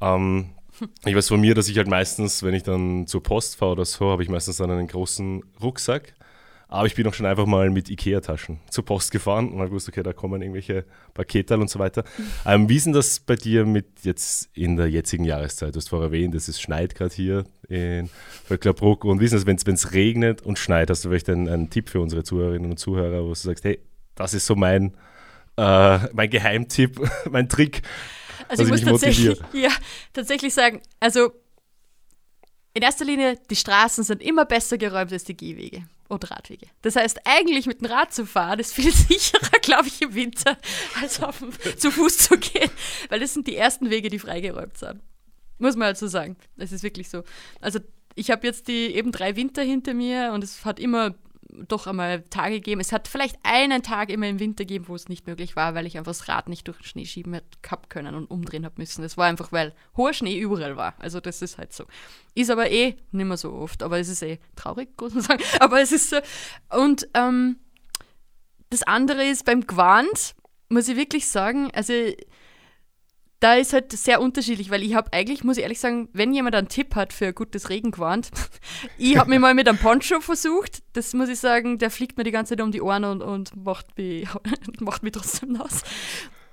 Ähm, 0.00 0.54
ich 1.04 1.14
weiß 1.14 1.28
von 1.28 1.42
mir, 1.42 1.54
dass 1.54 1.68
ich 1.68 1.76
halt 1.76 1.88
meistens, 1.88 2.42
wenn 2.42 2.54
ich 2.54 2.62
dann 2.62 3.06
zur 3.06 3.22
Post 3.22 3.56
fahre 3.56 3.72
oder 3.72 3.84
so, 3.84 4.10
habe 4.10 4.22
ich 4.22 4.30
meistens 4.30 4.56
dann 4.56 4.70
einen 4.70 4.88
großen 4.88 5.44
Rucksack 5.60 6.14
aber 6.72 6.86
ich 6.86 6.94
bin 6.94 7.06
auch 7.06 7.12
schon 7.12 7.26
einfach 7.26 7.44
mal 7.44 7.68
mit 7.68 7.90
Ikea-Taschen 7.90 8.58
zur 8.70 8.84
Post 8.84 9.10
gefahren 9.10 9.52
und 9.52 9.58
habe 9.58 9.68
gewusst, 9.68 9.88
okay, 9.88 10.02
da 10.02 10.14
kommen 10.14 10.40
irgendwelche 10.40 10.86
Pakete 11.12 11.58
und 11.58 11.68
so 11.68 11.78
weiter. 11.78 12.02
Ähm, 12.46 12.68
wie 12.68 12.76
ist 12.76 12.86
denn 12.86 12.94
das 12.94 13.20
bei 13.20 13.36
dir 13.36 13.66
mit 13.66 13.86
jetzt 14.04 14.48
in 14.54 14.76
der 14.76 14.88
jetzigen 14.88 15.24
Jahreszeit? 15.24 15.74
Du 15.74 15.76
hast 15.76 15.90
vorher 15.90 16.06
erwähnt, 16.06 16.34
es 16.34 16.58
schneit 16.58 16.94
gerade 16.94 17.14
hier 17.14 17.44
in 17.68 18.08
Vöcklerbruck. 18.46 19.04
Und 19.04 19.20
wie 19.20 19.26
ist 19.26 19.34
das, 19.34 19.44
wenn 19.44 19.56
es 19.56 19.92
regnet 19.92 20.40
und 20.40 20.58
schneit? 20.58 20.88
Hast 20.88 21.04
du 21.04 21.10
vielleicht 21.10 21.28
einen, 21.28 21.46
einen, 21.48 21.68
Tipp 21.68 21.90
für 21.90 22.00
unsere 22.00 22.24
Zuhörerinnen 22.24 22.70
und 22.70 22.78
Zuhörer, 22.78 23.22
wo 23.22 23.28
du 23.28 23.34
sagst, 23.34 23.64
hey, 23.64 23.78
das 24.14 24.32
ist 24.32 24.46
so 24.46 24.56
mein, 24.56 24.96
äh, 25.58 25.98
mein 26.14 26.30
Geheimtipp, 26.30 27.00
mein 27.30 27.50
Trick, 27.50 27.82
also 28.48 28.64
ich 28.64 28.70
muss 28.70 28.82
tatsächlich, 28.82 29.40
ja, 29.52 29.70
tatsächlich 30.12 30.52
sagen, 30.52 30.82
also 31.00 31.32
in 32.74 32.82
erster 32.82 33.04
Linie, 33.04 33.38
die 33.50 33.56
Straßen 33.56 34.04
sind 34.04 34.22
immer 34.22 34.44
besser 34.44 34.78
geräumt 34.78 35.12
als 35.12 35.24
die 35.24 35.36
Gehwege. 35.36 35.84
und 36.08 36.30
Radwege. 36.30 36.66
Das 36.82 36.96
heißt, 36.96 37.20
eigentlich 37.24 37.66
mit 37.66 37.80
dem 37.80 37.86
Rad 37.86 38.12
zu 38.12 38.26
fahren 38.26 38.58
ist 38.58 38.74
viel 38.74 38.92
sicherer, 39.08 39.58
glaube 39.62 39.88
ich, 39.88 40.02
im 40.02 40.14
Winter, 40.14 40.58
als 41.00 41.22
auf 41.22 41.38
dem, 41.38 41.52
zu 41.78 41.90
Fuß 41.90 42.18
zu 42.18 42.38
gehen, 42.38 42.70
weil 43.08 43.20
das 43.20 43.32
sind 43.32 43.46
die 43.46 43.56
ersten 43.56 43.88
Wege, 43.88 44.10
die 44.10 44.18
freigeräumt 44.18 44.76
sind. 44.76 45.00
Muss 45.58 45.76
man 45.76 45.86
halt 45.86 45.98
so 45.98 46.08
sagen. 46.08 46.36
Es 46.56 46.72
ist 46.72 46.82
wirklich 46.82 47.08
so. 47.08 47.22
Also 47.60 47.78
ich 48.14 48.30
habe 48.30 48.46
jetzt 48.46 48.68
die 48.68 48.94
eben 48.94 49.12
drei 49.12 49.36
Winter 49.36 49.62
hinter 49.62 49.94
mir 49.94 50.32
und 50.34 50.44
es 50.44 50.64
hat 50.64 50.78
immer 50.78 51.14
doch 51.52 51.86
einmal 51.86 52.22
Tage 52.30 52.56
gegeben. 52.56 52.80
Es 52.80 52.92
hat 52.92 53.08
vielleicht 53.08 53.36
einen 53.42 53.82
Tag 53.82 54.10
immer 54.10 54.28
im 54.28 54.40
Winter 54.40 54.64
gegeben, 54.64 54.88
wo 54.88 54.94
es 54.94 55.08
nicht 55.08 55.26
möglich 55.26 55.56
war, 55.56 55.74
weil 55.74 55.86
ich 55.86 55.98
einfach 55.98 56.10
das 56.10 56.28
Rad 56.28 56.48
nicht 56.48 56.66
durch 56.66 56.78
den 56.78 56.86
Schnee 56.86 57.04
schieben 57.04 57.40
gehabt 57.60 57.90
können 57.90 58.14
und 58.14 58.26
umdrehen 58.26 58.64
habe 58.64 58.76
müssen. 58.78 59.02
Das 59.02 59.16
war 59.16 59.26
einfach, 59.26 59.52
weil 59.52 59.74
hoher 59.96 60.14
Schnee 60.14 60.38
überall 60.38 60.76
war. 60.76 60.94
Also 60.98 61.20
das 61.20 61.42
ist 61.42 61.58
halt 61.58 61.72
so. 61.72 61.84
Ist 62.34 62.50
aber 62.50 62.70
eh 62.70 62.96
nicht 63.10 63.26
mehr 63.26 63.36
so 63.36 63.52
oft, 63.52 63.82
aber 63.82 63.98
es 63.98 64.08
ist 64.08 64.22
eh 64.22 64.38
traurig, 64.56 64.88
muss 65.00 65.14
man 65.14 65.22
sagen. 65.22 65.42
Aber 65.60 65.80
es 65.80 65.92
ist 65.92 66.10
so. 66.10 66.16
Und 66.70 67.08
ähm, 67.14 67.56
das 68.70 68.82
andere 68.82 69.24
ist 69.24 69.44
beim 69.44 69.66
Gewand, 69.66 70.34
muss 70.68 70.88
ich 70.88 70.96
wirklich 70.96 71.28
sagen, 71.28 71.70
also 71.74 71.92
da 73.42 73.54
ist 73.54 73.72
halt 73.72 73.90
sehr 73.90 74.20
unterschiedlich, 74.20 74.70
weil 74.70 74.84
ich 74.84 74.94
habe 74.94 75.12
eigentlich, 75.12 75.42
muss 75.42 75.56
ich 75.56 75.64
ehrlich 75.64 75.80
sagen, 75.80 76.08
wenn 76.12 76.32
jemand 76.32 76.54
einen 76.54 76.68
Tipp 76.68 76.94
hat 76.94 77.12
für 77.12 77.26
ein 77.26 77.34
gutes 77.34 77.70
Regengewand, 77.70 78.30
ich 78.98 79.16
habe 79.16 79.30
mich 79.30 79.40
mal 79.40 79.52
mit 79.52 79.68
einem 79.68 79.78
Poncho 79.78 80.20
versucht, 80.20 80.82
das 80.92 81.12
muss 81.12 81.28
ich 81.28 81.40
sagen, 81.40 81.78
der 81.78 81.90
fliegt 81.90 82.16
mir 82.16 82.22
die 82.22 82.30
ganze 82.30 82.50
Zeit 82.50 82.62
um 82.62 82.70
die 82.70 82.80
Ohren 82.80 83.04
und, 83.04 83.20
und 83.20 83.56
macht, 83.56 83.98
mich, 83.98 84.28
macht 84.80 85.02
mich 85.02 85.12
trotzdem 85.12 85.52
nass. 85.52 85.82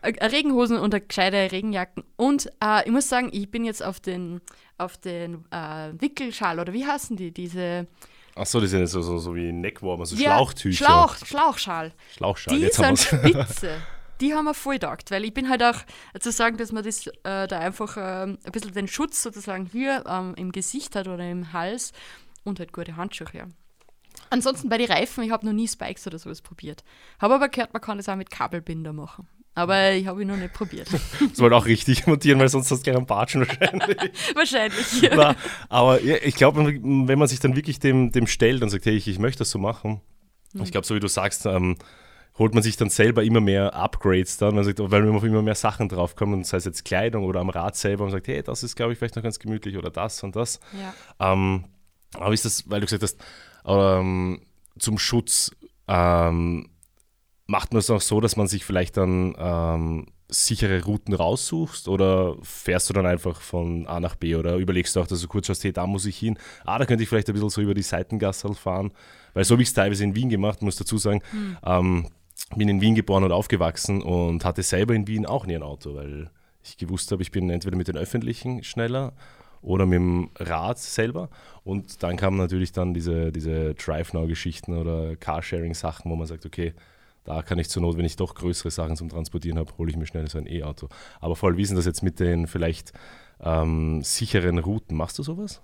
Äh, 0.02 0.26
Regenhosen 0.26 0.78
und 0.78 0.96
eine 0.96 1.06
gescheite 1.06 1.52
Regenjacken. 1.52 2.04
Und 2.16 2.48
äh, 2.64 2.84
ich 2.86 2.92
muss 2.92 3.08
sagen, 3.08 3.30
ich 3.34 3.52
bin 3.52 3.66
jetzt 3.66 3.86
auf 3.86 4.00
den, 4.00 4.42
auf 4.80 4.98
den 4.98 5.46
äh, 5.52 5.92
Wickelschal 6.00 6.60
oder 6.60 6.74
wie 6.74 6.88
heißen 6.88 7.16
die, 7.18 7.32
diese... 7.32 7.86
Ach 8.36 8.48
so, 8.48 8.60
die 8.60 8.68
sind 8.68 8.88
so, 8.88 9.04
so, 9.04 9.20
so 9.20 9.36
wie 9.36 9.52
Neckwarmer, 9.52 10.08
so 10.08 10.16
ja, 10.16 10.38
Schlauchtücher. 10.38 10.86
Schlauch, 10.86 11.18
Schlauchschal. 11.18 11.94
Schlauchschal, 12.16 12.56
die 12.56 12.64
jetzt 12.64 12.78
sind 12.78 12.98
spitze 12.98 13.74
die 14.22 14.34
haben 14.34 14.46
wir 14.46 14.54
voll 14.54 14.76
gedacht, 14.76 15.12
weil 15.12 15.24
ich 15.26 15.34
bin 15.34 15.50
halt 15.50 15.64
auch 15.64 15.78
zu 16.20 16.32
sagen, 16.32 16.58
dass 16.58 16.72
man 16.72 16.84
das 16.84 17.08
äh, 17.08 17.48
da 17.48 17.60
einfach 17.60 17.98
äh, 17.98 18.24
ein 18.24 18.38
bisschen 18.52 18.74
den 18.74 18.88
Schutz 18.88 19.22
sozusagen 19.22 19.66
hier 19.66 20.04
ähm, 20.08 20.34
im 20.36 20.52
Gesicht 20.52 20.96
hat 20.96 21.08
oder 21.08 21.30
im 21.30 21.54
Hals 21.54 21.94
und 22.44 22.60
halt 22.60 22.74
gute 22.74 22.96
Handschuhe. 22.96 23.28
Ja. 23.34 23.48
Ansonsten 24.30 24.70
bei 24.70 24.78
den 24.78 24.92
Reifen, 24.92 25.24
ich 25.24 25.32
habe 25.32 25.46
noch 25.46 25.54
nie 25.54 25.68
Spikes 25.68 26.06
oder 26.06 26.20
sowas 26.20 26.42
probiert. 26.42 26.84
Habe 27.20 27.36
aber 27.36 27.50
gehört, 27.50 27.74
man 27.74 27.82
kann 27.82 27.98
das 27.98 28.10
auch 28.10 28.16
mit 28.16 28.30
Kabelbinder 28.30 28.94
machen. 28.94 29.28
Aber 29.56 29.92
ich 29.92 30.08
habe 30.08 30.22
ihn 30.22 30.28
noch 30.28 30.38
nicht 30.38 30.54
probiert. 30.54 30.88
das 31.30 31.40
wollte 31.40 31.56
auch 31.56 31.66
richtig 31.66 32.08
montieren, 32.08 32.40
weil 32.40 32.50
sonst 32.50 32.72
hast 32.72 32.80
du 32.80 32.84
gerne 32.84 33.00
einen 33.00 33.08
Batschen 33.08 33.42
wahrscheinlich. 33.42 33.98
wahrscheinlich. 34.36 35.02
Ja. 35.02 35.16
Na, 35.16 35.36
aber 35.68 36.02
ja, 36.02 36.18
ich 36.22 36.36
glaube, 36.36 36.66
wenn 36.66 37.20
man 37.20 37.28
sich 37.28 37.40
dann 37.40 37.56
wirklich 37.56 37.80
dem, 37.80 38.12
dem 38.12 38.28
stellt 38.28 38.62
und 38.62 38.70
sagt, 38.70 38.86
hey, 38.86 38.96
ich, 38.96 39.08
ich 39.08 39.20
möchte 39.20 39.40
das 39.40 39.50
so 39.50 39.60
machen, 39.60 40.02
mhm. 40.54 40.64
ich 40.64 40.72
glaube, 40.72 40.86
so 40.86 40.96
wie 40.96 41.00
du 41.00 41.08
sagst, 41.08 41.46
ähm, 41.46 41.78
holt 42.40 42.54
man 42.54 42.64
sich 42.64 42.78
dann 42.78 42.90
selber 42.90 43.24
immer 43.24 43.42
mehr 43.42 43.76
Upgrades 43.76 44.38
dann, 44.38 44.56
man 44.56 44.64
sagt, 44.64 44.80
weil 44.80 45.08
auf 45.10 45.24
immer 45.24 45.42
mehr 45.42 45.56
Sachen 45.56 45.90
draufkommen, 45.90 46.44
sei 46.46 46.58
es 46.58 46.66
jetzt 46.66 46.86
Kleidung 46.86 47.26
oder 47.26 47.42
am 47.42 47.50
Rad 47.50 47.76
selber 47.76 48.06
und 48.06 48.12
sagt, 48.12 48.30
hey, 48.30 48.42
das 48.42 48.64
ist, 48.64 48.76
glaube 48.76 48.94
ich, 48.94 48.98
vielleicht 48.98 49.18
noch 49.18 49.24
ganz 49.24 49.40
gemütlich 49.40 49.78
oder 49.78 49.90
das 49.90 50.24
und 50.24 50.36
das. 50.36 50.60
Ja. 51.20 51.34
Ähm, 51.34 51.66
aber 52.14 52.34
ist 52.34 52.46
das, 52.46 52.70
weil 52.70 52.80
du 52.80 52.86
gesagt 52.86 53.04
hast, 53.04 53.18
ähm, 53.66 54.42
zum 54.80 54.98
Schutz 54.98 55.52
ähm, 55.88 56.70
macht 57.46 57.74
man 57.74 57.80
es 57.80 57.90
auch 57.90 58.02
so, 58.02 58.22
dass 58.22 58.38
man 58.38 58.48
sich 58.48 58.64
vielleicht 58.64 58.96
dann 58.96 59.36
ähm, 59.38 60.08
sichere 60.30 60.84
Routen 60.84 61.14
raussuchst 61.14 61.88
oder 61.88 62.38
fährst 62.44 62.90
du 62.90 62.94
dann 62.94 63.06
einfach 63.06 63.42
von 63.42 63.86
A 63.88 64.00
nach 64.00 64.16
B 64.16 64.36
oder 64.36 64.56
überlegst 64.56 64.96
du 64.96 65.02
auch, 65.02 65.08
dass 65.08 65.22
du 65.22 65.28
kurz 65.28 65.48
schaust, 65.48 65.64
hey, 65.64 65.74
da 65.74 65.88
muss 65.88 66.06
ich 66.06 66.18
hin, 66.18 66.38
ah, 66.64 66.78
da 66.78 66.86
könnte 66.86 67.04
ich 67.04 67.10
vielleicht 67.10 67.28
ein 67.28 67.34
bisschen 67.34 67.50
so 67.50 67.62
über 67.62 67.74
die 67.74 67.82
Seitengasse 67.82 68.54
fahren, 68.54 68.94
weil 69.34 69.44
so 69.44 69.56
habe 69.56 69.64
ich 69.64 69.70
es 69.70 69.74
teilweise 69.74 70.04
in 70.04 70.16
Wien 70.16 70.30
gemacht, 70.30 70.62
muss 70.62 70.78
dazu 70.78 70.98
sagen, 70.98 71.22
hm. 71.32 71.58
Bin 72.56 72.70
in 72.70 72.82
Wien 72.82 72.96
geboren 72.96 73.24
und 73.24 73.32
aufgewachsen 73.32 74.02
und 74.02 74.46
hatte 74.46 74.64
selber 74.64 74.94
in 74.94 75.08
Wien 75.08 75.26
auch 75.26 75.46
nie 75.46 75.56
ein 75.56 75.64
Auto, 75.64 75.96
weil 75.96 76.30
ich 76.64 76.78
gewusst 76.78 77.12
habe, 77.12 77.22
ich 77.22 77.32
bin 77.32 77.50
entweder 77.50 77.78
mit 77.78 77.88
den 77.88 77.98
Öffentlichen 77.98 78.64
schneller 78.64 79.14
oder 79.62 79.86
mit 79.86 79.98
dem 79.98 80.30
Rad 80.36 80.80
selber. 80.80 81.30
Und 81.64 82.02
dann 82.04 82.18
kamen 82.18 82.38
natürlich 82.38 82.72
dann 82.72 82.94
diese, 82.94 83.32
diese 83.32 83.76
Drive-Now-Geschichten 83.76 84.76
oder 84.78 85.16
Carsharing-Sachen, 85.16 86.10
wo 86.10 86.16
man 86.16 86.28
sagt, 86.28 86.46
okay, 86.46 86.74
da 87.24 87.42
kann 87.42 87.60
ich 87.60 87.70
zur 87.70 87.82
Not, 87.82 87.98
wenn 87.98 88.06
ich 88.06 88.16
doch 88.16 88.34
größere 88.34 88.72
Sachen 88.72 88.96
zum 88.96 89.10
Transportieren 89.10 89.60
habe, 89.60 89.72
hole 89.78 89.92
ich 89.92 89.98
mir 89.98 90.08
schnell 90.08 90.28
so 90.30 90.38
ein 90.38 90.48
E-Auto. 90.48 90.88
Aber 91.20 91.36
voll, 91.36 91.60
ist 91.60 91.74
das 91.74 91.86
jetzt 91.86 92.02
mit 92.02 92.20
den 92.20 92.48
vielleicht 92.48 92.94
ähm, 93.42 94.02
sicheren 94.02 94.58
Routen? 94.58 94.98
Machst 94.98 95.20
du 95.20 95.24
sowas? 95.24 95.62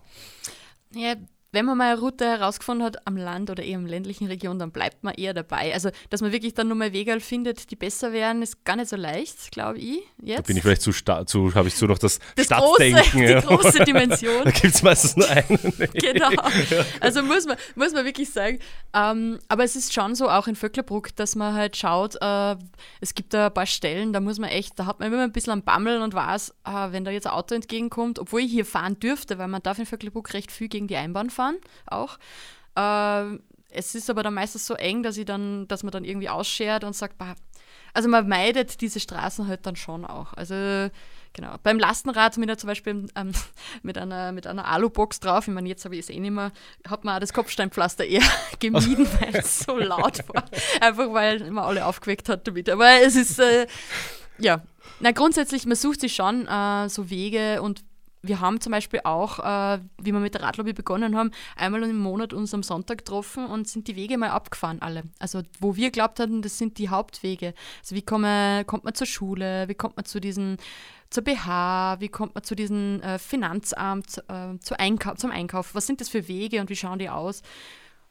Ja, 0.94 1.16
wenn 1.56 1.66
man 1.66 1.78
mal 1.78 1.94
eine 1.94 2.02
Route 2.02 2.26
herausgefunden 2.26 2.86
hat 2.86 3.08
am 3.08 3.16
Land 3.16 3.50
oder 3.50 3.64
eher 3.64 3.76
im 3.76 3.86
ländlichen 3.86 4.28
Region, 4.28 4.60
dann 4.60 4.72
bleibt 4.72 5.04
man 5.06 5.14
eher 5.14 5.34
dabei. 5.34 5.74
Also, 5.74 5.90
dass 6.10 6.22
man 6.22 6.34
wirklich 6.34 6.54
dann 6.54 6.68
nochmal 6.68 6.92
Wege 6.92 7.18
findet, 7.22 7.72
die 7.72 7.78
besser 7.78 8.12
wären, 8.12 8.42
ist 8.42 8.66
gar 8.66 8.76
nicht 8.76 8.90
so 8.90 8.98
leicht, 8.98 9.52
glaube 9.52 9.80
ich. 9.80 10.02
Jetzt. 10.22 10.40
Da 10.40 10.42
bin 10.44 10.58
ich 10.58 10.64
vielleicht 10.64 10.82
zu, 10.82 10.92
zu 10.92 11.56
habe 11.56 11.70
ich 11.70 11.76
so 11.76 11.86
noch 11.86 11.98
das, 11.98 12.20
das 12.36 12.48
Stadtdenken. 12.48 13.02
Große, 13.12 13.24
ja. 13.24 13.40
Die 13.40 13.48
große 13.48 13.86
Dimension. 13.86 14.44
da 14.44 14.52
gibt 14.52 14.76
es 14.76 14.84
meistens 14.84 15.16
nur 15.16 15.30
einen. 15.30 15.48
genau. 15.94 16.30
Also 17.00 17.24
muss 17.24 17.46
man, 17.46 17.56
muss 17.76 17.94
man 17.94 18.04
wirklich 18.04 18.30
sagen. 18.30 18.60
Ähm, 18.94 19.40
aber 19.48 19.64
es 19.64 19.78
ist 19.78 19.94
schon 19.94 20.14
so, 20.14 20.30
auch 20.30 20.48
in 20.48 20.56
Vöcklerbruck, 20.56 21.16
dass 21.16 21.36
man 21.36 21.54
halt 21.54 21.78
schaut, 21.78 22.16
äh, 22.20 22.58
es 23.00 23.16
gibt 23.16 23.34
da 23.34 23.48
ein 23.48 23.54
paar 23.54 23.66
Stellen, 23.66 24.12
da 24.12 24.20
muss 24.20 24.40
man 24.40 24.50
echt, 24.50 24.78
da 24.78 24.88
hat 24.88 25.00
man 25.00 25.08
immer 25.12 25.24
ein 25.24 25.32
bisschen 25.32 25.54
am 25.54 25.64
Bammel 25.64 26.02
und 26.02 26.14
weiß, 26.14 26.50
äh, 26.66 26.92
wenn 26.92 27.06
da 27.06 27.12
jetzt 27.12 27.28
ein 27.28 27.34
Auto 27.34 27.56
entgegenkommt, 27.56 28.20
obwohl 28.20 28.42
ich 28.42 28.52
hier 28.52 28.66
fahren 28.66 29.00
dürfte, 29.00 29.38
weil 29.38 29.48
man 29.48 29.64
darf 29.64 29.80
in 29.80 29.86
Vöcklerbruck 29.86 30.34
recht 30.34 30.52
viel 30.52 30.68
gegen 30.68 30.88
die 30.88 30.98
Einbahn 30.98 31.30
fahren 31.30 31.45
fahren 31.46 31.58
auch. 31.86 32.18
Äh, 32.76 33.40
es 33.70 33.94
ist 33.94 34.10
aber 34.10 34.24
dann 34.24 34.34
meistens 34.34 34.66
so 34.66 34.76
eng, 34.76 35.04
dass 35.04 35.18
ich 35.18 35.26
dann, 35.26 35.68
dass 35.68 35.84
man 35.84 35.92
dann 35.92 36.06
irgendwie 36.06 36.30
ausschert 36.30 36.84
und 36.84 36.96
sagt, 36.96 37.18
bah, 37.18 37.36
also 37.94 38.10
man 38.10 38.28
meidet 38.28 38.82
diese 38.82 39.00
Straßen 39.00 39.48
halt 39.48 39.66
dann 39.66 39.76
schon 39.76 40.06
auch. 40.06 40.34
Also 40.34 40.90
genau. 41.34 41.56
Beim 41.64 41.80
Lastenrad 41.80 42.38
mit 42.38 42.60
zum 42.60 42.68
Beispiel 42.68 43.08
ähm, 43.16 43.32
mit 43.84 43.98
einer, 43.98 44.32
mit 44.32 44.48
einer 44.48 44.66
Alubox 44.66 45.20
drauf, 45.20 45.48
ich 45.48 45.54
meine, 45.54 45.68
jetzt 45.68 45.84
habe 45.86 45.96
ich 45.96 46.02
es 46.02 46.10
eh 46.10 46.20
nicht 46.20 46.32
mehr, 46.32 46.52
hat 46.88 47.04
man 47.04 47.16
auch 47.16 47.20
das 47.20 47.34
Kopfsteinpflaster 47.34 48.06
eher 48.06 48.24
gemieden, 48.60 49.08
weil 49.20 49.36
es 49.36 49.60
so 49.60 49.78
laut 49.78 50.28
war. 50.30 50.46
Einfach 50.80 51.14
weil 51.14 51.42
immer 51.42 51.66
alle 51.66 51.86
aufgeweckt 51.86 52.30
hat 52.30 52.48
damit. 52.48 52.70
Aber 52.70 53.02
es 53.02 53.16
ist, 53.16 53.40
äh, 53.40 53.68
ja. 54.38 54.62
Na, 55.02 55.12
grundsätzlich, 55.12 55.66
man 55.66 55.76
sucht 55.76 56.00
sich 56.00 56.16
schon 56.16 56.48
äh, 56.48 56.88
so 56.88 57.10
Wege 57.10 57.62
und 57.62 57.84
wir 58.28 58.40
haben 58.40 58.62
zum 58.62 58.72
Beispiel 58.72 59.02
auch, 59.04 59.40
äh, 59.40 59.80
wie 60.02 60.12
wir 60.12 60.20
mit 60.20 60.34
der 60.34 60.44
Radlobby 60.44 60.74
begonnen 60.74 61.16
haben, 61.16 61.32
einmal 61.56 61.84
im 61.84 61.98
Monat 61.98 62.34
uns 62.34 62.54
am 62.54 62.64
Sonntag 62.64 63.00
getroffen 63.00 63.46
und 63.46 63.68
sind 63.68 63.88
die 63.88 63.96
Wege 63.96 64.18
mal 64.18 64.30
abgefahren, 64.30 64.82
alle. 64.82 65.04
Also 65.20 65.42
wo 65.60 65.76
wir 65.76 65.92
glaubt 65.92 66.20
hatten, 66.20 66.42
das 66.42 66.58
sind 66.58 66.78
die 66.78 66.90
Hauptwege. 66.90 67.54
Also 67.82 67.96
wie 67.96 68.02
komme, 68.02 68.64
kommt 68.66 68.84
man 68.84 68.94
zur 68.94 69.08
Schule, 69.08 69.68
wie 69.68 69.76
kommt 69.76 69.98
man 69.98 70.06
zu 70.06 70.20
diesen, 70.20 70.58
zur 71.10 71.24
BH, 71.24 71.98
wie 72.00 72.10
kommt 72.10 72.36
man 72.36 72.44
zu 72.44 72.56
diesem 72.56 73.02
äh, 73.02 73.20
Finanzamt, 73.20 74.24
äh, 74.28 74.58
zu 74.60 74.80
Einkau 74.80 75.16
zum 75.16 75.32
Einkauf, 75.32 75.76
was 75.76 75.88
sind 75.88 76.02
das 76.02 76.10
für 76.10 76.28
Wege 76.28 76.62
und 76.62 76.70
wie 76.70 76.76
schauen 76.76 77.00
die 77.00 77.10
aus? 77.10 77.42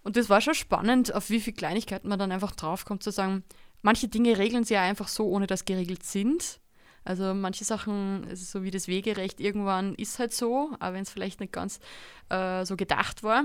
Und 0.03 0.17
das 0.17 0.29
war 0.29 0.41
schon 0.41 0.55
spannend, 0.55 1.15
auf 1.15 1.31
wie 1.31 1.41
viele 1.41 1.57
Kleinigkeiten 1.57 2.09
man 2.09 2.19
dann 2.19 2.31
einfach 2.31 2.55
draufkommt, 2.55 3.03
zu 3.03 3.11
sagen, 3.11 3.43
manche 3.83 4.09
Dinge 4.09 4.39
regeln 4.39 4.65
sie 4.65 4.75
ja 4.75 4.83
einfach 4.83 5.09
so, 5.09 5.27
ohne 5.27 5.47
dass 5.47 5.65
geregelt 5.65 6.05
sind. 6.05 6.61
Also 7.05 7.35
manche 7.35 7.65
Sachen, 7.65 8.27
so 8.35 8.63
wie 8.63 8.71
das 8.71 8.89
Wegerecht, 8.89 9.41
irgendwann 9.41 9.95
ist 9.95 10.19
halt 10.19 10.33
so, 10.33 10.71
auch 10.81 10.93
wenn 10.93 11.03
es 11.03 11.11
vielleicht 11.11 11.41
nicht 11.41 11.53
ganz 11.53 11.81
äh, 12.31 12.65
so 12.65 12.77
gedacht 12.77 13.23
war. 13.23 13.45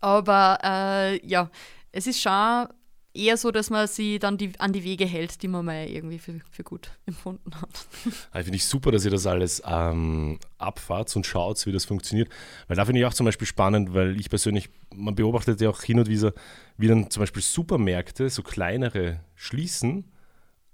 Aber 0.00 0.58
äh, 0.62 1.26
ja, 1.26 1.50
es 1.92 2.06
ist 2.06 2.20
schon 2.20 2.68
eher 3.16 3.36
so, 3.36 3.50
dass 3.50 3.70
man 3.70 3.86
sie 3.86 4.18
dann 4.18 4.36
die, 4.36 4.52
an 4.58 4.72
die 4.72 4.84
Wege 4.84 5.06
hält, 5.06 5.42
die 5.42 5.48
man 5.48 5.64
mal 5.64 5.86
irgendwie 5.86 6.18
für, 6.18 6.40
für 6.50 6.62
gut 6.62 6.90
empfunden 7.06 7.54
hat. 7.54 7.86
Also 8.30 8.44
finde 8.44 8.56
ich 8.56 8.66
super, 8.66 8.92
dass 8.92 9.04
ihr 9.04 9.10
das 9.10 9.26
alles 9.26 9.62
ähm, 9.66 10.38
abfahrt 10.58 11.14
und 11.16 11.24
schaut, 11.24 11.64
wie 11.66 11.72
das 11.72 11.84
funktioniert. 11.84 12.28
Weil 12.68 12.76
da 12.76 12.84
finde 12.84 13.00
ich 13.00 13.06
auch 13.06 13.14
zum 13.14 13.24
Beispiel 13.24 13.46
spannend, 13.46 13.94
weil 13.94 14.18
ich 14.20 14.28
persönlich, 14.28 14.68
man 14.94 15.14
beobachtet 15.14 15.60
ja 15.60 15.70
auch 15.70 15.82
hin 15.82 15.98
und 15.98 16.08
wieder, 16.08 16.34
wie 16.76 16.88
dann 16.88 17.10
zum 17.10 17.22
Beispiel 17.22 17.42
Supermärkte, 17.42 18.28
so 18.28 18.42
kleinere, 18.42 19.20
schließen 19.34 20.04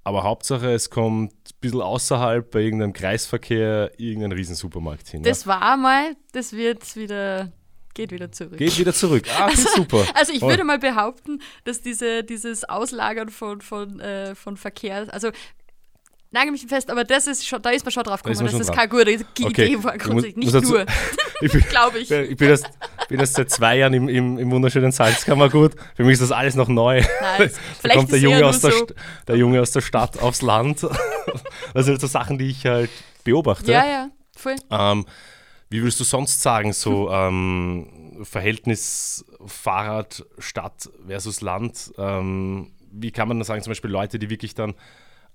aber 0.05 0.25
Hauptsache, 0.25 0.73
es 0.73 0.91
kommt 0.91 1.33
ein 1.33 1.61
bisschen 1.61 1.81
außerhalb 1.81 2.51
bei 2.51 2.61
irgendeinem 2.61 2.93
Kreisverkehr 2.93 3.93
irgendein 3.99 4.33
Riesensupermarkt 4.33 5.09
hin. 5.09 5.23
Das 5.23 5.45
ja? 5.45 5.61
war 5.61 5.77
mal, 5.77 6.17
das 6.33 6.53
wird 6.53 6.97
wieder, 6.97 7.53
geht 7.95 8.11
wieder 8.11 8.33
zurück. 8.33 8.57
Geht 8.59 8.79
wieder 8.79 8.93
zurück. 8.93 9.25
Ah, 9.39 9.47
also, 9.47 9.69
super. 9.77 10.05
Also 10.15 10.33
ich 10.33 10.43
würde 10.43 10.65
mal 10.65 10.79
behaupten, 10.79 11.41
dass 11.65 11.81
diese, 11.81 12.25
dieses 12.25 12.65
Auslagern 12.65 13.29
von, 13.29 13.61
von, 13.61 14.01
äh, 14.01 14.35
von 14.35 14.57
Verkehr, 14.57 15.07
also 15.13 15.31
nagel 16.33 16.51
mich 16.51 16.67
fest, 16.67 16.91
aber 16.91 17.05
das 17.05 17.27
ist 17.27 17.47
schon, 17.47 17.61
da 17.63 17.71
ist 17.71 17.85
man 17.85 17.93
schon 17.93 18.03
drauf 18.03 18.23
gekommen, 18.23 18.51
da 18.51 18.59
das 18.59 18.73
keine 18.73 18.89
gute 18.89 19.11
Idee 19.11 19.25
okay. 19.45 19.79
grundsätzlich. 19.99 20.37
Nicht 20.37 20.55
dazu, 20.55 20.73
nur. 20.73 20.87
Glaube 21.69 21.99
ich. 21.99 22.11
Ich 22.11 22.37
bin 22.37 22.49
erst, 22.49 22.71
bin 23.09 23.21
erst 23.21 23.35
seit 23.35 23.51
zwei 23.51 23.79
Jahren 23.79 23.93
im, 23.95 24.09
im, 24.09 24.39
im 24.39 24.51
wunderschönen 24.51 24.93
Salzkammergut. 24.93 25.73
Für 25.95 26.05
mich 26.05 26.15
ist 26.15 26.23
das 26.23 26.33
alles 26.33 26.55
noch 26.55 26.69
neu. 26.69 27.03
Nice. 27.39 27.59
da 27.83 27.95
kommt 27.95 28.11
der 28.11 28.19
Junge, 28.19 28.47
aus 28.47 28.61
der, 28.61 28.73
so. 28.73 28.87
der 29.29 29.37
Junge 29.37 29.61
aus 29.61 29.73
der 29.73 29.83
Stadt 29.83 30.21
aufs 30.21 30.43
Land. 30.43 30.87
Das 31.75 31.87
sind 31.87 32.01
so 32.01 32.07
Sachen, 32.07 32.39
die 32.39 32.51
ich 32.51 32.65
halt 32.67 32.91
beobachte. 33.25 33.71
Ja, 33.71 33.85
ja, 33.85 34.09
voll. 34.35 34.57
Ähm, 34.71 35.05
wie 35.69 35.83
würdest 35.83 36.01
du 36.01 36.05
sonst 36.05 36.43
sagen, 36.43 36.73
so 36.73 37.11
ähm, 37.11 38.21
Verhältnis 38.23 39.25
Fahrrad, 39.47 40.25
Stadt 40.39 40.89
versus 41.07 41.41
Land. 41.41 41.93
Ähm, 41.99 42.73
wie 42.91 43.11
kann 43.11 43.29
man 43.29 43.39
da 43.39 43.45
sagen, 43.45 43.63
zum 43.63 43.71
Beispiel 43.71 43.91
Leute, 43.91 44.19
die 44.19 44.31
wirklich 44.31 44.55
dann 44.55 44.75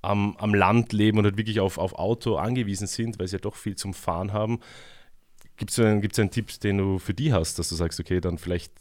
am, 0.08 0.36
am 0.38 0.54
Land 0.54 0.94
leben 0.94 1.18
und 1.18 1.26
halt 1.26 1.38
wirklich 1.38 1.60
auf, 1.60 1.78
auf 1.78 1.94
Auto 1.94 2.38
angewiesen 2.38 2.88
sind, 2.88 3.20
weil 3.20 3.28
sie 3.28 3.36
ja 3.36 3.42
doch 3.42 3.56
viel 3.56 3.76
zum 3.76 3.94
Fahren 3.94 4.34
haben. 4.34 4.60
Gibt 5.58 5.72
es 5.72 5.80
einen, 5.80 6.02
einen 6.02 6.32
Tipp, 6.32 6.60
den 6.62 6.78
du 6.78 7.00
für 7.00 7.14
die 7.14 7.34
hast, 7.34 7.60
dass 7.60 7.70
du 7.70 7.76
sagst, 7.76 8.00
okay, 8.00 8.22
dann 8.22 8.38
vielleicht 8.38 8.72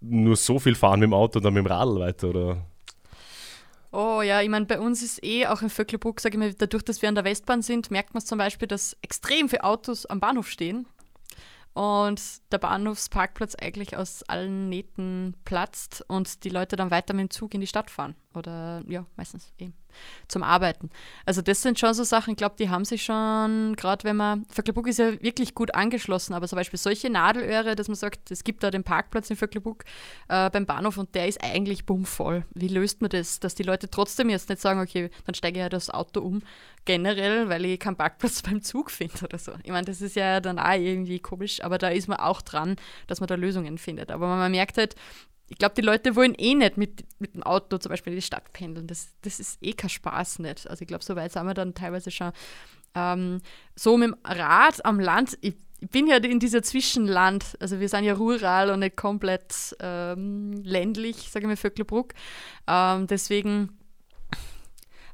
nur 0.00 0.36
so 0.36 0.58
viel 0.58 0.74
fahren 0.74 1.00
mit 1.00 1.08
dem 1.08 1.14
Auto 1.14 1.38
und 1.38 1.44
dann 1.44 1.54
mit 1.54 1.64
dem 1.64 1.66
Radl 1.66 2.00
weiter 2.00 2.28
oder? 2.28 2.66
Oh 3.92 4.22
ja, 4.22 4.40
ich 4.40 4.48
meine, 4.48 4.64
bei 4.64 4.80
uns 4.80 5.02
ist 5.02 5.22
eh 5.22 5.46
auch 5.46 5.60
in 5.60 5.68
Vöcklerbruck, 5.68 6.20
sage 6.20 6.36
ich 6.36 6.38
mal, 6.38 6.54
dadurch, 6.54 6.82
dass 6.82 7.02
wir 7.02 7.10
an 7.10 7.14
der 7.14 7.24
Westbahn 7.24 7.60
sind, 7.60 7.90
merkt 7.90 8.14
man 8.14 8.24
zum 8.24 8.38
Beispiel, 8.38 8.66
dass 8.66 8.96
extrem 9.02 9.50
viele 9.50 9.64
Autos 9.64 10.06
am 10.06 10.18
Bahnhof 10.18 10.48
stehen 10.48 10.86
und 11.74 12.20
der 12.50 12.58
Bahnhofsparkplatz 12.58 13.54
eigentlich 13.54 13.96
aus 13.96 14.22
allen 14.22 14.70
Nähten 14.70 15.36
platzt 15.44 16.04
und 16.08 16.44
die 16.44 16.48
Leute 16.48 16.76
dann 16.76 16.90
weiter 16.90 17.12
mit 17.12 17.28
dem 17.28 17.30
Zug 17.30 17.52
in 17.52 17.60
die 17.60 17.66
Stadt 17.66 17.90
fahren. 17.90 18.14
Oder 18.34 18.82
ja, 18.88 19.04
meistens 19.16 19.52
eben 19.58 19.74
zum 20.28 20.42
Arbeiten. 20.42 20.90
Also 21.26 21.42
das 21.42 21.62
sind 21.62 21.78
schon 21.78 21.94
so 21.94 22.04
Sachen, 22.04 22.32
ich 22.32 22.36
glaube, 22.36 22.56
die 22.58 22.70
haben 22.70 22.84
sich 22.84 23.02
schon, 23.02 23.74
gerade 23.76 24.04
wenn 24.04 24.16
man, 24.16 24.46
Vöcklerbruck 24.50 24.86
ist 24.88 24.98
ja 24.98 25.20
wirklich 25.22 25.54
gut 25.54 25.74
angeschlossen, 25.74 26.34
aber 26.34 26.48
zum 26.48 26.56
Beispiel 26.56 26.78
solche 26.78 27.10
Nadelöhre, 27.10 27.74
dass 27.74 27.88
man 27.88 27.94
sagt, 27.94 28.30
es 28.30 28.44
gibt 28.44 28.62
da 28.62 28.70
den 28.70 28.84
Parkplatz 28.84 29.30
in 29.30 29.36
Vöcklerbruck 29.36 29.84
äh, 30.28 30.50
beim 30.50 30.66
Bahnhof 30.66 30.98
und 30.98 31.14
der 31.14 31.28
ist 31.28 31.42
eigentlich 31.42 31.86
bummvoll. 31.86 32.44
Wie 32.54 32.68
löst 32.68 33.00
man 33.00 33.10
das, 33.10 33.40
dass 33.40 33.54
die 33.54 33.62
Leute 33.62 33.90
trotzdem 33.90 34.30
jetzt 34.30 34.48
nicht 34.48 34.60
sagen, 34.60 34.80
okay, 34.80 35.10
dann 35.26 35.34
steige 35.34 35.58
ich 35.58 35.62
ja 35.62 35.68
das 35.68 35.90
Auto 35.90 36.20
um, 36.20 36.42
generell, 36.84 37.48
weil 37.48 37.64
ich 37.64 37.78
keinen 37.78 37.96
Parkplatz 37.96 38.42
beim 38.42 38.62
Zug 38.62 38.90
finde 38.90 39.24
oder 39.24 39.38
so. 39.38 39.52
Ich 39.62 39.70
meine, 39.70 39.86
das 39.86 40.00
ist 40.00 40.16
ja 40.16 40.40
dann 40.40 40.58
auch 40.58 40.72
irgendwie 40.72 41.20
komisch, 41.20 41.62
aber 41.62 41.78
da 41.78 41.88
ist 41.88 42.08
man 42.08 42.18
auch 42.18 42.42
dran, 42.42 42.76
dass 43.06 43.20
man 43.20 43.26
da 43.26 43.34
Lösungen 43.34 43.78
findet. 43.78 44.10
Aber 44.10 44.26
man 44.26 44.50
merkt 44.50 44.78
halt, 44.78 44.94
ich 45.48 45.58
glaube, 45.58 45.74
die 45.74 45.82
Leute 45.82 46.16
wollen 46.16 46.34
eh 46.36 46.54
nicht 46.54 46.76
mit, 46.76 47.04
mit 47.18 47.34
dem 47.34 47.42
Auto 47.42 47.76
zum 47.78 47.90
Beispiel 47.90 48.12
in 48.12 48.18
die 48.18 48.26
Stadt 48.26 48.52
pendeln. 48.52 48.86
Das, 48.86 49.08
das 49.22 49.38
ist 49.38 49.58
eh 49.62 49.72
kein 49.72 49.90
Spaß 49.90 50.38
nicht. 50.38 50.68
Also 50.68 50.82
ich 50.82 50.88
glaube, 50.88 51.04
so 51.04 51.14
weit 51.14 51.32
sind 51.32 51.46
wir 51.46 51.54
dann 51.54 51.74
teilweise 51.74 52.10
schon. 52.10 52.32
Ähm, 52.94 53.40
so 53.74 53.96
mit 53.96 54.08
dem 54.08 54.16
Rad 54.24 54.84
am 54.84 54.98
Land, 54.98 55.36
ich, 55.40 55.54
ich, 55.80 55.90
bin 55.90 56.06
ja 56.06 56.16
in 56.16 56.38
dieser 56.38 56.62
Zwischenland, 56.62 57.56
also 57.60 57.80
wir 57.80 57.88
sind 57.88 58.04
ja 58.04 58.14
rural 58.14 58.70
und 58.70 58.80
nicht 58.80 58.96
komplett 58.96 59.76
ähm, 59.80 60.52
ländlich, 60.62 61.30
sage 61.30 61.44
ich 61.44 61.48
mal, 61.48 61.56
Vöcklerbruck. 61.56 62.14
Ähm, 62.66 63.06
deswegen 63.06 63.78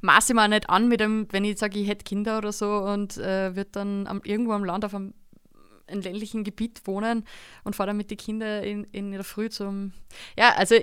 maße 0.01 0.33
ich 0.33 0.37
mir 0.37 0.49
nicht 0.49 0.71
an 0.71 0.89
mit 0.89 1.01
dem, 1.01 1.27
wenn 1.31 1.45
ich 1.45 1.59
sage, 1.59 1.79
ich 1.79 1.89
hätte 1.89 2.05
Kinder 2.05 2.39
oder 2.39 2.53
so 2.53 2.79
und 2.79 3.17
äh, 3.19 3.55
wird 3.57 3.77
dann 3.77 4.07
am, 4.07 4.21
irgendwo 4.25 4.53
am 4.53 4.65
Land 4.65 4.85
auf 4.85 4.95
einem 4.95 5.15
in 5.89 6.03
ländlichen 6.03 6.45
Gebiet 6.45 6.83
wohnen 6.85 7.25
und 7.65 7.77
fahre 7.77 7.89
dann 7.89 7.97
mit 7.97 8.11
den 8.11 8.19
Kindern 8.19 8.63
in, 8.65 8.85
in 8.93 9.13
der 9.13 9.25
Früh 9.25 9.49
zum. 9.49 9.93
Ja, 10.37 10.55
also 10.55 10.77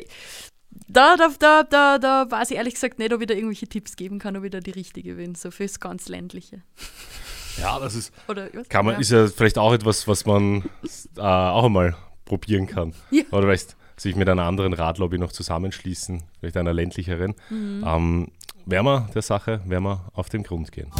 da, 0.88 1.15
da, 1.15 1.30
da, 1.39 1.63
da, 1.63 1.98
da 1.98 2.30
weiß 2.30 2.52
ich 2.52 2.58
ehrlich 2.58 2.74
gesagt 2.74 3.00
nicht, 3.00 3.13
ob 3.13 3.22
ich 3.22 3.28
da 3.28 3.34
irgendwelche 3.34 3.68
Tipps 3.68 3.96
geben 3.96 4.20
kann, 4.20 4.36
ob 4.38 4.44
ich 4.44 4.52
da 4.52 4.60
die 4.60 4.72
richtige 4.72 5.15
bin, 5.15 5.36
so 5.36 5.52
fürs 5.52 5.80
ganz 5.80 6.10
ländliche. 6.10 6.62
Ja, 7.58 7.80
das 7.80 7.96
ist, 7.96 8.13
Oder, 8.28 8.50
kann 8.68 8.86
man, 8.86 8.96
ja. 8.96 9.00
ist 9.00 9.12
ja 9.12 9.28
vielleicht 9.28 9.58
auch 9.58 9.74
etwas, 9.74 10.08
was 10.08 10.26
man 10.26 10.63
äh, 11.15 11.22
auch 11.22 11.65
einmal 11.65 11.96
probieren 12.26 12.68
kann. 12.68 12.94
Ja. 13.12 13.24
Oder 13.32 13.48
weißt, 13.48 13.78
sich 13.98 14.15
mit 14.15 14.28
einer 14.28 14.44
anderen 14.44 14.74
Radlobby 14.74 15.18
noch 15.18 15.32
zusammenschließen, 15.32 16.24
vielleicht 16.39 16.58
einer 16.58 16.74
ländlicheren. 16.74 17.34
Mhm. 17.50 17.84
Ähm, 17.86 18.32
wir 18.65 19.08
der 19.13 19.22
Sache, 19.22 19.62
werden 19.65 19.84
wir 19.84 20.12
auf 20.13 20.30
den 20.30 20.44
Grund 20.44 20.72
gehen. 20.72 20.91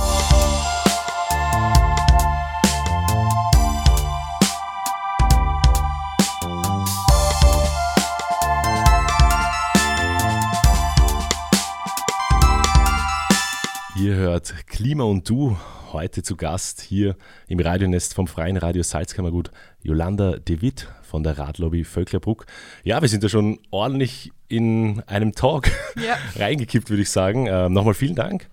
Ihr 14.06 14.18
hört 14.18 14.68
Klima 14.68 15.04
und 15.04 15.28
Du, 15.28 15.58
heute 15.91 16.22
zu 16.22 16.36
Gast 16.36 16.80
hier 16.82 17.15
im 17.48 17.60
Radionest 17.60 18.13
vom 18.13 18.28
Freien 18.28 18.56
Radio 18.56 18.84
Salzkammergut, 18.84 19.50
Jolanda 19.82 20.38
De 20.38 20.62
Witt 20.62 20.88
von 21.02 21.24
der 21.24 21.39
Radlobby 21.39 21.84
Völklerbruck. 21.84 22.46
Ja, 22.84 23.02
wir 23.02 23.10
sind 23.10 23.24
ja 23.24 23.30
schon 23.30 23.58
ordentlich 23.72 24.32
in 24.48 25.02
einem 25.08 25.32
Talk 25.32 25.72
ja. 25.96 26.18
reingekippt, 26.36 26.91
würde 26.91 27.02
ich 27.02 27.10
sagen. 27.10 27.48
Ähm, 27.50 27.74
Nochmal 27.74 27.96
vielen 27.96 28.13
Dank, 28.13 28.48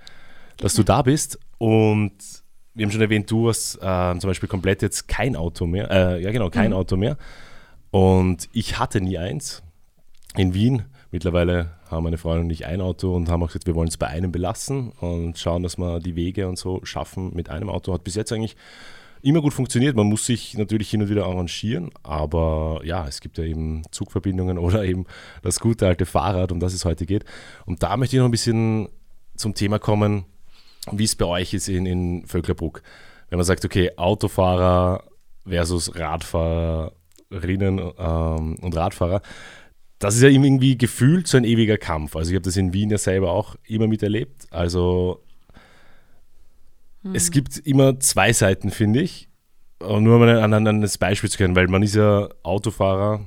dass 0.57 0.73
du 0.73 0.85
da 0.85 1.03
bist. 1.03 1.39
Und 1.59 2.15
wir 2.73 2.87
haben 2.87 2.91
schon 2.91 3.03
erwähnt, 3.03 3.31
du 3.31 3.51
hast 3.51 3.75
äh, 3.75 4.19
zum 4.19 4.31
Beispiel 4.31 4.49
komplett 4.49 4.81
jetzt 4.81 5.07
kein 5.07 5.37
Auto 5.37 5.67
mehr. 5.67 5.91
Äh, 5.91 6.23
ja, 6.23 6.31
genau, 6.31 6.49
kein 6.49 6.71
mhm. 6.71 6.77
Auto 6.79 6.97
mehr. 6.97 7.19
Und 7.91 8.49
ich 8.55 8.79
hatte 8.79 9.03
nie 9.03 9.19
eins 9.19 9.63
in 10.35 10.55
Wien 10.55 10.87
Mittlerweile 11.13 11.69
haben 11.93 12.05
meine 12.05 12.19
Freundin 12.19 12.47
und 12.47 12.51
ich 12.51 12.67
ein 12.67 12.81
Auto 12.81 13.15
und 13.15 13.29
haben 13.29 13.43
auch 13.43 13.49
gesagt, 13.49 13.67
wir 13.67 13.75
wollen 13.75 13.89
es 13.89 13.97
bei 13.97 14.09
einem 14.09 14.33
belassen 14.33 14.93
und 15.01 15.39
schauen, 15.39 15.63
dass 15.63 15.79
wir 15.79 16.01
die 16.01 16.17
Wege 16.17 16.49
und 16.49 16.59
so 16.59 16.81
schaffen 16.85 17.33
mit 17.35 17.51
einem 17.51 17.69
Auto. 17.69 17.93
Hat 17.93 18.05
bis 18.05 18.15
jetzt 18.15 18.33
eigentlich 18.33 18.57
immer 19.23 19.41
gut 19.41 19.55
funktioniert. 19.55 19.97
Man 19.97 20.09
muss 20.09 20.27
sich 20.27 20.57
natürlich 20.59 20.91
hin 20.91 21.03
und 21.03 21.09
wieder 21.09 21.27
arrangieren, 21.27 21.91
aber 22.03 22.81
ja, 22.85 23.07
es 23.07 23.21
gibt 23.21 23.39
ja 23.39 23.45
eben 23.45 23.83
Zugverbindungen 23.91 24.59
oder 24.67 24.85
eben 24.85 25.07
das 25.43 25.61
gute 25.61 25.87
alte 25.87 26.07
Fahrrad, 26.07 26.53
um 26.53 26.61
das 26.61 26.75
es 26.75 26.85
heute 26.85 27.07
geht. 27.07 27.25
Und 27.65 27.83
da 27.83 27.97
möchte 27.97 28.17
ich 28.17 28.19
noch 28.19 28.27
ein 28.29 28.33
bisschen 28.33 28.89
zum 29.37 29.55
Thema 29.55 29.79
kommen, 29.79 30.25
wie 30.91 31.05
es 31.05 31.15
bei 31.17 31.27
euch 31.27 31.55
ist 31.55 31.69
in, 31.69 31.87
in 31.87 32.27
Vöcklerbruck. 32.27 32.83
Wenn 33.29 33.39
man 33.39 33.47
sagt, 33.47 33.65
okay, 33.65 33.93
Autofahrer 33.97 35.05
versus 35.47 35.95
Radfahrerinnen 35.95 37.79
ähm, 37.99 38.57
und 38.61 38.77
Radfahrer 38.77 39.23
das 40.03 40.17
ist 40.17 40.23
ja 40.23 40.29
irgendwie 40.29 40.77
gefühlt 40.77 41.29
so 41.29 41.37
ein 41.37 41.45
ewiger 41.45 41.79
Kampf. 41.79 42.17
Also 42.17 42.31
ich 42.31 42.35
habe 42.35 42.43
das 42.43 42.57
in 42.57 42.73
Wien 42.73 42.91
ja 42.91 42.99
selber 42.99 43.31
auch 43.31 43.55
immer 43.67 43.87
miterlebt. 43.87 44.47
Also 44.51 45.23
hm. 47.03 47.15
es 47.15 47.31
gibt 47.31 47.59
immer 47.59 48.01
zwei 48.01 48.33
Seiten, 48.33 48.71
finde 48.71 49.01
ich. 49.01 49.29
Und 49.79 50.03
nur 50.03 50.17
um 50.17 50.23
ein, 50.23 50.67
ein 50.67 50.91
Beispiel 50.99 51.31
zu 51.31 51.39
kennen, 51.39 51.55
weil 51.55 51.69
man 51.69 51.83
ist 51.83 51.95
ja 51.95 52.29
Autofahrer 52.43 53.25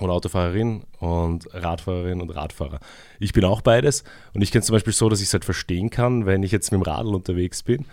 oder 0.00 0.12
Autofahrerin 0.12 0.84
und 1.00 1.48
Radfahrerin 1.52 2.20
und 2.22 2.30
Radfahrer. 2.30 2.80
Ich 3.18 3.32
bin 3.32 3.44
auch 3.44 3.60
beides 3.60 4.04
und 4.32 4.42
ich 4.42 4.50
kenne 4.50 4.60
es 4.60 4.66
zum 4.66 4.74
Beispiel 4.74 4.92
so, 4.92 5.08
dass 5.08 5.20
ich 5.20 5.26
es 5.26 5.32
halt 5.32 5.44
verstehen 5.44 5.90
kann, 5.90 6.26
wenn 6.26 6.42
ich 6.42 6.52
jetzt 6.52 6.70
mit 6.72 6.80
dem 6.80 6.82
Radl 6.82 7.14
unterwegs 7.14 7.62
bin 7.62 7.86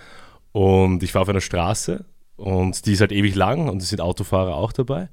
und 0.51 1.03
ich 1.03 1.11
fahre 1.11 1.23
auf 1.23 1.29
einer 1.29 1.41
Straße 1.41 2.05
und 2.35 2.85
die 2.85 2.93
ist 2.93 3.01
halt 3.01 3.13
ewig 3.13 3.35
lang 3.35 3.69
und 3.69 3.81
es 3.81 3.89
sind 3.89 4.01
Autofahrer 4.01 4.55
auch 4.55 4.73
dabei 4.73 5.09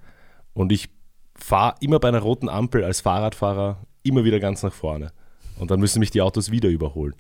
und 0.53 0.73
ich 0.73 0.91
fahre 1.41 1.75
immer 1.81 1.99
bei 1.99 2.09
einer 2.09 2.21
roten 2.21 2.49
Ampel 2.49 2.85
als 2.85 3.01
Fahrradfahrer 3.01 3.85
immer 4.03 4.25
wieder 4.25 4.41
ganz 4.41 4.63
nach 4.63 4.73
vorne. 4.73 5.13
Und 5.59 5.71
dann 5.71 5.81
müssen 5.81 6.01
mich 6.01 6.11
die 6.11 6.23
Autos 6.23 6.51
wieder 6.51 6.69
überholen. 6.69 7.15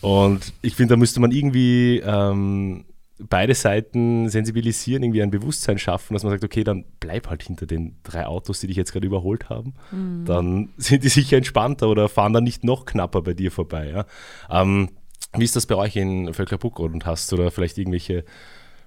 Und 0.00 0.52
ich 0.62 0.74
finde, 0.74 0.94
da 0.94 0.96
müsste 0.98 1.20
man 1.20 1.30
irgendwie 1.30 2.02
ähm, 2.04 2.84
beide 3.18 3.54
Seiten 3.54 4.28
sensibilisieren, 4.28 5.02
irgendwie 5.02 5.22
ein 5.22 5.30
Bewusstsein 5.30 5.78
schaffen, 5.78 6.14
dass 6.14 6.24
man 6.24 6.32
sagt, 6.32 6.44
okay, 6.44 6.64
dann 6.64 6.84
bleib 7.00 7.28
halt 7.28 7.42
hinter 7.42 7.66
den 7.66 7.96
drei 8.02 8.26
Autos, 8.26 8.60
die 8.60 8.66
dich 8.66 8.76
jetzt 8.76 8.92
gerade 8.92 9.06
überholt 9.06 9.48
haben. 9.48 9.74
Mhm. 9.90 10.24
Dann 10.24 10.68
sind 10.76 11.04
die 11.04 11.08
sicher 11.08 11.36
entspannter 11.36 11.88
oder 11.88 12.08
fahren 12.08 12.32
dann 12.32 12.44
nicht 12.44 12.64
noch 12.64 12.84
knapper 12.84 13.22
bei 13.22 13.34
dir 13.34 13.50
vorbei. 13.50 13.90
Ja? 13.90 14.06
Ähm, 14.50 14.90
wie 15.34 15.44
ist 15.44 15.56
das 15.56 15.66
bei 15.66 15.76
euch 15.76 15.96
in 15.96 16.34
Völklerbruck 16.34 16.78
und 16.80 17.06
hast 17.06 17.30
du 17.32 17.36
da 17.36 17.50
vielleicht 17.50 17.78
irgendwelche, 17.78 18.24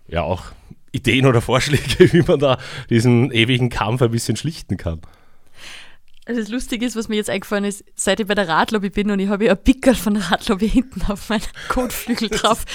ja 0.07 0.21
auch 0.21 0.43
Ideen 0.95 1.25
oder 1.25 1.41
Vorschläge, 1.41 2.11
wie 2.13 2.21
man 2.21 2.39
da 2.39 2.57
diesen 2.89 3.31
ewigen 3.31 3.69
Kampf 3.69 4.01
ein 4.01 4.11
bisschen 4.11 4.35
schlichten 4.35 4.77
kann? 4.77 5.01
Also 6.27 6.41
das 6.41 6.49
Lustige 6.49 6.83
ist, 6.83 6.95
was 6.95 7.07
mir 7.07 7.17
jetzt 7.17 7.29
eingefallen 7.29 7.65
ist, 7.65 7.83
seit 7.93 8.19
ich 8.19 8.25
bei 8.25 8.33
der 8.33 8.47
Radlobby 8.47 8.89
bin 8.89 9.11
und 9.11 9.19
ich 9.19 9.29
habe 9.29 9.45
ja 9.45 9.51
ein 9.51 9.63
Pickel 9.63 9.93
von 9.93 10.15
der 10.15 10.31
Radlobby 10.31 10.67
hinten 10.69 11.03
auf 11.07 11.29
meinem 11.29 11.41
Kotflügel 11.69 12.29
drauf. 12.29 12.65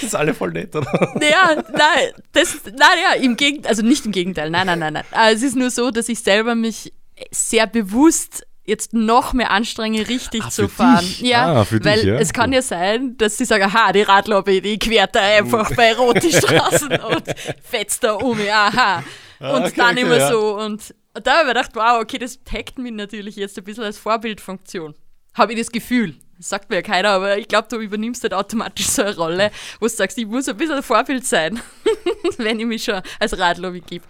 Das 0.00 0.10
ist 0.10 0.14
alle 0.14 0.32
voll 0.32 0.52
nett, 0.52 0.76
oder? 0.76 0.86
Ja, 1.20 1.56
nein, 1.72 2.12
das, 2.32 2.60
nein, 2.66 2.98
ja, 3.02 3.20
im 3.20 3.36
Gegenteil, 3.36 3.70
also 3.70 3.82
nicht 3.82 4.06
im 4.06 4.12
Gegenteil, 4.12 4.50
nein, 4.50 4.66
nein, 4.66 4.78
nein, 4.78 4.92
nein. 4.92 5.04
Es 5.34 5.42
ist 5.42 5.56
nur 5.56 5.70
so, 5.70 5.90
dass 5.90 6.08
ich 6.08 6.20
selber 6.20 6.54
mich 6.54 6.92
sehr 7.32 7.66
bewusst 7.66 8.46
jetzt 8.70 8.94
noch 8.94 9.34
mehr 9.34 9.50
anstrengen, 9.50 10.04
richtig 10.06 10.42
ah, 10.44 10.50
zu 10.50 10.68
fahren. 10.68 11.04
Dich? 11.04 11.20
Ja, 11.20 11.62
ah, 11.62 11.66
weil 11.70 11.96
dich, 11.96 12.04
ja. 12.04 12.18
es 12.18 12.32
kann 12.32 12.52
ja 12.52 12.62
sein, 12.62 13.18
dass 13.18 13.36
sie 13.36 13.44
sagen, 13.44 13.64
aha, 13.64 13.92
die 13.92 14.02
Radlobby, 14.02 14.62
die 14.62 14.78
quert 14.78 15.14
da 15.14 15.20
einfach 15.20 15.74
bei 15.74 15.92
Rot 15.94 16.22
die 16.22 16.32
Straßen 16.36 16.88
und 17.00 17.24
fetzt 17.62 18.04
da 18.04 18.14
um, 18.14 18.38
aha. 18.40 19.04
Ah, 19.40 19.56
und 19.56 19.64
okay, 19.64 19.72
dann 19.76 19.90
okay, 19.90 20.00
immer 20.00 20.18
ja. 20.18 20.30
so. 20.30 20.58
Und 20.58 20.94
da 21.14 21.32
habe 21.32 21.40
ich 21.40 21.46
mir 21.46 21.54
gedacht, 21.54 21.70
wow, 21.74 22.00
okay, 22.00 22.18
das 22.18 22.38
taggt 22.44 22.78
mich 22.78 22.92
natürlich 22.92 23.36
jetzt 23.36 23.58
ein 23.58 23.64
bisschen 23.64 23.84
als 23.84 23.98
Vorbildfunktion. 23.98 24.94
Habe 25.34 25.52
ich 25.52 25.58
das 25.58 25.70
Gefühl. 25.70 26.14
Das 26.38 26.48
sagt 26.48 26.70
mir 26.70 26.76
ja 26.76 26.82
keiner, 26.82 27.10
aber 27.10 27.36
ich 27.36 27.48
glaube, 27.48 27.68
du 27.68 27.78
übernimmst 27.78 28.22
halt 28.22 28.32
automatisch 28.32 28.86
so 28.86 29.02
eine 29.02 29.14
Rolle, 29.14 29.50
wo 29.78 29.86
du 29.86 29.92
sagst, 29.92 30.16
ich 30.16 30.26
muss 30.26 30.48
ein 30.48 30.56
bisschen 30.56 30.76
ein 30.76 30.82
Vorbild 30.82 31.26
sein, 31.26 31.60
wenn 32.38 32.58
ich 32.60 32.66
mich 32.66 32.84
schon 32.84 33.02
als 33.18 33.38
Radlobby 33.38 33.80
gebe. 33.80 34.04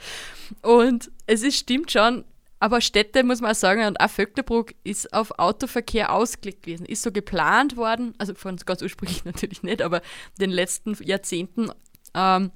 Und 0.62 1.10
es 1.26 1.42
ist, 1.42 1.56
stimmt 1.56 1.90
schon, 1.90 2.24
aber 2.60 2.82
Städte, 2.82 3.24
muss 3.24 3.40
man 3.40 3.52
auch 3.52 3.56
sagen, 3.56 3.86
und 3.86 4.00
auch 4.00 4.10
Vöcklerbruck 4.10 4.74
ist 4.84 5.14
auf 5.14 5.38
Autoverkehr 5.38 6.12
ausgelegt 6.12 6.62
gewesen. 6.62 6.84
Ist 6.84 7.02
so 7.02 7.10
geplant 7.10 7.78
worden, 7.78 8.14
also 8.18 8.34
von 8.34 8.56
ganz 8.56 8.82
ursprünglich 8.82 9.24
natürlich 9.24 9.62
nicht, 9.62 9.80
aber 9.80 10.02
in 10.38 10.42
den 10.42 10.50
letzten 10.50 10.94
Jahrzehnten. 11.02 11.72
Ähm, 12.14 12.52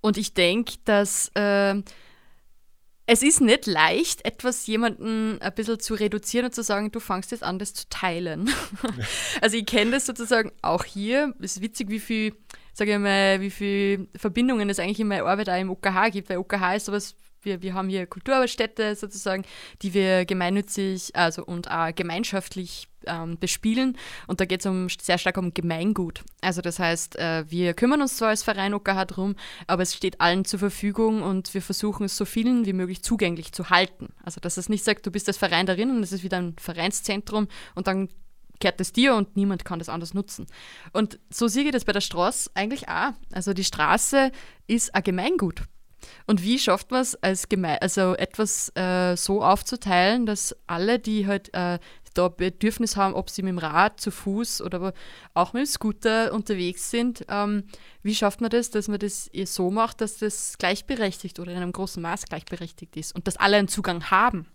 und 0.00 0.16
ich 0.16 0.32
denke, 0.32 0.76
dass 0.84 1.30
äh, 1.34 1.82
es 3.06 3.22
ist 3.22 3.42
nicht 3.42 3.66
leicht, 3.66 4.24
etwas 4.24 4.66
jemanden 4.66 5.38
ein 5.42 5.54
bisschen 5.54 5.80
zu 5.80 5.92
reduzieren 5.92 6.46
und 6.46 6.54
zu 6.54 6.62
sagen, 6.62 6.90
du 6.90 7.00
fangst 7.00 7.30
jetzt 7.30 7.42
an, 7.42 7.58
das 7.58 7.74
zu 7.74 7.86
teilen. 7.90 8.50
also 9.42 9.58
ich 9.58 9.66
kenne 9.66 9.90
das 9.90 10.06
sozusagen 10.06 10.50
auch 10.62 10.84
hier. 10.84 11.34
Es 11.40 11.56
ist 11.56 11.62
witzig, 11.62 11.90
wie 11.90 12.00
viel, 12.00 12.34
sage 12.72 12.94
ich 12.94 12.98
mal, 12.98 13.42
wie 13.42 13.50
viele 13.50 14.08
Verbindungen 14.16 14.70
es 14.70 14.78
eigentlich 14.78 15.00
in 15.00 15.08
meiner 15.08 15.26
Arbeit 15.26 15.50
auch 15.50 15.60
im 15.60 15.68
OKH 15.68 16.08
gibt, 16.10 16.30
weil 16.30 16.38
OKH 16.38 16.76
ist 16.76 16.86
sowas 16.86 17.14
wir, 17.44 17.62
wir 17.62 17.74
haben 17.74 17.88
hier 17.88 18.06
Kulturarbeitsstätte 18.06 18.94
sozusagen, 18.96 19.44
die 19.82 19.94
wir 19.94 20.24
gemeinnützig 20.24 21.14
also 21.14 21.44
und 21.44 21.70
auch 21.70 21.94
gemeinschaftlich 21.94 22.88
ähm, 23.06 23.38
bespielen. 23.38 23.96
Und 24.26 24.40
da 24.40 24.44
geht 24.44 24.60
es 24.60 24.66
um, 24.66 24.88
sehr 24.88 25.18
stark 25.18 25.36
um 25.38 25.52
Gemeingut. 25.54 26.24
Also 26.40 26.60
das 26.60 26.78
heißt, 26.78 27.16
äh, 27.18 27.44
wir 27.48 27.74
kümmern 27.74 28.02
uns 28.02 28.16
zwar 28.16 28.28
als 28.28 28.42
Verein 28.42 28.74
OKH 28.74 29.04
drum, 29.06 29.36
aber 29.66 29.82
es 29.82 29.94
steht 29.94 30.20
allen 30.20 30.44
zur 30.44 30.58
Verfügung 30.58 31.22
und 31.22 31.52
wir 31.54 31.62
versuchen 31.62 32.06
es 32.06 32.16
so 32.16 32.24
vielen 32.24 32.66
wie 32.66 32.72
möglich 32.72 33.02
zugänglich 33.02 33.52
zu 33.52 33.70
halten. 33.70 34.08
Also 34.22 34.40
dass 34.40 34.56
es 34.56 34.68
nicht 34.68 34.84
sagt, 34.84 35.06
du 35.06 35.10
bist 35.10 35.28
als 35.28 35.36
Verein 35.36 35.66
darin 35.66 35.90
und 35.90 36.02
es 36.02 36.12
ist 36.12 36.22
wieder 36.22 36.38
ein 36.38 36.56
Vereinszentrum 36.58 37.48
und 37.74 37.86
dann 37.86 38.08
kehrt 38.60 38.80
es 38.80 38.92
dir 38.92 39.14
und 39.14 39.36
niemand 39.36 39.64
kann 39.64 39.78
das 39.78 39.88
anders 39.88 40.14
nutzen. 40.14 40.46
Und 40.92 41.18
so 41.30 41.48
sehe 41.48 41.64
ich 41.64 41.72
das 41.72 41.84
bei 41.84 41.92
der 41.92 42.00
Straße 42.00 42.50
eigentlich 42.54 42.88
auch. 42.88 43.12
Also 43.32 43.52
die 43.52 43.64
Straße 43.64 44.30
ist 44.66 44.94
ein 44.94 45.02
Gemeingut. 45.02 45.64
Und 46.26 46.42
wie 46.42 46.58
schafft 46.58 46.90
man 46.90 47.02
es, 47.02 47.14
als 47.16 47.48
Geme 47.48 47.80
also 47.80 48.14
etwas 48.14 48.70
äh, 48.76 49.16
so 49.16 49.42
aufzuteilen, 49.42 50.26
dass 50.26 50.56
alle, 50.66 50.98
die 50.98 51.26
halt 51.26 51.52
äh, 51.54 51.78
da 52.14 52.28
Bedürfnis 52.28 52.96
haben, 52.96 53.14
ob 53.14 53.28
sie 53.28 53.42
mit 53.42 53.50
dem 53.50 53.58
Rad, 53.58 54.00
zu 54.00 54.10
Fuß 54.10 54.62
oder 54.62 54.94
auch 55.34 55.52
mit 55.52 55.62
dem 55.62 55.66
Scooter 55.66 56.32
unterwegs 56.32 56.90
sind, 56.90 57.24
ähm, 57.28 57.64
wie 58.02 58.14
schafft 58.14 58.40
man 58.40 58.50
das, 58.50 58.70
dass 58.70 58.88
man 58.88 58.98
das 58.98 59.30
so 59.44 59.70
macht, 59.70 60.00
dass 60.00 60.18
das 60.18 60.56
gleichberechtigt 60.58 61.38
oder 61.40 61.52
in 61.52 61.58
einem 61.58 61.72
großen 61.72 62.02
Maß 62.02 62.26
gleichberechtigt 62.26 62.96
ist 62.96 63.14
und 63.14 63.26
dass 63.26 63.36
alle 63.36 63.56
einen 63.56 63.68
Zugang 63.68 64.10
haben? 64.10 64.46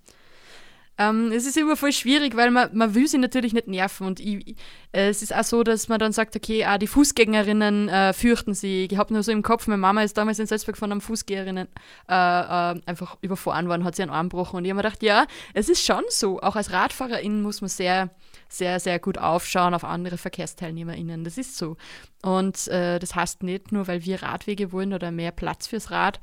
Ähm, 1.00 1.32
es 1.32 1.46
ist 1.46 1.56
immer 1.56 1.78
voll 1.78 1.94
schwierig, 1.94 2.36
weil 2.36 2.52
man, 2.52 2.70
man 2.74 2.94
will 2.94 3.08
sie 3.08 3.18
natürlich 3.18 3.54
nicht 3.54 3.70
nerven. 3.70 4.06
Und 4.06 4.20
ich, 4.20 4.58
äh, 4.92 5.08
es 5.08 5.22
ist 5.22 5.34
auch 5.34 5.46
so, 5.46 5.64
dass 5.64 5.88
man 5.88 5.98
dann 5.98 6.12
sagt, 6.12 6.36
okay, 6.36 6.66
ah, 6.66 6.78
die 6.78 6.88
Fußgängerinnen 6.88 7.88
äh, 7.88 8.12
fürchten 8.12 8.54
sie. 8.54 8.90
Ich 8.92 8.98
habe 8.98 9.14
nur 9.14 9.24
so 9.24 9.32
im 9.32 9.42
Kopf, 9.42 9.68
meine 9.68 9.78
Mama 9.78 10.04
ist 10.04 10.18
damals 10.18 10.40
in 10.40 10.46
Salzburg 10.46 10.76
von 10.76 10.92
einem 10.92 11.00
Fußgängerinnen 11.00 11.70
äh, 12.10 12.14
äh, 12.14 12.82
einfach 12.86 13.18
überfahren 13.22 13.70
worden, 13.70 13.86
hat 13.86 13.96
sie 13.96 14.02
einen 14.02 14.12
Arm 14.12 14.28
gebrochen. 14.28 14.58
Und 14.58 14.66
ich 14.66 14.72
habe 14.72 14.76
mir 14.78 14.84
gedacht, 14.84 15.02
ja, 15.02 15.26
es 15.54 15.70
ist 15.70 15.86
schon 15.86 16.04
so. 16.10 16.42
Auch 16.42 16.58
als 16.58 16.74
Radfahrerin 16.74 17.42
muss 17.42 17.62
man 17.62 17.70
sehr 17.70 18.10
sehr, 18.50 18.80
sehr 18.80 19.00
gut 19.00 19.18
aufschauen 19.18 19.74
auf 19.74 19.84
andere 19.84 20.18
VerkehrsteilnehmerInnen. 20.18 21.24
Das 21.24 21.38
ist 21.38 21.58
so. 21.58 21.78
Und 22.22 22.68
äh, 22.68 23.00
das 23.00 23.16
heißt 23.16 23.44
nicht 23.44 23.72
nur, 23.72 23.88
weil 23.88 24.04
wir 24.04 24.24
Radwege 24.24 24.72
wollen 24.72 24.94
oder 24.94 25.12
mehr 25.12 25.32
Platz 25.32 25.68
fürs 25.68 25.92
Rad, 25.92 26.20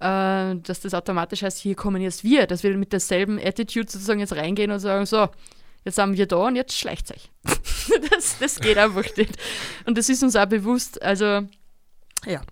äh, 0.00 0.56
dass 0.56 0.80
das 0.80 0.94
automatisch 0.94 1.42
heißt, 1.42 1.58
hier 1.58 1.74
kommen 1.74 2.02
jetzt 2.02 2.22
wir, 2.22 2.46
dass 2.46 2.62
wir 2.62 2.76
mit 2.76 2.92
derselben 2.92 3.38
Attitude 3.38 3.90
sozusagen 3.90 4.20
jetzt 4.20 4.36
reingehen 4.36 4.70
und 4.70 4.78
sagen, 4.80 5.06
so, 5.06 5.28
jetzt 5.84 5.98
haben 5.98 6.16
wir 6.16 6.26
da 6.26 6.36
und 6.36 6.56
jetzt 6.56 6.76
schleicht 6.76 7.10
euch. 7.12 7.30
das, 8.10 8.38
das 8.38 8.60
geht 8.60 8.78
einfach 8.78 9.04
nicht. 9.16 9.36
Und 9.86 9.96
das 9.96 10.08
ist 10.08 10.22
uns 10.22 10.36
auch 10.36 10.46
bewusst. 10.46 11.02
Also, 11.02 11.24
ja. 11.24 12.42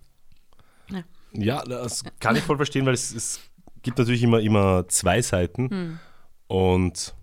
Ja, 0.90 1.02
ja 1.32 1.62
das 1.64 2.02
kann 2.18 2.34
ich 2.34 2.42
voll 2.42 2.56
verstehen, 2.56 2.86
weil 2.86 2.94
es, 2.94 3.14
es 3.14 3.40
gibt 3.82 3.98
natürlich 3.98 4.22
immer, 4.22 4.40
immer 4.40 4.88
zwei 4.88 5.20
Seiten. 5.20 5.70
Hm. 5.70 5.98
Und 6.46 7.14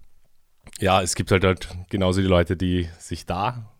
ja, 0.80 1.02
es 1.02 1.16
gibt 1.16 1.32
halt, 1.32 1.44
halt 1.44 1.70
genauso 1.90 2.22
die 2.22 2.28
Leute, 2.28 2.58
die 2.58 2.90
sich 3.00 3.26
da 3.26 3.76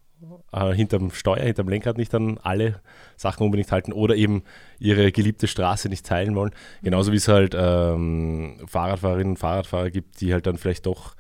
äh, 0.52 0.74
hinterm 0.74 1.12
Steuer, 1.12 1.44
hinterm 1.44 1.70
Lenkrad 1.70 1.98
nicht 1.98 2.14
an 2.16 2.40
alle 2.42 2.82
Sachen 3.18 3.44
unbedingt 3.44 3.72
halten 3.72 3.94
oder 3.94 4.16
eben 4.16 4.44
ihre 4.80 5.12
geliebte 5.12 5.48
Straße 5.48 5.90
nicht 5.90 6.06
teilen 6.06 6.36
wollen. 6.36 6.52
Genauso 6.82 7.12
wie 7.12 7.18
es 7.18 7.28
halt 7.28 7.56
ähm, 7.58 8.58
Fahrradfahrerinnen 8.66 9.32
und 9.34 9.40
Fahrradfahrer 9.40 9.90
gibt, 9.90 10.22
die 10.22 10.34
halt 10.34 10.48
dann 10.48 10.58
vielleicht 10.58 10.86
doch 10.86 11.16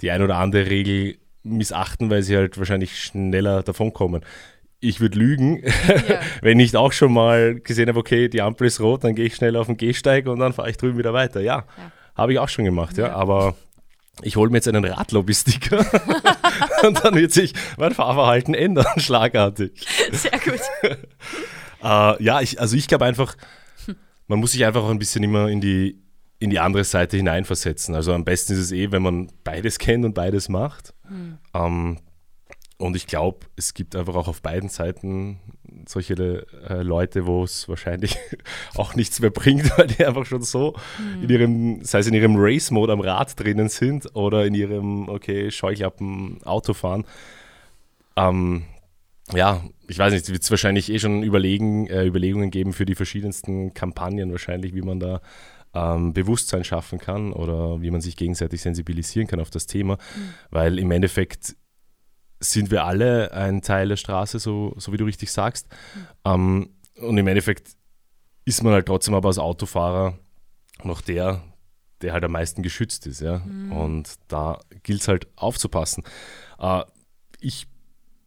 die 0.00 0.10
ein 0.10 0.22
oder 0.22 0.36
andere 0.36 0.68
Regel 0.68 1.16
missachten, 1.42 2.10
weil 2.10 2.22
sie 2.22 2.36
halt 2.36 2.58
wahrscheinlich 2.58 3.00
schneller 3.00 3.62
davonkommen. 3.62 4.22
Ich 4.80 5.00
würde 5.00 5.18
lügen, 5.18 5.62
ja. 6.08 6.20
wenn 6.42 6.60
ich 6.60 6.76
auch 6.76 6.92
schon 6.92 7.12
mal 7.12 7.58
gesehen 7.60 7.88
habe, 7.88 7.98
okay, 7.98 8.28
die 8.28 8.42
Ampel 8.42 8.66
ist 8.66 8.80
rot, 8.80 9.04
dann 9.04 9.14
gehe 9.14 9.26
ich 9.26 9.34
schnell 9.34 9.56
auf 9.56 9.66
den 9.66 9.78
Gehsteig 9.78 10.26
und 10.26 10.38
dann 10.38 10.52
fahre 10.52 10.68
ich 10.68 10.76
drüben 10.76 10.98
wieder 10.98 11.14
weiter. 11.14 11.40
Ja, 11.40 11.64
ja. 11.78 11.92
habe 12.14 12.32
ich 12.34 12.38
auch 12.38 12.48
schon 12.48 12.66
gemacht, 12.66 12.98
ja, 12.98 13.08
ja 13.08 13.14
aber 13.14 13.56
ich 14.22 14.36
hole 14.36 14.50
mir 14.50 14.58
jetzt 14.58 14.68
einen 14.68 14.84
Radlobby-Sticker 14.84 15.78
und 16.86 17.04
dann 17.04 17.14
wird 17.14 17.32
sich 17.32 17.52
mein 17.76 17.92
Fahrverhalten 17.92 18.54
ändern, 18.54 18.86
schlagartig. 18.96 19.86
Sehr 20.12 20.38
gut. 20.38 20.60
äh, 21.82 22.22
ja, 22.22 22.40
ich, 22.40 22.60
also 22.60 22.76
ich 22.76 22.88
glaube 22.88 23.04
einfach, 23.04 23.36
man 24.26 24.38
muss 24.40 24.52
sich 24.52 24.64
einfach 24.64 24.82
auch 24.84 24.90
ein 24.90 24.98
bisschen 24.98 25.22
immer 25.22 25.48
in 25.48 25.60
die, 25.60 26.02
in 26.38 26.50
die 26.50 26.58
andere 26.58 26.84
Seite 26.84 27.16
hineinversetzen. 27.16 27.94
Also 27.94 28.12
am 28.12 28.24
besten 28.24 28.54
ist 28.54 28.58
es 28.58 28.72
eh, 28.72 28.90
wenn 28.90 29.02
man 29.02 29.30
beides 29.44 29.78
kennt 29.78 30.04
und 30.04 30.14
beides 30.14 30.48
macht. 30.48 30.94
Mhm. 31.08 31.38
Ähm, 31.54 31.98
und 32.78 32.94
ich 32.94 33.06
glaube, 33.06 33.46
es 33.56 33.72
gibt 33.72 33.96
einfach 33.96 34.14
auch 34.16 34.28
auf 34.28 34.42
beiden 34.42 34.68
Seiten 34.68 35.40
solche 35.86 36.46
äh, 36.68 36.82
Leute, 36.82 37.26
wo 37.26 37.42
es 37.42 37.68
wahrscheinlich 37.68 38.18
auch 38.74 38.94
nichts 38.94 39.20
mehr 39.20 39.30
bringt, 39.30 39.70
weil 39.78 39.86
die 39.86 40.04
einfach 40.04 40.26
schon 40.26 40.42
so 40.42 40.74
mhm. 40.98 41.22
in 41.22 41.30
ihrem, 41.30 41.84
sei 41.84 42.00
es 42.00 42.06
in 42.06 42.14
ihrem 42.14 42.34
Race-Mode 42.36 42.92
am 42.92 43.00
Rad 43.00 43.38
drinnen 43.40 43.68
sind 43.68 44.14
oder 44.14 44.44
in 44.44 44.54
ihrem, 44.54 45.08
okay, 45.08 45.50
Scheuklappen 45.50 46.42
Autofahren. 46.44 47.04
Ähm, 48.16 48.64
ja, 49.34 49.64
ich 49.88 49.98
weiß 49.98 50.12
nicht, 50.12 50.28
wird 50.28 50.42
es 50.42 50.50
wahrscheinlich 50.50 50.90
eh 50.90 50.98
schon 50.98 51.22
überlegen, 51.22 51.86
äh, 51.86 52.04
Überlegungen 52.04 52.50
geben 52.50 52.72
für 52.72 52.84
die 52.84 52.94
verschiedensten 52.94 53.74
Kampagnen 53.74 54.30
wahrscheinlich, 54.30 54.74
wie 54.74 54.82
man 54.82 55.00
da 55.00 55.20
ähm, 55.74 56.12
Bewusstsein 56.12 56.64
schaffen 56.64 56.98
kann 56.98 57.32
oder 57.32 57.80
wie 57.80 57.90
man 57.90 58.00
sich 58.00 58.16
gegenseitig 58.16 58.60
sensibilisieren 58.60 59.26
kann 59.26 59.40
auf 59.40 59.50
das 59.50 59.66
Thema, 59.66 59.94
mhm. 59.94 60.34
weil 60.50 60.78
im 60.78 60.90
Endeffekt 60.90 61.56
sind 62.40 62.70
wir 62.70 62.84
alle 62.84 63.32
ein 63.32 63.62
Teil 63.62 63.88
der 63.88 63.96
Straße, 63.96 64.38
so, 64.38 64.74
so 64.76 64.92
wie 64.92 64.96
du 64.96 65.04
richtig 65.04 65.32
sagst. 65.32 65.68
Ähm, 66.24 66.70
und 67.00 67.18
im 67.18 67.26
Endeffekt 67.26 67.76
ist 68.44 68.62
man 68.62 68.72
halt 68.72 68.86
trotzdem 68.86 69.14
aber 69.14 69.28
als 69.28 69.38
Autofahrer 69.38 70.18
noch 70.82 71.00
der, 71.00 71.42
der 72.02 72.12
halt 72.12 72.24
am 72.24 72.32
meisten 72.32 72.62
geschützt 72.62 73.06
ist. 73.06 73.20
Ja? 73.20 73.38
Mhm. 73.38 73.72
Und 73.72 74.14
da 74.28 74.60
gilt 74.82 75.00
es 75.00 75.08
halt 75.08 75.26
aufzupassen. 75.36 76.04
Äh, 76.58 76.84
ich 77.40 77.66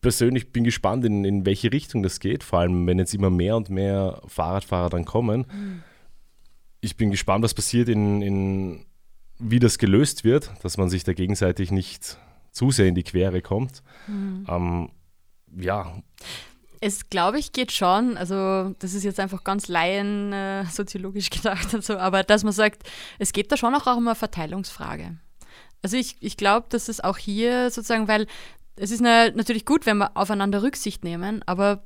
persönlich 0.02 0.52
bin 0.52 0.64
gespannt, 0.64 1.06
in, 1.06 1.26
in 1.26 1.46
welche 1.46 1.72
Richtung 1.72 2.04
das 2.04 2.20
geht, 2.20 2.44
vor 2.44 2.60
allem 2.60 2.88
wenn 2.88 3.00
jetzt 3.00 3.14
immer 3.14 3.30
mehr 3.30 3.56
und 3.56 3.70
mehr 3.70 4.22
Fahrradfahrer 4.28 4.90
dann 4.90 5.06
kommen. 5.06 5.46
Mhm. 5.52 5.84
Ich 6.82 6.96
bin 6.96 7.12
gespannt, 7.12 7.44
was 7.44 7.54
passiert, 7.54 7.90
in, 7.90 8.22
in, 8.22 8.86
wie 9.38 9.60
das 9.60 9.78
gelöst 9.78 10.24
wird, 10.24 10.52
dass 10.64 10.78
man 10.78 10.90
sich 10.90 11.04
da 11.04 11.14
gegenseitig 11.14 11.72
nicht 11.72 12.18
zu 12.60 12.72
sehr 12.72 12.88
in 12.88 12.96
die 12.96 13.04
Quere 13.04 13.42
kommt. 13.42 13.82
Mhm. 14.08 14.46
Ähm, 14.50 14.90
ja. 15.58 16.04
Es, 16.82 17.10
glaube 17.10 17.40
ich, 17.40 17.54
geht 17.54 17.72
schon, 17.72 18.18
also 18.18 18.76
das 18.80 18.94
ist 18.94 19.06
jetzt 19.06 19.20
einfach 19.20 19.46
ganz 19.46 19.70
laien 19.70 20.34
äh, 20.34 20.66
soziologisch 20.66 21.30
gedacht, 21.30 21.74
also, 21.74 21.98
aber 21.98 22.24
dass 22.24 22.44
man 22.44 22.52
sagt, 22.52 22.84
es 23.18 23.32
geht 23.32 23.50
da 23.52 23.56
schon 23.58 23.74
auch, 23.74 23.88
um 23.96 24.08
eine 24.08 24.16
Verteilungsfrage. 24.16 25.18
Also 25.82 25.96
ich, 25.96 26.18
ich 26.20 26.36
glaube, 26.36 26.68
dass 26.70 26.90
es 26.90 27.02
auch 27.02 27.18
hier 27.18 27.72
sozusagen, 27.72 28.10
weil 28.10 28.28
es 28.76 28.92
ist 28.92 29.00
eine, 29.00 29.32
natürlich 29.34 29.64
gut, 29.64 29.86
wenn 29.86 29.98
wir 29.98 30.18
aufeinander 30.18 30.62
Rücksicht 30.62 31.06
nehmen, 31.06 31.42
aber 31.46 31.84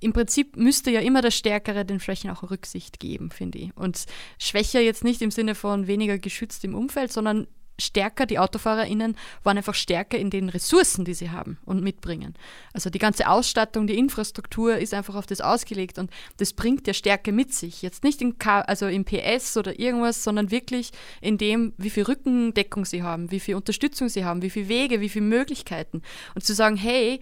im 0.00 0.12
Prinzip 0.12 0.56
müsste 0.56 0.90
ja 0.90 1.00
immer 1.00 1.22
der 1.22 1.30
Stärkere 1.30 1.86
den 1.86 2.00
Schwächen 2.00 2.30
auch 2.30 2.50
Rücksicht 2.50 3.00
geben, 3.00 3.30
finde 3.30 3.58
ich. 3.58 3.76
Und 3.76 4.04
schwächer 4.38 4.80
jetzt 4.80 5.04
nicht 5.04 5.22
im 5.22 5.30
Sinne 5.30 5.54
von 5.54 5.86
weniger 5.86 6.18
geschützt 6.18 6.62
im 6.64 6.74
Umfeld, 6.74 7.10
sondern 7.10 7.46
stärker, 7.80 8.26
die 8.26 8.38
AutofahrerInnen 8.38 9.16
waren 9.42 9.56
einfach 9.56 9.74
stärker 9.74 10.18
in 10.18 10.30
den 10.30 10.48
Ressourcen, 10.48 11.04
die 11.04 11.14
sie 11.14 11.30
haben 11.30 11.58
und 11.64 11.82
mitbringen. 11.82 12.34
Also 12.72 12.90
die 12.90 12.98
ganze 12.98 13.28
Ausstattung, 13.28 13.86
die 13.86 13.98
Infrastruktur 13.98 14.76
ist 14.76 14.94
einfach 14.94 15.14
auf 15.14 15.26
das 15.26 15.40
ausgelegt 15.40 15.98
und 15.98 16.10
das 16.36 16.52
bringt 16.52 16.86
ja 16.86 16.94
Stärke 16.94 17.32
mit 17.32 17.52
sich. 17.52 17.82
Jetzt 17.82 18.04
nicht 18.04 18.20
in 18.22 18.38
K 18.38 18.60
also 18.60 18.86
im 18.86 19.04
PS 19.04 19.56
oder 19.56 19.78
irgendwas, 19.78 20.22
sondern 20.22 20.50
wirklich 20.50 20.90
in 21.20 21.38
dem, 21.38 21.72
wie 21.76 21.90
viel 21.90 22.04
Rückendeckung 22.04 22.84
sie 22.84 23.02
haben, 23.02 23.30
wie 23.30 23.40
viel 23.40 23.56
Unterstützung 23.56 24.08
sie 24.08 24.24
haben, 24.24 24.42
wie 24.42 24.50
viele 24.50 24.68
Wege, 24.68 25.00
wie 25.00 25.08
viele 25.08 25.24
Möglichkeiten. 25.24 26.02
Und 26.34 26.44
zu 26.44 26.54
sagen, 26.54 26.76
hey, 26.76 27.20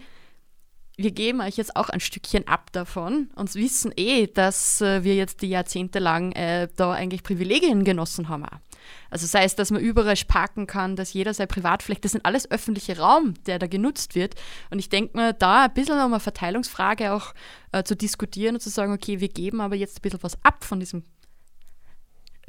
wir 0.99 1.11
geben 1.11 1.39
euch 1.39 1.55
jetzt 1.55 1.77
auch 1.77 1.89
ein 1.89 2.01
Stückchen 2.01 2.45
ab 2.47 2.73
davon 2.73 3.29
und 3.35 3.55
wissen 3.55 3.93
eh, 3.95 4.27
dass 4.27 4.81
äh, 4.81 5.03
wir 5.03 5.15
jetzt 5.15 5.41
die 5.41 5.47
Jahrzehnte 5.47 5.99
lang 5.99 6.33
äh, 6.33 6.67
da 6.75 6.91
eigentlich 6.91 7.23
Privilegien 7.23 7.85
genossen 7.85 8.27
haben. 8.27 8.45
Also 9.09 9.25
sei 9.25 9.45
es, 9.45 9.55
dass 9.55 9.71
man 9.71 9.81
überall 9.81 10.15
parken 10.27 10.67
kann, 10.67 10.97
dass 10.97 11.13
jeder 11.13 11.33
sein 11.33 11.47
Privatfläche, 11.47 12.01
das 12.01 12.11
sind 12.11 12.25
alles 12.25 12.51
öffentliche 12.51 12.97
Raum, 12.97 13.33
der 13.45 13.59
da 13.59 13.67
genutzt 13.67 14.13
wird. 14.15 14.35
Und 14.71 14.79
ich 14.79 14.89
denke 14.89 15.15
mir, 15.15 15.31
da 15.31 15.65
ein 15.65 15.73
bisschen 15.73 15.95
um 15.95 16.11
eine 16.11 16.19
Verteilungsfrage 16.19 17.13
auch 17.13 17.33
äh, 17.71 17.83
zu 17.83 17.95
diskutieren 17.95 18.55
und 18.55 18.61
zu 18.61 18.69
sagen, 18.69 18.91
okay, 18.91 19.21
wir 19.21 19.29
geben 19.29 19.61
aber 19.61 19.75
jetzt 19.75 19.99
ein 19.99 20.01
bisschen 20.01 20.21
was 20.21 20.37
ab 20.43 20.65
von 20.65 20.81
diesem 20.81 21.03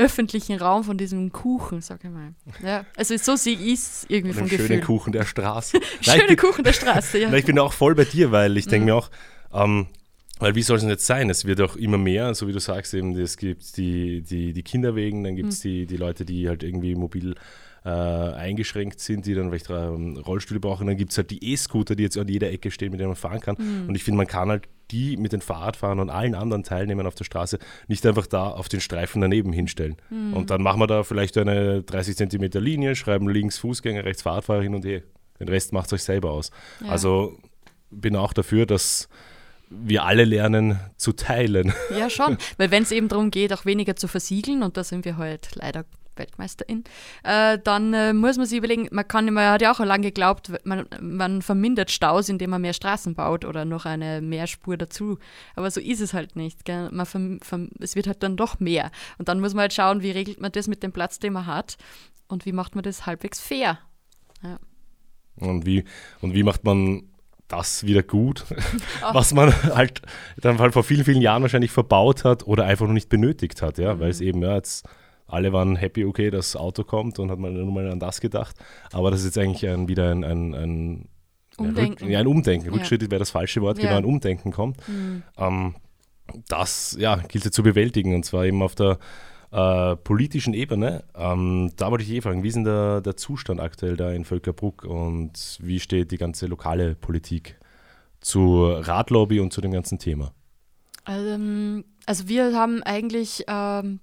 öffentlichen 0.01 0.59
Raum 0.59 0.85
von 0.85 0.97
diesem 0.97 1.31
Kuchen, 1.31 1.81
sag 1.83 2.03
ich 2.05 2.11
mal. 2.11 2.35
Ja, 2.65 2.85
also 2.97 3.17
so 3.17 3.37
sehe 3.37 3.55
ich 3.55 3.75
es 3.75 4.07
irgendwie 4.09 4.35
vom 4.35 4.49
Gefühl. 4.49 4.67
Schönen 4.67 4.83
Kuchen 4.83 5.13
der 5.13 5.25
Straße. 5.25 5.81
Schöne 6.01 6.37
Kuchen 6.37 6.65
der 6.65 6.73
Straße, 6.73 7.19
ja. 7.19 7.33
ich 7.35 7.45
bin 7.45 7.59
auch 7.59 7.73
voll 7.73 7.95
bei 7.95 8.05
dir, 8.05 8.33
weil 8.33 8.57
ich 8.57 8.67
denke 8.67 8.81
mhm. 8.81 8.87
mir 8.87 8.95
auch, 8.97 9.11
ähm, 9.53 9.87
Weil 10.39 10.55
wie 10.55 10.63
soll 10.63 10.77
es 10.77 10.83
denn 10.83 10.91
jetzt 10.91 11.07
sein? 11.07 11.29
Es 11.29 11.45
wird 11.45 11.61
auch 11.61 11.77
immer 11.77 11.99
mehr, 11.99 12.35
so 12.35 12.49
wie 12.49 12.53
du 12.53 12.61
sagst, 12.61 12.95
eben, 12.95 13.17
es 13.19 13.37
gibt 13.37 13.77
die, 13.77 14.23
die, 14.23 14.55
die 14.55 14.63
Kinderwegen, 14.63 15.23
dann 15.23 15.37
gibt 15.37 15.53
es 15.53 15.63
mhm. 15.63 15.69
die, 15.69 15.87
die 15.87 15.97
Leute, 15.99 16.25
die 16.25 16.49
halt 16.49 16.63
irgendwie 16.63 16.95
mobil 16.95 17.35
äh, 17.85 17.89
eingeschränkt 17.89 19.01
sind, 19.01 19.27
die 19.27 19.35
dann 19.35 19.49
vielleicht 19.49 19.71
ähm, 19.71 20.17
Rollstühle 20.17 20.61
brauchen. 20.61 20.87
Dann 20.87 20.97
gibt 20.97 21.13
es 21.13 21.19
halt 21.19 21.31
die 21.31 21.53
E-Scooter, 21.53 21.97
die 21.97 22.03
jetzt 22.03 22.19
an 22.19 22.29
jeder 22.29 22.51
Ecke 22.51 22.71
stehen, 22.71 22.91
mit 22.91 23.01
denen 23.01 23.11
man 23.11 23.17
fahren 23.17 23.41
kann. 23.41 23.57
Mhm. 23.59 23.89
Und 23.89 23.95
ich 23.95 24.05
finde, 24.05 24.19
man 24.19 24.27
kann 24.27 24.49
halt 24.49 24.69
die 24.91 25.17
mit 25.17 25.33
den 25.33 25.41
Fahrradfahrern 25.41 26.01
und 26.01 26.11
allen 26.11 26.35
anderen 26.35 26.65
Teilnehmern 26.65 27.07
auf 27.07 27.15
der 27.15 27.25
Straße 27.25 27.59
nicht 27.87 28.05
einfach 28.07 28.27
da 28.27 28.51
auf 28.51 28.69
den 28.69 28.81
Streifen 28.81 29.21
daneben 29.21 29.53
hinstellen. 29.53 29.97
Mhm. 30.11 30.35
Und 30.35 30.51
dann 30.51 30.63
machen 30.63 30.81
wir 30.81 30.87
da 30.87 31.05
vielleicht 31.05 31.39
eine 31.39 31.83
30 31.83 32.17
Zentimeter 32.17 32.61
Linie, 32.61 32.97
schreiben 32.97 33.29
links 33.29 33.59
Fußgänger, 33.59 34.05
rechts 34.05 34.23
Fahrradfahrer 34.23 34.63
hin 34.63 34.75
und 34.75 34.85
her. 34.85 35.03
Den 35.39 35.49
Rest 35.49 35.73
macht 35.73 35.87
es 35.87 35.95
euch 35.95 36.03
selber 36.03 36.33
aus. 36.33 36.51
Ja. 36.85 36.91
Also 36.91 37.39
bin 37.91 38.15
auch 38.17 38.33
dafür, 38.33 38.67
dass 38.67 39.09
wir 39.71 40.05
alle 40.05 40.25
lernen 40.25 40.81
zu 40.97 41.13
teilen. 41.13 41.73
Ja, 41.97 42.11
schon. 42.11 42.37
Weil 42.59 42.71
wenn 42.71 42.83
es 42.83 42.91
eben 42.91 43.09
darum 43.09 43.31
geht, 43.31 43.53
auch 43.53 43.65
weniger 43.65 43.97
zu 43.97 44.09
versiegeln, 44.09 44.63
und 44.63 44.77
da 44.77 44.85
sind 44.85 45.05
wir 45.05 45.17
halt 45.17 45.51
leider 45.55 45.85
Weltmeisterin, 46.21 46.85
äh, 47.25 47.59
dann 47.59 47.93
äh, 47.93 48.13
muss 48.13 48.37
man 48.37 48.47
sich 48.47 48.59
überlegen, 48.59 48.89
man 48.93 49.09
kann, 49.09 49.33
man 49.33 49.51
hat 49.51 49.63
ja 49.63 49.73
auch 49.73 49.81
lange 49.81 50.05
geglaubt, 50.05 50.53
man, 50.65 50.87
man 51.01 51.43
vermindert 51.43 51.91
Staus, 51.91 52.29
indem 52.29 52.51
man 52.51 52.63
mehr 52.63 52.75
Straßen 52.75 53.15
baut 53.15 53.45
oder 53.45 53.65
noch 53.65 53.87
eine 53.87 54.21
Mehrspur 54.21 54.77
dazu. 54.77 55.19
Aber 55.57 55.71
so 55.71 55.81
ist 55.81 56.01
es 56.01 56.15
halt 56.15 56.37
nicht. 56.37 56.69
Man 56.69 57.07
verm, 57.07 57.41
verm, 57.41 57.71
es 57.81 57.97
wird 57.97 58.07
halt 58.07 58.23
dann 58.23 58.37
doch 58.37 58.61
mehr. 58.61 58.93
Und 59.19 59.29
dann 59.29 59.41
muss 59.41 59.55
man 59.55 59.63
halt 59.63 59.73
schauen, 59.73 60.03
wie 60.03 60.13
regelt 60.13 60.41
man 60.41 60.53
das 60.53 60.69
mit 60.69 60.83
dem 60.83 60.93
Platz, 60.93 61.19
den 61.19 61.33
man 61.33 61.47
hat 61.47 61.77
und 62.29 62.47
wie 62.47 62.53
macht 62.53 62.75
man 62.75 62.85
das 62.85 63.07
halbwegs 63.07 63.41
fair. 63.41 63.79
Ja. 64.43 64.59
Und 65.37 65.67
wie, 65.67 65.85
und 66.21 66.35
wie 66.35 66.43
macht 66.43 66.65
man 66.65 67.11
das 67.51 67.85
wieder 67.85 68.03
gut, 68.03 68.45
was 69.13 69.35
man 69.35 69.53
halt 69.75 70.03
dann 70.39 70.59
halt 70.59 70.73
vor 70.73 70.85
vielen, 70.85 71.05
vielen 71.05 71.21
Jahren 71.21 71.43
wahrscheinlich 71.43 71.73
verbaut 71.73 72.25
hat 72.25 72.47
oder 72.47 72.65
einfach 72.65 72.87
noch 72.87 72.95
nicht 72.95 73.09
benötigt 73.09 73.61
hat, 73.63 73.79
ja, 73.79 73.95
mhm. 73.95 74.01
weil 74.01 74.11
es 74.11 74.21
eben, 74.21 74.43
ja, 74.43 74.55
jetzt 74.55 74.87
alle 75.31 75.53
waren 75.53 75.77
happy, 75.77 76.05
okay, 76.05 76.31
das 76.31 76.57
Auto 76.57 76.85
kommt 76.85 77.19
und 77.19 77.31
hat 77.31 77.39
man 77.39 77.55
nur 77.55 77.73
mal 77.73 77.91
an 77.91 78.01
das 78.01 78.21
gedacht. 78.21 78.57
Aber 78.93 79.11
das 79.11 79.21
ist 79.21 79.27
jetzt 79.27 79.39
eigentlich 79.39 79.69
ein, 79.69 79.89
wieder 79.89 80.11
ein, 80.11 80.25
ein, 80.25 80.55
ein 80.55 81.09
Umdenken. 81.57 82.05
Rück, 82.05 82.11
ja, 82.11 82.21
ein 82.21 82.27
Umdenken. 82.27 82.67
Ja. 82.67 82.73
Rückschritt 82.73 83.03
wäre 83.03 83.19
das 83.19 83.31
falsche 83.31 83.61
Wort, 83.61 83.79
ja. 83.79 83.85
genau, 83.85 83.99
ein 83.99 84.05
Umdenken 84.05 84.51
kommt. 84.53 84.77
Mhm. 84.89 85.23
Ähm, 85.37 85.75
das 86.49 86.97
ja, 86.99 87.17
gilt 87.17 87.47
es 87.47 87.53
zu 87.53 87.63
bewältigen 87.63 88.15
und 88.15 88.25
zwar 88.25 88.45
eben 88.45 88.63
auf 88.63 88.75
der 88.75 88.99
äh, 89.51 89.97
politischen 89.97 90.55
Ebene. 90.55 91.05
Ähm, 91.15 91.73
da 91.77 91.91
wollte 91.91 92.05
ich 92.05 92.11
eh 92.11 92.21
fragen, 92.21 92.43
wie 92.43 92.49
ist 92.49 92.55
denn 92.55 92.65
der, 92.65 93.01
der 93.01 93.17
Zustand 93.17 93.61
aktuell 93.61 93.97
da 93.97 94.13
in 94.13 94.25
Völkerbruck 94.25 94.85
und 94.85 95.59
wie 95.61 95.81
steht 95.81 96.13
die 96.13 96.19
ganze 96.19 96.47
lokale 96.47 96.95
Politik 96.95 97.59
zur 98.21 98.87
Radlobby 98.87 99.41
und 99.41 99.53
zu 99.53 99.61
dem 99.61 99.73
ganzen 99.73 99.99
Thema? 99.99 100.33
Also, 101.05 101.83
also 102.07 102.29
wir 102.29 102.55
haben 102.55 102.83
eigentlich 102.83 103.45
ähm, 103.49 104.01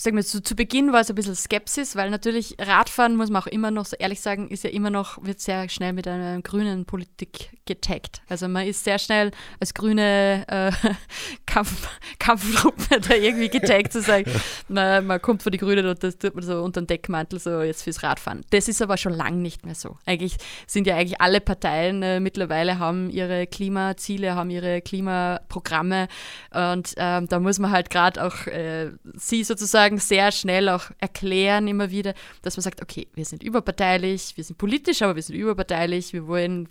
sagen 0.00 0.16
wir 0.16 0.24
zu, 0.24 0.40
zu 0.40 0.54
Beginn 0.54 0.92
war 0.92 1.00
es 1.00 1.10
ein 1.10 1.16
bisschen 1.16 1.34
Skepsis, 1.34 1.96
weil 1.96 2.10
natürlich 2.10 2.54
Radfahren, 2.60 3.16
muss 3.16 3.30
man 3.30 3.42
auch 3.42 3.48
immer 3.48 3.72
noch 3.72 3.84
so 3.84 3.96
ehrlich 3.98 4.20
sagen, 4.20 4.48
ist 4.48 4.62
ja 4.62 4.70
immer 4.70 4.90
noch, 4.90 5.24
wird 5.24 5.40
sehr 5.40 5.68
schnell 5.68 5.92
mit 5.92 6.06
einer 6.06 6.40
grünen 6.40 6.84
Politik 6.84 7.50
getaggt. 7.66 8.22
Also 8.28 8.46
man 8.46 8.66
ist 8.66 8.84
sehr 8.84 9.00
schnell 9.00 9.32
als 9.58 9.74
grüne 9.74 10.44
äh, 10.46 10.70
Kampf, 11.46 11.88
Kampftruppe 12.20 13.00
da 13.00 13.14
irgendwie 13.14 13.48
getaggt 13.48 13.92
zu 13.92 14.00
sagen, 14.00 14.30
man, 14.68 15.04
man 15.04 15.20
kommt 15.20 15.42
vor 15.42 15.50
die 15.50 15.58
Grünen 15.58 15.86
und 15.86 16.02
das 16.02 16.16
tut 16.16 16.36
man 16.36 16.44
so 16.44 16.62
unter 16.62 16.80
den 16.80 16.86
Deckmantel 16.86 17.40
so 17.40 17.60
jetzt 17.62 17.82
fürs 17.82 18.04
Radfahren. 18.04 18.42
Das 18.50 18.68
ist 18.68 18.80
aber 18.80 18.96
schon 18.98 19.12
lange 19.12 19.38
nicht 19.38 19.66
mehr 19.66 19.74
so. 19.74 19.98
Eigentlich 20.06 20.36
sind 20.68 20.86
ja 20.86 20.94
eigentlich 20.94 21.20
alle 21.20 21.40
Parteien 21.40 22.02
äh, 22.04 22.20
mittlerweile 22.20 22.78
haben 22.78 23.10
ihre 23.10 23.48
Klimaziele, 23.48 24.36
haben 24.36 24.50
ihre 24.50 24.80
Klimaprogramme 24.80 26.06
und 26.52 26.94
ähm, 26.96 27.26
da 27.26 27.40
muss 27.40 27.58
man 27.58 27.72
halt 27.72 27.90
gerade 27.90 28.24
auch 28.24 28.46
äh, 28.46 28.92
sie 29.14 29.42
sozusagen 29.42 29.87
sozusagen 29.88 29.98
sehr 29.98 30.32
schnell 30.32 30.68
auch 30.68 30.90
erklären, 30.98 31.68
immer 31.68 31.90
wieder, 31.90 32.14
dass 32.42 32.56
man 32.56 32.62
sagt, 32.62 32.82
okay, 32.82 33.08
wir 33.14 33.24
sind 33.24 33.42
überparteilich, 33.42 34.36
wir 34.36 34.44
sind 34.44 34.58
politisch, 34.58 35.02
aber 35.02 35.16
wir 35.16 35.22
sind 35.22 35.36
überparteilich, 35.36 36.12
wir 36.12 36.26
wollen 36.26 36.68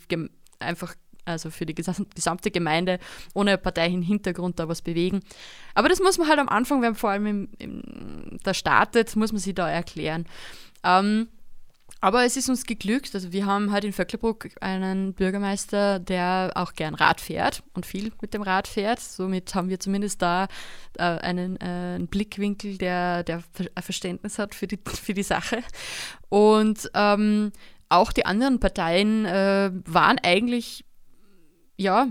einfach 0.60 0.96
also 1.26 1.50
für 1.50 1.66
die 1.66 1.76
gesamte 1.76 2.52
Gemeinde 2.52 3.00
ohne 3.34 3.58
parteilichen 3.58 4.02
Hintergrund 4.02 4.60
da 4.60 4.70
was 4.70 4.82
bewegen. 4.82 5.20
Aber 5.74 5.90
das 5.90 6.00
muss 6.00 6.18
man 6.18 6.30
halt 6.30 6.40
am 6.40 6.48
Anfang, 6.48 6.82
wenn 6.82 6.92
man 6.92 6.96
vor 6.96 7.10
allem 7.10 7.26
im, 7.26 7.50
im, 7.60 8.40
da 8.44 8.54
startet, 8.54 9.14
muss 9.16 9.34
man 9.34 9.40
sich 9.40 9.54
da 9.54 9.70
erklären. 9.70 10.26
Ähm, 10.86 11.28
aber 12.00 12.26
es 12.26 12.38
ist 12.38 12.50
uns 12.50 12.66
geglückt. 12.66 13.16
Also 13.16 13.32
wir 13.32 13.46
haben 13.46 13.72
halt 13.72 13.84
in 13.84 13.94
Vöcklerbruck 13.94 14.50
einen 14.62 15.14
Bürgermeister, 15.14 16.00
der 16.00 16.52
auch 16.56 16.74
gern 16.74 16.94
Rad 16.94 17.22
fährt 17.22 17.64
und 17.74 17.86
viel 17.86 18.12
mit 18.22 18.34
dem 18.34 18.44
Rad 18.44 18.68
fährt. 18.68 19.00
Somit 19.00 19.56
haben 19.56 19.70
wir 19.70 19.80
zumindest 19.80 20.22
da 20.22 20.48
äh, 20.98 21.04
einen, 21.04 21.60
äh, 21.60 21.96
einen, 21.96 22.08
Blickwinkel, 22.08 22.78
der, 22.78 23.24
der 23.24 23.44
Verständnis 23.80 24.38
hat 24.38 24.54
für 24.54 24.68
die, 24.68 24.80
für 24.86 25.14
die 25.14 25.24
Sache. 25.24 25.64
Und 26.30 26.90
ähm, 26.94 27.52
auch 27.90 28.12
die 28.12 28.26
anderen 28.26 28.60
Parteien 28.60 29.26
äh, 29.26 29.72
waren 29.86 30.20
eigentlich 30.22 30.86
ja 31.78 32.08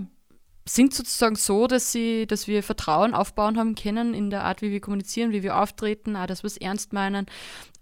sind 0.67 0.93
sozusagen 0.93 1.35
so, 1.35 1.67
dass 1.67 1.91
sie, 1.91 2.27
dass 2.27 2.47
wir 2.47 2.63
Vertrauen 2.63 3.13
aufbauen 3.13 3.57
haben 3.57 3.75
können 3.75 4.13
in 4.13 4.29
der 4.29 4.43
Art, 4.43 4.61
wie 4.61 4.71
wir 4.71 4.81
kommunizieren, 4.81 5.31
wie 5.31 5.43
wir 5.43 5.57
auftreten, 5.61 6.15
auch 6.15 6.27
dass 6.27 6.43
wir 6.43 6.47
es 6.47 6.57
ernst 6.57 6.93
meinen, 6.93 7.25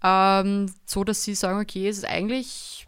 ähm, 0.02 0.72
so 0.84 1.04
dass 1.04 1.24
sie 1.24 1.34
sagen, 1.34 1.60
okay, 1.60 1.88
es 1.88 1.98
ist 1.98 2.06
eigentlich 2.06 2.86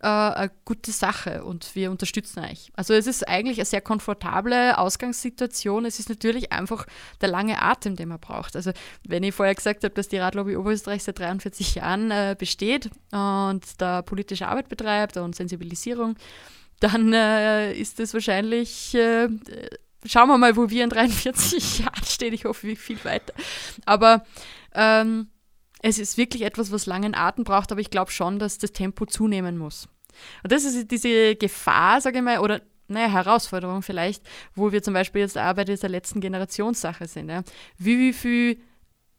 äh, 0.00 0.06
eine 0.06 0.50
gute 0.64 0.92
Sache 0.92 1.44
und 1.44 1.74
wir 1.74 1.90
unterstützen 1.90 2.44
euch. 2.44 2.70
Also 2.74 2.94
es 2.94 3.06
ist 3.06 3.26
eigentlich 3.26 3.58
eine 3.58 3.64
sehr 3.64 3.80
komfortable 3.80 4.78
Ausgangssituation. 4.78 5.84
Es 5.84 5.98
ist 5.98 6.08
natürlich 6.08 6.52
einfach 6.52 6.86
der 7.20 7.28
lange 7.28 7.60
Atem, 7.60 7.96
den 7.96 8.08
man 8.08 8.20
braucht. 8.20 8.54
Also 8.54 8.72
wenn 9.06 9.22
ich 9.22 9.34
vorher 9.34 9.54
gesagt 9.54 9.82
habe, 9.82 9.94
dass 9.94 10.08
die 10.08 10.18
Radlobby 10.18 10.56
Oberösterreich 10.56 11.02
seit 11.02 11.18
43 11.18 11.76
Jahren 11.76 12.10
äh, 12.10 12.36
besteht 12.38 12.90
und 13.10 13.62
da 13.78 14.02
politische 14.02 14.46
Arbeit 14.46 14.68
betreibt 14.68 15.16
und 15.16 15.34
Sensibilisierung, 15.34 16.16
dann 16.80 17.12
äh, 17.12 17.72
ist 17.72 18.00
es 18.00 18.14
wahrscheinlich, 18.14 18.94
äh, 18.94 19.28
schauen 20.04 20.28
wir 20.28 20.38
mal, 20.38 20.56
wo 20.56 20.70
wir 20.70 20.84
in 20.84 20.90
43 20.90 21.78
Jahren 21.80 22.04
stehen. 22.04 22.34
Ich 22.34 22.44
hoffe, 22.44 22.66
wie 22.66 22.76
viel 22.76 23.02
weiter. 23.04 23.34
Aber 23.84 24.24
ähm, 24.74 25.28
es 25.82 25.98
ist 25.98 26.16
wirklich 26.16 26.42
etwas, 26.42 26.72
was 26.72 26.86
langen 26.86 27.14
Atem 27.14 27.44
braucht, 27.44 27.72
aber 27.72 27.80
ich 27.80 27.90
glaube 27.90 28.10
schon, 28.10 28.38
dass 28.38 28.58
das 28.58 28.72
Tempo 28.72 29.06
zunehmen 29.06 29.58
muss. 29.58 29.88
Und 30.42 30.52
das 30.52 30.64
ist 30.64 30.90
diese 30.90 31.36
Gefahr, 31.36 32.00
sage 32.00 32.18
ich 32.18 32.24
mal, 32.24 32.38
oder 32.38 32.60
naja, 32.88 33.08
Herausforderung 33.08 33.82
vielleicht, 33.82 34.22
wo 34.54 34.72
wir 34.72 34.82
zum 34.82 34.94
Beispiel 34.94 35.20
jetzt 35.20 35.36
auch 35.36 35.54
bei 35.54 35.64
dieser 35.64 35.88
letzten 35.88 36.20
Generationssache 36.20 37.06
sind. 37.06 37.28
Ja. 37.28 37.42
Wie, 37.76 37.98
wie 37.98 38.12
viel 38.12 38.58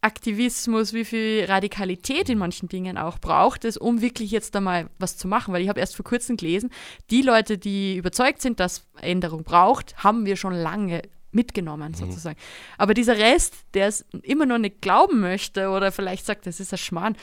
Aktivismus, 0.02 0.92
wie 0.92 1.04
viel 1.04 1.44
Radikalität 1.46 2.28
in 2.30 2.38
manchen 2.38 2.68
Dingen 2.68 2.96
auch 2.96 3.18
braucht 3.18 3.64
es, 3.64 3.76
um 3.76 4.00
wirklich 4.00 4.30
jetzt 4.30 4.56
einmal 4.56 4.88
was 4.98 5.16
zu 5.16 5.28
machen. 5.28 5.52
Weil 5.52 5.62
ich 5.62 5.68
habe 5.68 5.80
erst 5.80 5.96
vor 5.96 6.04
kurzem 6.04 6.36
gelesen, 6.36 6.70
die 7.10 7.22
Leute, 7.22 7.58
die 7.58 7.96
überzeugt 7.96 8.40
sind, 8.40 8.60
dass 8.60 8.86
Änderung 9.00 9.44
braucht, 9.44 10.02
haben 10.02 10.24
wir 10.24 10.36
schon 10.36 10.54
lange 10.54 11.02
mitgenommen, 11.32 11.92
mhm. 11.92 11.96
sozusagen. 11.96 12.38
Aber 12.78 12.94
dieser 12.94 13.18
Rest, 13.18 13.54
der 13.74 13.88
es 13.88 14.04
immer 14.22 14.46
noch 14.46 14.58
nicht 14.58 14.80
glauben 14.80 15.20
möchte 15.20 15.68
oder 15.68 15.92
vielleicht 15.92 16.24
sagt, 16.24 16.46
das 16.46 16.60
ist 16.60 16.72
ein 16.72 16.78
Schmarrn, 16.78 17.16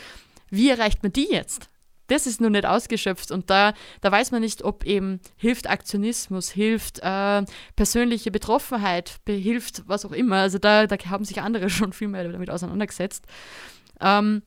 wie 0.50 0.70
erreicht 0.70 1.04
man 1.04 1.12
die 1.12 1.28
jetzt? 1.30 1.70
Das 2.08 2.28
ist 2.28 2.42
nur 2.42 2.50
nicht 2.50 2.66
ausgeschöpft 2.66 3.32
und 3.32 3.50
da, 3.50 3.74
da 4.02 4.12
weiß 4.12 4.32
man 4.32 4.42
nicht, 4.42 4.64
ob 4.64 4.86
eben 4.86 5.20
hilft 5.36 5.70
Aktionismus, 5.70 6.50
hilft 6.50 7.00
äh, 7.00 7.44
persönliche 7.76 8.32
Betroffenheit, 8.32 9.20
hilft 9.28 9.84
was 9.88 10.06
auch 10.06 10.12
immer. 10.12 10.38
Also 10.38 10.58
da, 10.58 10.88
da 10.88 10.98
haben 11.10 11.26
sich 11.26 11.42
andere 11.42 11.70
schon 11.70 11.94
viel 11.94 12.08
mehr 12.08 12.30
damit 12.30 12.50
auseinandergesetzt. 12.50 13.26
Ähm, 14.02 14.42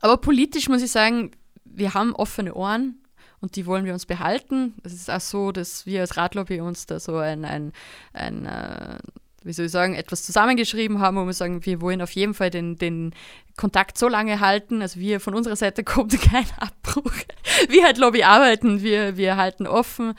aber 0.00 0.18
politisch 0.18 0.68
muss 0.68 0.82
ich 0.82 0.90
sagen, 0.90 1.30
wir 1.64 1.94
haben 1.94 2.14
offene 2.14 2.54
Ohren 2.54 2.98
und 3.40 3.56
die 3.56 3.66
wollen 3.66 3.84
wir 3.84 3.92
uns 3.92 4.06
behalten. 4.06 4.74
Es 4.84 4.92
ist 4.92 5.10
auch 5.10 5.20
so, 5.20 5.52
dass 5.52 5.86
wir 5.86 6.00
als 6.00 6.16
Radlobby 6.16 6.60
uns 6.60 6.86
da 6.86 7.00
so 7.00 7.16
ein, 7.16 7.44
ein, 7.44 7.72
ein 8.12 8.46
äh, 8.46 8.98
wie 9.44 9.52
soll 9.52 9.66
ich 9.66 9.72
sagen, 9.72 9.94
etwas 9.94 10.24
zusammengeschrieben 10.24 11.00
haben, 11.00 11.16
wo 11.18 11.26
wir 11.26 11.32
sagen, 11.32 11.64
wir 11.64 11.80
wollen 11.80 12.02
auf 12.02 12.10
jeden 12.10 12.34
Fall 12.34 12.50
den, 12.50 12.76
den 12.76 13.14
Kontakt 13.56 13.98
so 13.98 14.08
lange 14.08 14.40
halten. 14.40 14.82
Also 14.82 14.98
wir 14.98 15.20
von 15.20 15.34
unserer 15.34 15.56
Seite 15.56 15.84
kommt 15.84 16.18
kein 16.20 16.46
Abbruch. 16.58 17.12
Wir 17.68 17.84
halt 17.84 17.98
Lobby 17.98 18.24
arbeiten, 18.24 18.82
wir, 18.82 19.16
wir 19.16 19.36
halten 19.36 19.66
offen, 19.66 20.14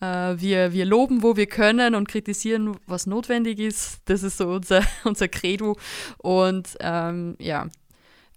äh, 0.00 0.06
wir, 0.06 0.72
wir 0.72 0.84
loben, 0.84 1.22
wo 1.22 1.36
wir 1.36 1.46
können 1.46 1.94
und 1.94 2.08
kritisieren, 2.08 2.76
was 2.86 3.06
notwendig 3.06 3.58
ist. 3.58 4.00
Das 4.06 4.22
ist 4.22 4.38
so 4.38 4.48
unser, 4.48 4.82
unser 5.04 5.28
Credo. 5.28 5.76
Und 6.18 6.76
ähm, 6.80 7.36
ja, 7.40 7.66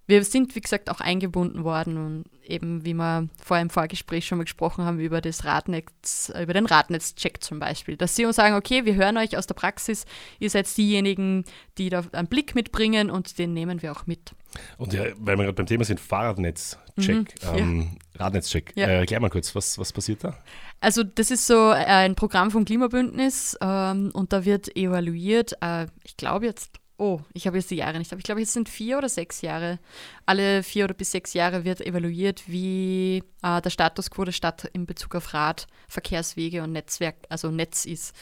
wir 0.07 0.23
sind, 0.23 0.55
wie 0.55 0.61
gesagt, 0.61 0.89
auch 0.89 0.99
eingebunden 0.99 1.63
worden 1.63 1.97
und 1.97 2.25
eben, 2.43 2.83
wie 2.85 2.93
wir 2.93 3.29
vorher 3.41 3.61
im 3.61 3.69
Vorgespräch 3.69 4.25
schon 4.25 4.39
mal 4.39 4.43
gesprochen 4.43 4.83
haben, 4.83 4.99
über 4.99 5.21
das 5.21 5.45
Radnetz, 5.45 6.31
über 6.41 6.53
den 6.53 6.65
Radnetzcheck 6.65 7.41
zum 7.43 7.59
Beispiel, 7.59 7.97
dass 7.97 8.15
sie 8.15 8.25
uns 8.25 8.35
sagen, 8.35 8.55
okay, 8.55 8.85
wir 8.85 8.95
hören 8.95 9.17
euch 9.17 9.37
aus 9.37 9.47
der 9.47 9.53
Praxis, 9.53 10.05
ihr 10.39 10.49
seid 10.49 10.75
diejenigen, 10.75 11.45
die 11.77 11.89
da 11.89 12.03
einen 12.11 12.27
Blick 12.27 12.55
mitbringen 12.55 13.09
und 13.09 13.37
den 13.37 13.53
nehmen 13.53 13.81
wir 13.81 13.91
auch 13.91 14.05
mit. 14.05 14.33
Und 14.77 14.93
ja, 14.93 15.05
weil 15.17 15.37
wir 15.37 15.45
gerade 15.45 15.53
beim 15.53 15.65
Thema 15.65 15.85
sind, 15.85 15.99
Fahrradnetzcheck, 15.99 16.77
mhm, 16.97 17.25
ähm, 17.55 17.97
ja. 18.13 18.25
Radnetzcheck. 18.25 18.73
Ja. 18.75 18.87
Äh, 18.87 18.99
erklär 18.99 19.21
mal 19.21 19.29
kurz, 19.29 19.55
was, 19.55 19.77
was 19.77 19.93
passiert 19.93 20.23
da? 20.23 20.37
Also 20.81 21.03
das 21.03 21.31
ist 21.31 21.47
so 21.47 21.69
ein 21.69 22.15
Programm 22.15 22.51
vom 22.51 22.65
Klimabündnis 22.65 23.57
ähm, 23.61 24.09
und 24.13 24.33
da 24.33 24.43
wird 24.43 24.75
evaluiert, 24.75 25.53
äh, 25.61 25.85
ich 26.03 26.17
glaube 26.17 26.47
jetzt 26.47 26.80
oh, 27.01 27.19
ich 27.33 27.47
habe 27.47 27.57
jetzt 27.57 27.71
die 27.71 27.77
Jahre 27.77 27.97
nicht, 27.97 28.11
aber 28.13 28.19
ich 28.19 28.23
glaube, 28.23 28.41
es 28.41 28.53
sind 28.53 28.69
vier 28.69 28.99
oder 28.99 29.09
sechs 29.09 29.41
Jahre. 29.41 29.79
Alle 30.27 30.61
vier 30.61 30.85
oder 30.85 30.93
bis 30.93 31.11
sechs 31.11 31.33
Jahre 31.33 31.65
wird 31.65 31.81
evaluiert, 31.81 32.43
wie 32.45 33.23
äh, 33.41 33.59
der 33.59 33.71
Status 33.71 34.11
quo 34.11 34.23
der 34.23 34.31
Stadt 34.31 34.65
in 34.65 34.85
Bezug 34.85 35.15
auf 35.15 35.33
Rad, 35.33 35.65
Verkehrswege 35.87 36.61
und 36.61 36.73
Netzwerk, 36.73 37.15
also 37.27 37.49
Netz 37.49 37.85
ist. 37.85 38.15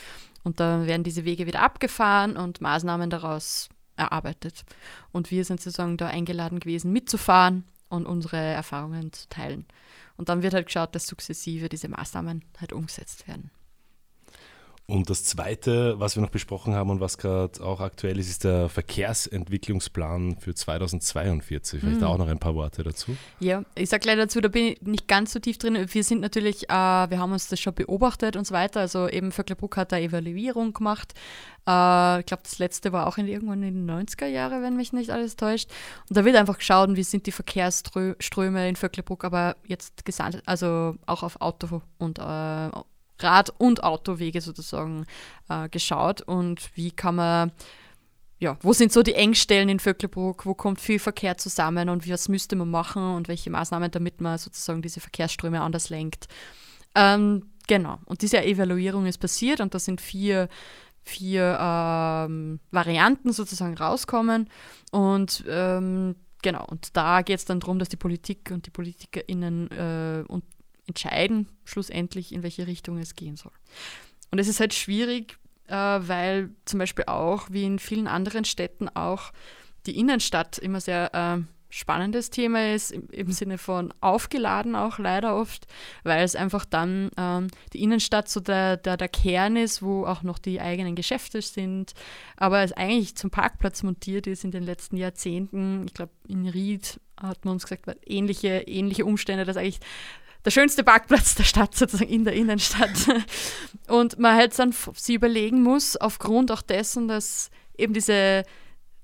Und 0.43 0.61
da 0.61 0.85
werden 0.87 1.03
diese 1.03 1.25
Wege 1.25 1.45
wieder 1.45 1.61
abgefahren 1.61 2.37
und 2.37 2.61
Maßnahmen 2.61 3.09
daraus 3.09 3.67
erarbeitet. 3.97 4.63
Und 5.11 5.29
wir 5.29 5.43
sind 5.43 5.59
sozusagen 5.59 5.97
da 5.97 6.07
eingeladen 6.07 6.61
gewesen, 6.61 6.93
mitzufahren 6.93 7.65
und 7.89 8.05
unsere 8.05 8.37
Erfahrungen 8.37 9.11
zu 9.11 9.27
teilen. 9.27 9.65
Und 10.15 10.29
dann 10.29 10.41
wird 10.41 10.53
halt 10.53 10.67
geschaut, 10.67 10.95
dass 10.95 11.05
sukzessive 11.05 11.67
diese 11.67 11.89
Maßnahmen 11.89 12.45
halt 12.61 12.71
umgesetzt 12.71 13.27
werden. 13.27 13.51
Und 14.89 15.11
das 15.11 15.23
Zweite, 15.23 15.99
was 15.99 16.15
wir 16.15 16.23
noch 16.23 16.31
besprochen 16.31 16.73
haben 16.73 16.89
und 16.89 16.99
was 16.99 17.19
gerade 17.19 17.63
auch 17.63 17.79
aktuell 17.79 18.17
ist, 18.17 18.27
ist 18.27 18.43
der 18.43 18.69
Verkehrsentwicklungsplan 18.69 20.37
für 20.37 20.55
2042. 20.55 21.79
Vielleicht 21.79 22.01
mhm. 22.01 22.07
auch 22.07 22.17
noch 22.17 22.27
ein 22.27 22.39
paar 22.39 22.55
Worte 22.55 22.81
dazu. 22.81 23.15
Ja, 23.39 23.63
ich 23.75 23.87
sage 23.89 24.01
gleich 24.01 24.17
dazu, 24.17 24.41
da 24.41 24.47
bin 24.47 24.65
ich 24.65 24.81
nicht 24.81 25.07
ganz 25.07 25.31
so 25.31 25.39
tief 25.39 25.59
drin. 25.59 25.77
Wir 25.87 26.03
sind 26.03 26.21
natürlich, 26.21 26.71
äh, 26.71 26.73
wir 26.73 27.19
haben 27.19 27.31
uns 27.31 27.49
das 27.49 27.59
schon 27.59 27.75
beobachtet 27.75 28.35
und 28.35 28.47
so 28.47 28.55
weiter. 28.55 28.79
Also 28.79 29.07
eben 29.07 29.31
Vöcklerbruck 29.31 29.77
hat 29.77 29.93
eine 29.93 30.05
Evaluierung 30.05 30.73
gemacht. 30.73 31.13
Äh, 31.67 32.21
ich 32.21 32.25
glaube, 32.25 32.41
das 32.41 32.57
letzte 32.57 32.91
war 32.91 33.05
auch 33.05 33.19
in, 33.19 33.27
irgendwann 33.27 33.61
in 33.61 33.85
den 33.85 34.07
90er 34.07 34.25
Jahren, 34.25 34.63
wenn 34.63 34.75
mich 34.75 34.91
nicht 34.91 35.11
alles 35.11 35.35
täuscht. 35.35 35.69
Und 36.09 36.17
da 36.17 36.25
wird 36.25 36.35
einfach 36.35 36.57
geschaut, 36.57 36.95
wie 36.95 37.03
sind 37.03 37.27
die 37.27 37.31
Verkehrsströme 37.31 38.67
in 38.67 38.75
Vöcklerbruck, 38.75 39.23
aber 39.23 39.55
jetzt 39.67 40.03
gesandt, 40.03 40.41
also 40.47 40.95
auch 41.05 41.21
auf 41.21 41.39
Auto 41.41 41.83
und 41.99 42.17
äh, 42.17 42.69
Rad- 43.19 43.53
und 43.57 43.83
Autowege 43.83 44.41
sozusagen 44.41 45.05
äh, 45.49 45.69
geschaut. 45.69 46.21
Und 46.21 46.75
wie 46.75 46.91
kann 46.91 47.15
man, 47.15 47.51
ja, 48.39 48.57
wo 48.61 48.73
sind 48.73 48.91
so 48.91 49.03
die 49.03 49.15
Engstellen 49.15 49.69
in 49.69 49.79
Vöcklerbruck, 49.79 50.45
wo 50.45 50.53
kommt 50.53 50.79
viel 50.79 50.99
Verkehr 50.99 51.37
zusammen? 51.37 51.89
Und 51.89 52.09
was 52.09 52.29
müsste 52.29 52.55
man 52.55 52.69
machen? 52.69 53.15
Und 53.15 53.27
welche 53.27 53.49
Maßnahmen, 53.49 53.91
damit 53.91 54.21
man 54.21 54.37
sozusagen 54.37 54.81
diese 54.81 54.99
Verkehrsströme 54.99 55.61
anders 55.61 55.89
lenkt. 55.89 56.27
Ähm, 56.95 57.51
genau, 57.67 57.99
und 58.05 58.21
diese 58.21 58.43
Evaluierung 58.43 59.05
ist 59.05 59.19
passiert 59.19 59.61
und 59.61 59.73
da 59.73 59.79
sind 59.79 60.01
vier, 60.01 60.49
vier 61.03 61.57
ähm, 61.59 62.59
Varianten 62.71 63.31
sozusagen 63.31 63.77
rauskommen. 63.77 64.49
Und 64.91 65.43
ähm, 65.47 66.15
genau, 66.41 66.65
und 66.65 66.95
da 66.97 67.21
geht 67.21 67.39
es 67.39 67.45
dann 67.45 67.59
darum, 67.59 67.79
dass 67.79 67.89
die 67.89 67.97
Politik 67.97 68.49
und 68.51 68.65
die 68.65 68.71
PolitikerInnen 68.71 69.71
äh, 69.71 70.23
und 70.27 70.43
entscheiden 70.89 71.47
schlussendlich, 71.63 72.33
in 72.33 72.43
welche 72.43 72.67
Richtung 72.67 72.97
es 72.97 73.15
gehen 73.15 73.37
soll. 73.37 73.53
Und 74.31 74.39
es 74.39 74.47
ist 74.47 74.59
halt 74.59 74.73
schwierig, 74.73 75.37
äh, 75.67 75.73
weil 75.73 76.49
zum 76.65 76.79
Beispiel 76.79 77.05
auch, 77.05 77.47
wie 77.49 77.63
in 77.63 77.79
vielen 77.79 78.07
anderen 78.07 78.43
Städten, 78.43 78.89
auch 78.89 79.31
die 79.85 79.97
Innenstadt 79.97 80.57
immer 80.57 80.81
sehr 80.81 81.13
äh, 81.13 81.43
spannendes 81.69 82.31
Thema 82.31 82.73
ist, 82.73 82.91
im, 82.91 83.07
im, 83.11 83.31
Sinne 83.31 83.57
von 83.57 83.93
aufgeladen 84.01 84.75
auch 84.75 84.97
leider 84.97 85.35
oft, 85.35 85.67
weil 86.03 86.23
es 86.23 86.35
einfach 86.35 86.65
dann 86.65 87.11
ähm, 87.15 87.47
die 87.73 87.83
Innenstadt 87.83 88.27
so 88.27 88.39
der, 88.39 88.77
der, 88.77 88.97
der 88.97 89.07
Kern 89.07 89.55
ist, 89.55 89.83
wo 89.83 90.05
auch 90.05 90.23
noch 90.23 90.39
die 90.39 90.59
eigenen 90.59 90.95
Geschäfte 90.95 91.41
sind, 91.41 91.93
aber 92.37 92.63
es 92.63 92.73
eigentlich 92.73 93.15
zum 93.15 93.29
Parkplatz 93.29 93.83
montiert 93.83 94.25
ist 94.25 94.43
in 94.43 94.51
den 94.51 94.63
letzten 94.63 94.97
Jahrzehnten. 94.97 95.85
Ich 95.85 95.93
glaube, 95.93 96.11
in 96.27 96.47
Ried 96.47 96.99
hat 97.21 97.45
man 97.45 97.53
uns 97.53 97.63
gesagt, 97.63 97.85
ähnliche, 98.05 98.61
ähnliche 98.61 99.05
Umstände, 99.05 99.45
dass 99.45 99.57
eigentlich 99.57 99.79
der 100.45 100.51
schönste 100.51 100.83
Parkplatz 100.83 101.35
der 101.35 101.43
Stadt, 101.43 101.75
sozusagen 101.75 102.09
in 102.09 102.23
der 102.23 102.33
Innenstadt. 102.33 103.07
Und 103.87 104.19
man 104.19 104.35
halt 104.35 104.57
dann 104.57 104.73
sie 104.95 105.15
überlegen 105.15 105.61
muss, 105.61 105.97
aufgrund 105.97 106.51
auch 106.51 106.61
dessen, 106.61 107.07
dass 107.07 107.49
eben 107.77 107.93
diese 107.93 108.43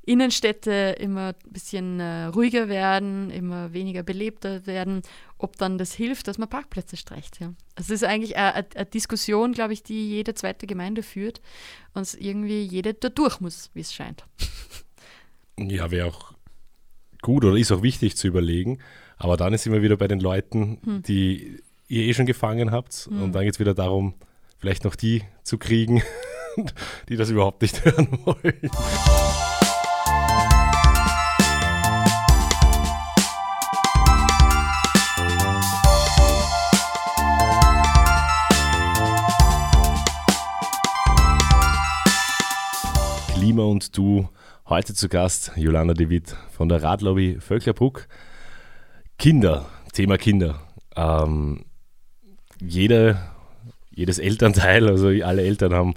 Innenstädte 0.06 0.96
immer 1.00 1.30
ein 1.30 1.52
bisschen 1.52 2.00
äh, 2.00 2.26
ruhiger 2.26 2.70
werden, 2.70 3.32
immer 3.32 3.74
weniger 3.74 4.04
belebter 4.04 4.66
werden, 4.68 5.02
ob 5.38 5.58
dann 5.58 5.78
das 5.78 5.94
hilft, 5.94 6.28
dass 6.28 6.38
man 6.38 6.48
Parkplätze 6.48 6.96
streicht. 6.96 7.40
Ja. 7.40 7.48
Also 7.76 7.90
das 7.90 8.02
ist 8.02 8.04
eigentlich 8.04 8.38
eine, 8.38 8.68
eine 8.76 8.86
Diskussion, 8.86 9.54
glaube 9.54 9.74
ich, 9.74 9.82
die 9.82 10.10
jede 10.10 10.36
zweite 10.36 10.68
Gemeinde 10.68 11.02
führt 11.02 11.42
und 11.94 12.14
irgendwie 12.20 12.62
jede 12.62 12.94
da 12.94 13.10
durch 13.10 13.40
muss, 13.40 13.72
wie 13.74 13.82
es 13.82 13.94
scheint. 13.94 14.26
Ja, 15.58 15.90
wäre 15.90 16.10
auch 16.10 16.34
gut 17.22 17.46
oder 17.46 17.56
ist 17.56 17.72
auch 17.72 17.82
wichtig 17.82 18.18
zu 18.18 18.28
überlegen. 18.28 18.80
Aber 19.18 19.38
dann 19.38 19.54
ist 19.54 19.66
immer 19.66 19.82
wieder 19.82 19.96
bei 19.98 20.08
den 20.08 20.20
Leuten, 20.20 20.78
hm. 20.84 21.02
die 21.04 21.62
ihr 21.88 22.04
eh 22.04 22.14
schon 22.14 22.26
gefangen 22.26 22.72
habt. 22.72 23.08
Hm. 23.10 23.24
Und 23.24 23.34
dann 23.34 23.44
geht 23.44 23.54
es 23.54 23.60
wieder 23.60 23.74
darum, 23.74 24.14
vielleicht 24.60 24.84
noch 24.84 24.96
die 24.96 25.24
zu 25.44 25.58
kriegen, 25.58 26.02
die 27.10 27.16
das 27.16 27.30
überhaupt 27.30 27.62
nicht 27.62 27.86
hören 27.86 28.20
wollen. 28.26 28.70
Klima 43.34 43.64
und 43.64 43.98
du. 43.98 44.28
Heute 44.68 44.96
zu 44.96 45.08
Gast 45.10 45.52
Jolanda 45.56 45.94
de 45.94 46.10
Witt 46.10 46.36
von 46.52 46.68
der 46.68 46.82
Radlobby 46.82 47.38
Völklerbruck. 47.40 48.08
Kinder, 49.18 49.66
Thema 49.94 50.18
Kinder. 50.18 50.62
Ähm, 50.96 51.66
jede, 52.62 53.20
jedes 53.90 54.20
Elternteil, 54.20 54.88
also 54.88 55.08
alle 55.08 55.44
Eltern 55.44 55.74
haben 55.74 55.94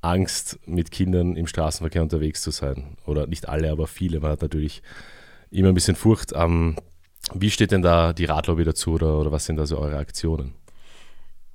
Angst, 0.00 0.58
mit 0.66 0.90
Kindern 0.90 1.36
im 1.36 1.46
Straßenverkehr 1.46 2.02
unterwegs 2.02 2.42
zu 2.42 2.50
sein. 2.50 2.96
Oder 3.06 3.26
nicht 3.26 3.48
alle, 3.48 3.70
aber 3.70 3.86
viele. 3.86 4.20
Man 4.20 4.32
hat 4.32 4.42
natürlich 4.42 4.82
immer 5.50 5.68
ein 5.68 5.74
bisschen 5.74 5.96
Furcht. 5.96 6.32
Ähm, 6.34 6.76
wie 7.32 7.50
steht 7.50 7.70
denn 7.70 7.82
da 7.82 8.12
die 8.12 8.24
Radlobby 8.24 8.64
dazu 8.64 8.94
oder, 8.94 9.18
oder 9.18 9.32
was 9.32 9.46
sind 9.46 9.56
da 9.56 9.66
so 9.66 9.78
eure 9.78 9.98
Aktionen? 9.98 10.54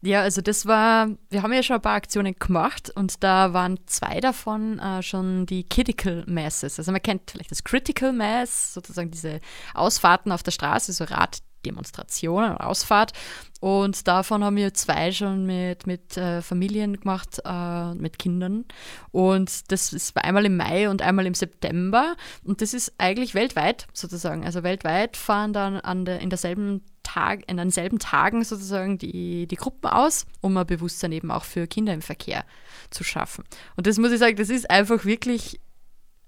Ja, 0.02 0.22
also 0.22 0.42
das 0.42 0.68
war, 0.68 1.10
wir 1.30 1.42
haben 1.42 1.54
ja 1.54 1.64
schon 1.64 1.76
ein 1.76 1.82
paar 1.82 1.96
Aktionen 1.96 2.36
gemacht 2.38 2.92
und 2.94 3.24
da 3.24 3.54
waren 3.54 3.80
zwei 3.88 4.20
davon 4.20 4.78
äh, 4.78 5.02
schon 5.02 5.48
die 5.48 5.68
Critical 5.68 6.24
Masses. 6.28 6.78
Also 6.78 6.92
man 6.92 7.02
kennt 7.02 7.32
vielleicht 7.32 7.50
das 7.50 7.64
Critical 7.64 8.14
Mass, 8.14 8.76
sozusagen 8.76 9.10
diese 9.10 9.42
Ausfahrten 9.74 10.32
auf 10.32 10.44
der 10.44 10.52
Straße, 10.52 10.94
so 10.94 11.04
Raddemonstrationen 11.04 12.58
Ausfahrt. 12.58 13.14
Und 13.60 14.08
davon 14.08 14.44
haben 14.44 14.56
wir 14.56 14.76
zwei 14.76 15.12
schon 15.12 15.48
mit, 15.48 15.88
mit 15.88 16.16
äh, 16.16 16.44
Familien 16.44 17.00
gemacht, 17.00 17.42
äh, 17.44 17.96
mit 17.96 18.20
Kindern. 18.20 18.66
Und 19.12 19.72
das 19.72 19.94
ist 19.94 20.16
einmal 20.16 20.46
im 20.46 20.58
Mai 20.58 20.92
und 20.92 21.02
einmal 21.02 21.26
im 21.26 21.34
September. 21.34 22.16
Und 22.44 22.62
das 22.62 22.76
ist 22.76 22.94
eigentlich 23.00 23.34
weltweit 23.34 23.88
sozusagen. 23.94 24.46
Also 24.46 24.62
weltweit 24.62 25.18
fahren 25.18 25.54
dann 25.54 25.78
an 25.78 26.06
der, 26.06 26.20
in 26.20 26.30
derselben 26.30 26.84
Tag, 27.08 27.50
in 27.50 27.58
denselben 27.58 28.00
Tagen 28.00 28.44
sozusagen 28.44 28.98
die, 28.98 29.48
die 29.48 29.56
Gruppen 29.56 29.88
aus, 29.88 30.26
um 30.42 30.58
ein 30.58 30.68
Bewusstsein 30.68 31.14
eben 31.14 31.32
auch 31.32 31.46
für 31.46 31.68
Kinder 31.68 31.94
im 31.94 32.02
Verkehr 32.02 32.44
zu 32.90 33.04
schaffen. 33.04 33.46
Und 33.76 33.88
das 33.88 33.98
muss 33.98 34.12
ich 34.12 34.20
sagen, 34.20 34.36
das 34.36 34.50
ist 34.50 34.70
einfach 34.70 35.06
wirklich 35.06 35.60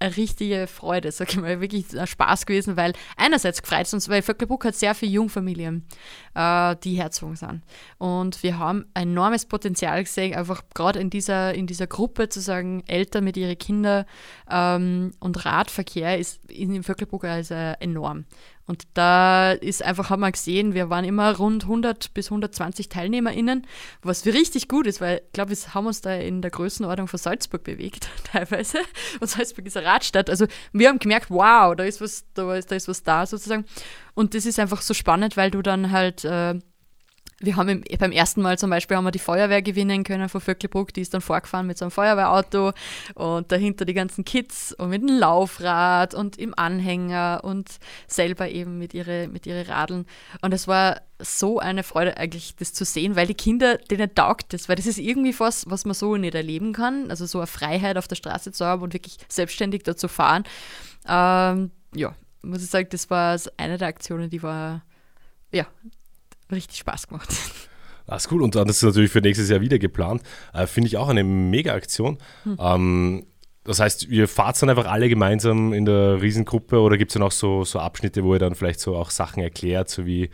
eine 0.00 0.16
richtige 0.16 0.66
Freude, 0.66 1.12
sag 1.12 1.30
ich 1.30 1.36
mal, 1.36 1.60
wirklich 1.60 1.96
ein 1.96 2.06
Spaß 2.06 2.46
gewesen, 2.46 2.76
weil 2.76 2.94
einerseits 3.16 3.62
gefreut 3.62 3.82
es 3.82 3.94
uns, 3.94 4.08
weil 4.08 4.22
Vöcklerbruck 4.22 4.64
hat 4.64 4.74
sehr 4.74 4.94
viele 4.94 5.12
Jungfamilien, 5.12 5.86
äh, 6.34 6.74
die 6.82 6.94
herzogen 6.94 7.36
sind. 7.36 7.62
Und 7.98 8.42
wir 8.42 8.58
haben 8.58 8.86
enormes 8.94 9.44
Potenzial 9.44 10.02
gesehen, 10.02 10.34
einfach 10.34 10.62
gerade 10.74 10.98
in 10.98 11.10
dieser, 11.10 11.54
in 11.54 11.66
dieser 11.66 11.86
Gruppe 11.86 12.30
zu 12.30 12.40
sagen, 12.40 12.82
Eltern 12.86 13.24
mit 13.24 13.36
ihren 13.36 13.58
Kindern 13.58 14.06
ähm, 14.50 15.12
und 15.20 15.44
Radverkehr 15.44 16.18
ist 16.18 16.50
in 16.50 16.82
Vöcklerbruck 16.82 17.24
also 17.24 17.54
enorm. 17.54 18.24
Und 18.70 18.86
da 18.94 19.50
ist 19.50 19.82
einfach, 19.82 20.10
haben 20.10 20.20
wir 20.20 20.30
gesehen, 20.30 20.74
wir 20.74 20.90
waren 20.90 21.04
immer 21.04 21.36
rund 21.36 21.64
100 21.64 22.14
bis 22.14 22.28
120 22.28 22.88
TeilnehmerInnen, 22.88 23.66
was 24.00 24.24
richtig 24.26 24.68
gut 24.68 24.86
ist, 24.86 25.00
weil 25.00 25.22
ich 25.26 25.32
glaube, 25.32 25.50
wir 25.50 25.74
haben 25.74 25.88
uns 25.88 26.02
da 26.02 26.14
in 26.14 26.40
der 26.40 26.52
Größenordnung 26.52 27.08
von 27.08 27.18
Salzburg 27.18 27.64
bewegt, 27.64 28.08
teilweise. 28.32 28.78
Und 29.18 29.26
Salzburg 29.26 29.66
ist 29.66 29.76
eine 29.76 29.86
Radstadt. 29.86 30.30
Also 30.30 30.46
wir 30.72 30.88
haben 30.88 31.00
gemerkt, 31.00 31.30
wow, 31.30 31.74
da 31.74 31.82
ist 31.82 32.00
was, 32.00 32.26
da 32.34 32.54
ist, 32.54 32.70
da 32.70 32.76
ist 32.76 32.86
was 32.86 33.02
da 33.02 33.26
sozusagen. 33.26 33.64
Und 34.14 34.34
das 34.34 34.46
ist 34.46 34.60
einfach 34.60 34.82
so 34.82 34.94
spannend, 34.94 35.36
weil 35.36 35.50
du 35.50 35.62
dann 35.62 35.90
halt 35.90 36.24
äh, 36.24 36.54
wir 37.40 37.56
haben 37.56 37.68
im, 37.68 37.82
beim 37.98 38.12
ersten 38.12 38.42
Mal 38.42 38.58
zum 38.58 38.70
Beispiel 38.70 38.96
haben 38.96 39.04
wir 39.04 39.10
die 39.10 39.18
Feuerwehr 39.18 39.62
gewinnen 39.62 40.04
können 40.04 40.28
von 40.28 40.40
Vöcklerbruck, 40.40 40.92
die 40.92 41.00
ist 41.00 41.14
dann 41.14 41.22
vorgefahren 41.22 41.66
mit 41.66 41.78
so 41.78 41.86
einem 41.86 41.90
Feuerwehrauto 41.90 42.72
und 43.14 43.50
dahinter 43.50 43.84
die 43.84 43.94
ganzen 43.94 44.24
Kids 44.24 44.72
und 44.74 44.90
mit 44.90 45.02
dem 45.02 45.18
Laufrad 45.18 46.14
und 46.14 46.38
im 46.38 46.54
Anhänger 46.56 47.40
und 47.42 47.70
selber 48.06 48.48
eben 48.48 48.78
mit 48.78 48.94
ihre, 48.94 49.28
mit 49.28 49.46
ihre 49.46 49.68
Radeln. 49.68 50.06
Und 50.42 50.52
es 50.52 50.68
war 50.68 51.00
so 51.18 51.58
eine 51.58 51.82
Freude 51.82 52.16
eigentlich, 52.16 52.56
das 52.56 52.72
zu 52.72 52.84
sehen, 52.84 53.16
weil 53.16 53.26
die 53.26 53.34
Kinder, 53.34 53.76
denen 53.78 54.14
taugt 54.14 54.52
das, 54.52 54.68
weil 54.68 54.76
das 54.76 54.86
ist 54.86 54.98
irgendwie 54.98 55.38
was, 55.38 55.64
was 55.68 55.84
man 55.84 55.94
so 55.94 56.16
nicht 56.16 56.34
erleben 56.34 56.72
kann. 56.72 57.10
Also 57.10 57.26
so 57.26 57.38
eine 57.38 57.46
Freiheit 57.46 57.96
auf 57.96 58.08
der 58.08 58.16
Straße 58.16 58.52
zu 58.52 58.64
haben 58.64 58.82
und 58.82 58.92
wirklich 58.92 59.16
selbstständig 59.28 59.82
da 59.82 59.96
zu 59.96 60.08
fahren. 60.08 60.44
Ähm, 61.08 61.70
ja, 61.94 62.14
muss 62.42 62.62
ich 62.62 62.70
sagen, 62.70 62.88
das 62.90 63.10
war 63.10 63.38
eine 63.56 63.78
der 63.78 63.88
Aktionen, 63.88 64.30
die 64.30 64.42
war, 64.42 64.82
ja, 65.52 65.66
richtig 66.52 66.78
Spaß 66.78 67.08
gemacht. 67.08 67.28
Das 68.06 68.26
ist 68.26 68.32
cool. 68.32 68.42
Und 68.42 68.56
dann 68.56 68.68
ist 68.68 68.78
es 68.78 68.82
natürlich 68.82 69.10
für 69.10 69.20
nächstes 69.20 69.48
Jahr 69.48 69.60
wieder 69.60 69.78
geplant. 69.78 70.22
Äh, 70.52 70.66
Finde 70.66 70.88
ich 70.88 70.96
auch 70.96 71.08
eine 71.08 71.22
Mega-Aktion. 71.22 72.18
Hm. 72.42 72.56
Ähm, 72.58 73.26
das 73.64 73.78
heißt, 73.78 74.08
ihr 74.08 74.26
fahrt 74.26 74.60
dann 74.60 74.70
einfach 74.70 74.86
alle 74.86 75.08
gemeinsam 75.08 75.72
in 75.72 75.84
der 75.84 76.20
Riesengruppe 76.20 76.80
oder 76.80 76.96
gibt 76.96 77.10
es 77.10 77.14
dann 77.14 77.22
auch 77.22 77.32
so, 77.32 77.64
so 77.64 77.78
Abschnitte, 77.78 78.24
wo 78.24 78.34
ihr 78.34 78.38
dann 78.38 78.54
vielleicht 78.54 78.80
so 78.80 78.96
auch 78.96 79.10
Sachen 79.10 79.42
erklärt, 79.42 79.90
so 79.90 80.06
wie, 80.06 80.30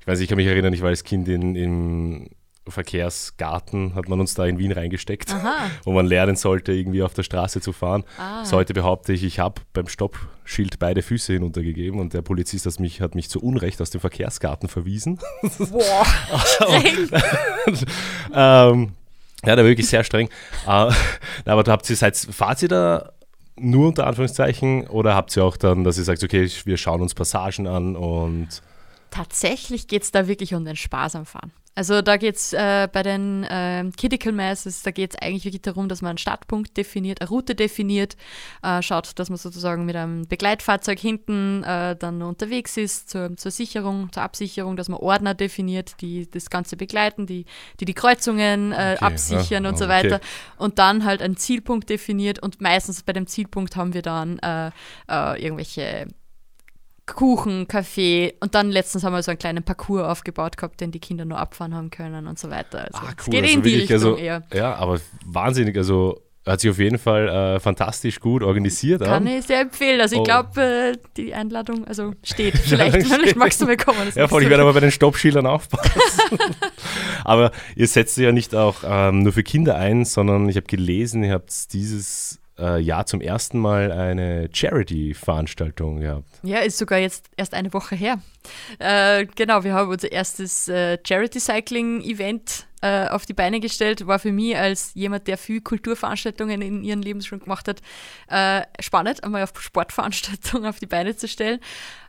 ich 0.00 0.06
weiß, 0.06 0.20
ich 0.20 0.28
kann 0.28 0.36
mich 0.36 0.46
erinnern, 0.46 0.72
ich 0.72 0.82
war 0.82 0.90
als 0.90 1.02
Kind 1.02 1.26
in, 1.26 1.56
in 1.56 2.30
Verkehrsgarten 2.68 3.94
hat 3.94 4.08
man 4.08 4.20
uns 4.20 4.34
da 4.34 4.44
in 4.46 4.58
Wien 4.58 4.72
reingesteckt, 4.72 5.32
Aha. 5.32 5.70
wo 5.84 5.92
man 5.92 6.06
lernen 6.06 6.36
sollte, 6.36 6.72
irgendwie 6.72 7.02
auf 7.02 7.14
der 7.14 7.22
Straße 7.22 7.60
zu 7.60 7.72
fahren. 7.72 8.04
Ah. 8.18 8.44
So 8.44 8.56
heute 8.56 8.74
behaupte 8.74 9.12
ich, 9.12 9.24
ich 9.24 9.38
habe 9.38 9.62
beim 9.72 9.88
Stoppschild 9.88 10.78
beide 10.78 11.02
Füße 11.02 11.32
hinuntergegeben 11.34 12.00
und 12.00 12.14
der 12.14 12.22
Polizist 12.22 12.66
hat 12.66 12.80
mich, 12.80 13.00
hat 13.00 13.14
mich 13.14 13.30
zu 13.30 13.40
Unrecht 13.40 13.80
aus 13.80 13.90
dem 13.90 14.00
Verkehrsgarten 14.00 14.68
verwiesen. 14.68 15.18
Boah, 15.58 16.06
ähm, 18.32 18.92
ja, 19.44 19.56
war 19.56 19.64
wirklich 19.64 19.88
sehr 19.88 20.04
streng. 20.04 20.28
äh, 20.66 20.92
aber 21.44 21.64
habt 21.72 21.88
ihr, 21.88 21.96
seid, 21.96 22.16
fahrt 22.16 22.62
ihr 22.62 22.68
da 22.68 23.12
nur 23.58 23.88
unter 23.88 24.06
Anführungszeichen 24.06 24.86
oder 24.88 25.14
habt 25.14 25.36
ihr 25.36 25.44
auch 25.44 25.56
dann, 25.56 25.84
dass 25.84 25.98
ihr 25.98 26.04
sagt, 26.04 26.22
okay, 26.22 26.50
wir 26.64 26.76
schauen 26.76 27.00
uns 27.00 27.14
Passagen 27.14 27.66
an 27.66 27.96
und 27.96 28.62
Tatsächlich 29.10 29.88
geht 29.88 30.02
es 30.02 30.10
da 30.10 30.28
wirklich 30.28 30.54
um 30.54 30.64
den 30.64 30.76
Spaß 30.76 31.16
am 31.16 31.24
Fahren. 31.24 31.52
Also 31.76 32.00
da 32.00 32.16
geht 32.16 32.36
es 32.36 32.54
äh, 32.54 32.88
bei 32.90 33.02
den 33.02 33.44
äh, 33.44 33.84
Critical 33.98 34.32
Masses, 34.32 34.82
da 34.82 34.90
geht 34.90 35.12
es 35.12 35.20
eigentlich 35.20 35.44
wirklich 35.44 35.60
darum, 35.60 35.90
dass 35.90 36.00
man 36.00 36.10
einen 36.10 36.18
Startpunkt 36.18 36.74
definiert, 36.74 37.20
eine 37.20 37.28
Route 37.28 37.54
definiert, 37.54 38.16
äh, 38.62 38.80
schaut, 38.80 39.18
dass 39.18 39.28
man 39.28 39.36
sozusagen 39.36 39.84
mit 39.84 39.94
einem 39.94 40.26
Begleitfahrzeug 40.26 40.98
hinten 40.98 41.62
äh, 41.64 41.94
dann 41.94 42.22
unterwegs 42.22 42.78
ist 42.78 43.10
zur, 43.10 43.36
zur, 43.36 43.50
Sicherung, 43.50 44.10
zur 44.10 44.22
Absicherung, 44.22 44.76
dass 44.76 44.88
man 44.88 44.98
Ordner 45.00 45.34
definiert, 45.34 46.00
die 46.00 46.30
das 46.30 46.48
Ganze 46.48 46.78
begleiten, 46.78 47.26
die 47.26 47.44
die, 47.78 47.84
die 47.84 47.94
Kreuzungen 47.94 48.72
äh, 48.72 48.94
okay, 48.96 49.04
absichern 49.04 49.64
ja, 49.64 49.70
und 49.70 49.76
so 49.76 49.84
okay. 49.84 50.04
weiter. 50.04 50.20
Und 50.56 50.78
dann 50.78 51.04
halt 51.04 51.20
einen 51.20 51.36
Zielpunkt 51.36 51.90
definiert 51.90 52.42
und 52.42 52.58
meistens 52.58 53.02
bei 53.02 53.12
dem 53.12 53.26
Zielpunkt 53.26 53.76
haben 53.76 53.92
wir 53.92 54.02
dann 54.02 54.38
äh, 54.38 54.70
irgendwelche 55.38 56.06
Kuchen, 57.06 57.68
Kaffee 57.68 58.34
und 58.40 58.54
dann 58.54 58.70
letztens 58.70 59.04
haben 59.04 59.12
wir 59.12 59.22
so 59.22 59.30
einen 59.30 59.38
kleinen 59.38 59.62
Parcours 59.62 60.02
aufgebaut 60.02 60.56
gehabt, 60.56 60.80
den 60.80 60.90
die 60.90 60.98
Kinder 60.98 61.24
nur 61.24 61.38
abfahren 61.38 61.74
haben 61.74 61.90
können 61.90 62.26
und 62.26 62.38
so 62.38 62.50
weiter. 62.50 62.80
Also 62.80 62.98
ah, 62.98 63.14
cool. 63.26 63.30
geht 63.30 63.44
also 63.44 63.54
in 63.54 63.62
die 63.62 63.74
Richtung 63.76 63.94
also, 63.94 64.16
eher. 64.16 64.42
Ja, 64.52 64.74
aber 64.74 65.00
wahnsinnig, 65.24 65.76
also 65.76 66.20
hat 66.46 66.60
sich 66.60 66.70
auf 66.70 66.78
jeden 66.78 66.98
Fall 66.98 67.28
äh, 67.28 67.60
fantastisch 67.60 68.20
gut 68.20 68.42
organisiert. 68.42 69.02
Kann 69.02 69.26
an. 69.26 69.26
ich 69.26 69.46
sehr 69.46 69.60
empfehlen. 69.60 70.00
Also 70.00 70.14
ich 70.14 70.20
oh. 70.20 70.24
glaube, 70.24 70.62
äh, 70.62 70.96
die 71.16 71.34
Einladung 71.34 71.86
also 71.86 72.14
steht. 72.22 72.56
Vielleicht, 72.66 73.06
vielleicht 73.06 73.36
magst 73.36 73.60
du 73.60 73.66
mir 73.66 73.76
kommen. 73.76 74.12
Ja, 74.14 74.28
voll, 74.28 74.44
ich 74.44 74.48
werde 74.48 74.62
aber 74.62 74.72
bei 74.72 74.80
den 74.80 74.92
Stoppschildern 74.92 75.46
aufpassen. 75.46 75.92
aber 77.24 77.50
ihr 77.74 77.88
setzt 77.88 78.16
ja 78.16 78.30
nicht 78.32 78.54
auch 78.54 78.76
ähm, 78.86 79.22
nur 79.24 79.32
für 79.32 79.42
Kinder 79.42 79.76
ein, 79.76 80.04
sondern 80.04 80.48
ich 80.48 80.56
habe 80.56 80.66
gelesen, 80.66 81.24
ihr 81.24 81.32
habt 81.32 81.72
dieses 81.72 82.38
äh, 82.58 82.80
Jahr 82.80 83.06
zum 83.06 83.20
ersten 83.20 83.58
Mal 83.58 83.92
eine 83.92 84.48
Charity-Veranstaltung 84.52 86.00
gehabt. 86.00 86.28
Ja, 86.42 86.58
ist 86.58 86.78
sogar 86.78 86.98
jetzt 86.98 87.28
erst 87.36 87.54
eine 87.54 87.72
Woche 87.72 87.94
her. 87.94 88.20
Äh, 88.78 89.26
genau, 89.26 89.64
wir 89.64 89.74
haben 89.74 89.90
unser 89.90 90.10
erstes 90.12 90.68
äh, 90.68 90.98
Charity-Cycling-Event 91.06 92.66
äh, 92.82 93.08
auf 93.08 93.26
die 93.26 93.34
Beine 93.34 93.60
gestellt. 93.60 94.06
War 94.06 94.18
für 94.18 94.32
mich 94.32 94.56
als 94.56 94.92
jemand, 94.94 95.26
der 95.26 95.38
viel 95.38 95.60
Kulturveranstaltungen 95.60 96.62
in 96.62 96.84
ihrem 96.84 97.00
Leben 97.00 97.22
schon 97.22 97.40
gemacht 97.40 97.68
hat, 97.68 97.80
äh, 98.28 98.62
spannend, 98.80 99.24
einmal 99.24 99.42
auf 99.42 99.60
Sportveranstaltungen 99.60 100.68
auf 100.68 100.78
die 100.78 100.86
Beine 100.86 101.16
zu 101.16 101.28
stellen. 101.28 101.60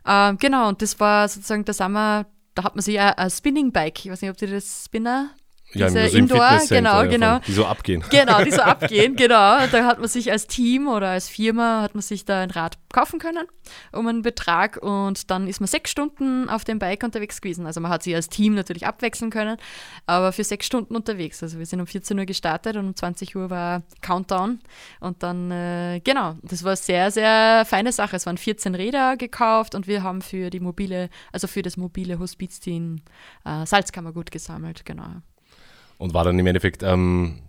Ähm, 0.06 0.38
genau, 0.38 0.68
und 0.68 0.82
das 0.82 1.00
war 1.00 1.28
sozusagen 1.28 1.64
der 1.64 1.74
Sommer, 1.74 2.26
da 2.54 2.64
hat 2.64 2.74
man 2.74 2.82
sich 2.82 2.94
ja 2.94 3.10
ein 3.10 3.30
Spinning-Bike, 3.30 4.04
ich 4.04 4.10
weiß 4.10 4.22
nicht, 4.22 4.30
ob 4.30 4.40
ihr 4.42 4.48
das 4.48 4.84
Spinner 4.86 5.30
ja, 5.74 5.86
diese 5.86 6.00
also 6.00 6.18
Indoor, 6.18 6.60
genau, 6.68 7.08
genau. 7.08 7.38
Die 7.40 7.52
so 7.52 7.66
abgehen. 7.66 8.02
Genau, 8.10 8.42
die 8.42 8.50
so 8.50 8.62
abgehen, 8.62 9.16
genau. 9.16 9.66
Da 9.66 9.84
hat 9.84 9.98
man 9.98 10.08
sich 10.08 10.30
als 10.32 10.46
Team 10.46 10.88
oder 10.88 11.08
als 11.08 11.28
Firma, 11.28 11.82
hat 11.82 11.94
man 11.94 12.02
sich 12.02 12.24
da 12.24 12.40
ein 12.40 12.50
Rad 12.50 12.78
kaufen 12.92 13.18
können 13.18 13.46
um 13.92 14.06
einen 14.06 14.22
Betrag 14.22 14.78
und 14.78 15.30
dann 15.30 15.46
ist 15.46 15.60
man 15.60 15.66
sechs 15.66 15.90
Stunden 15.90 16.48
auf 16.48 16.64
dem 16.64 16.78
Bike 16.78 17.02
unterwegs 17.02 17.40
gewesen. 17.40 17.66
Also 17.66 17.80
man 17.80 17.90
hat 17.90 18.02
sich 18.02 18.14
als 18.14 18.28
Team 18.28 18.54
natürlich 18.54 18.86
abwechseln 18.86 19.30
können, 19.30 19.56
aber 20.06 20.32
für 20.32 20.44
sechs 20.44 20.66
Stunden 20.66 20.94
unterwegs. 20.96 21.42
Also 21.42 21.58
wir 21.58 21.66
sind 21.66 21.80
um 21.80 21.86
14 21.86 22.18
Uhr 22.18 22.26
gestartet 22.26 22.76
und 22.76 22.86
um 22.86 22.96
20 22.96 23.36
Uhr 23.36 23.50
war 23.50 23.82
Countdown 24.00 24.60
und 25.00 25.22
dann, 25.22 25.50
äh, 25.50 26.00
genau, 26.02 26.36
das 26.42 26.64
war 26.64 26.76
sehr, 26.76 27.10
sehr 27.10 27.64
feine 27.66 27.92
Sache. 27.92 28.16
Es 28.16 28.26
waren 28.26 28.38
14 28.38 28.74
Räder 28.74 29.16
gekauft 29.16 29.74
und 29.74 29.86
wir 29.86 30.02
haben 30.02 30.22
für 30.22 30.50
die 30.50 30.60
mobile, 30.60 31.10
also 31.32 31.46
für 31.46 31.62
das 31.62 31.76
mobile 31.76 32.18
Hospizteam 32.18 33.02
äh, 33.44 33.66
Salzkammergut 33.66 34.30
gesammelt, 34.30 34.84
genau. 34.84 35.22
Und 35.98 36.14
war 36.14 36.24
dann 36.24 36.38
im 36.38 36.46
Endeffekt, 36.46 36.82
ähm, 36.82 37.40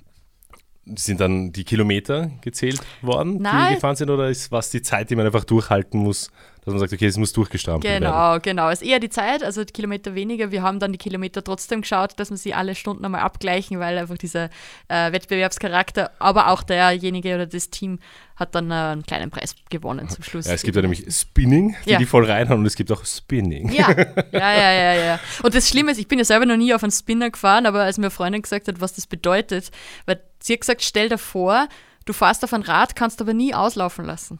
sind 0.96 1.20
dann 1.20 1.52
die 1.52 1.64
Kilometer 1.64 2.32
gezählt 2.42 2.82
worden, 3.02 3.42
Nein. 3.42 3.70
die 3.70 3.76
gefahren 3.76 3.96
sind, 3.96 4.10
oder 4.10 4.30
ist 4.30 4.52
was 4.52 4.70
die 4.70 4.82
Zeit, 4.82 5.10
die 5.10 5.16
man 5.16 5.26
einfach 5.26 5.44
durchhalten 5.44 6.00
muss, 6.00 6.32
dass 6.66 6.74
man 6.74 6.80
sagt, 6.80 6.94
okay, 6.94 7.06
es 7.06 7.18
muss 7.18 7.32
durchgestrampelt 7.34 7.94
genau, 7.94 8.12
werden? 8.12 8.42
Genau, 8.44 8.64
genau. 8.64 8.70
Es 8.70 8.82
ist 8.82 8.88
eher 8.88 9.00
die 9.00 9.10
Zeit, 9.10 9.44
also 9.44 9.64
die 9.64 9.74
Kilometer 9.74 10.14
weniger. 10.16 10.52
Wir 10.52 10.62
haben 10.62 10.80
dann 10.80 10.92
die 10.92 10.98
Kilometer 10.98 11.44
trotzdem 11.44 11.82
geschaut, 11.82 12.14
dass 12.18 12.30
wir 12.32 12.38
sie 12.38 12.54
alle 12.54 12.76
Stunden 12.76 13.06
einmal 13.06 13.22
abgleichen, 13.22 13.80
weil 13.80 13.98
einfach 13.98 14.18
dieser 14.18 14.50
äh, 14.88 15.12
Wettbewerbscharakter, 15.12 16.12
aber 16.20 16.50
auch 16.50 16.64
derjenige 16.64 17.36
oder 17.36 17.46
das 17.46 17.70
Team 17.70 18.00
hat 18.36 18.56
dann 18.56 18.72
äh, 18.72 18.74
einen 18.74 19.04
kleinen 19.04 19.32
Preis 19.32 19.56
gewonnen 19.70 20.10
zum 20.10 20.24
Schluss. 20.24 20.48
Ja, 20.48 20.54
es 20.54 20.64
gibt 20.64 20.76
ja 20.76 20.82
nämlich 20.82 21.06
Spinning, 21.14 21.76
die 21.86 21.92
ja. 21.92 21.98
die 21.98 22.06
voll 22.06 22.26
reinhauen 22.26 22.62
und 22.62 22.66
es 22.66 22.76
gibt 22.76 22.92
auch 22.92 23.06
Spinning. 23.06 23.72
Ja, 23.72 23.92
ja, 24.32 24.54
ja, 24.54 24.72
ja, 24.72 24.94
ja. 24.94 25.20
Und 25.44 25.56
das 25.56 25.68
Schlimme 25.70 25.92
ist, 25.92 25.98
ich 25.98 26.08
bin 26.08 26.20
ja 26.20 26.26
selber 26.26 26.46
noch 26.46 26.58
nie 26.58 26.74
auf 26.74 26.84
einen 26.84 26.92
Spinner 26.92 27.30
gefahren, 27.30 27.66
aber 27.66 27.84
als 27.84 27.98
mir 27.98 28.06
eine 28.06 28.12
Freundin 28.12 28.42
gesagt 28.42 28.68
hat, 28.68 28.82
was 28.82 28.94
das 28.94 29.08
bedeutet, 29.08 29.72
weil 30.06 30.22
sie 30.42 30.54
hat 30.54 30.62
gesagt, 30.62 30.84
stell 30.84 31.10
dir 31.10 31.18
vor, 31.18 31.68
du 32.06 32.14
fährst 32.14 32.44
auf 32.44 32.54
ein 32.54 32.62
Rad, 32.62 32.96
kannst 32.96 33.22
aber 33.22 33.34
nie 33.34 33.54
auslaufen 33.54 34.06
lassen. 34.06 34.40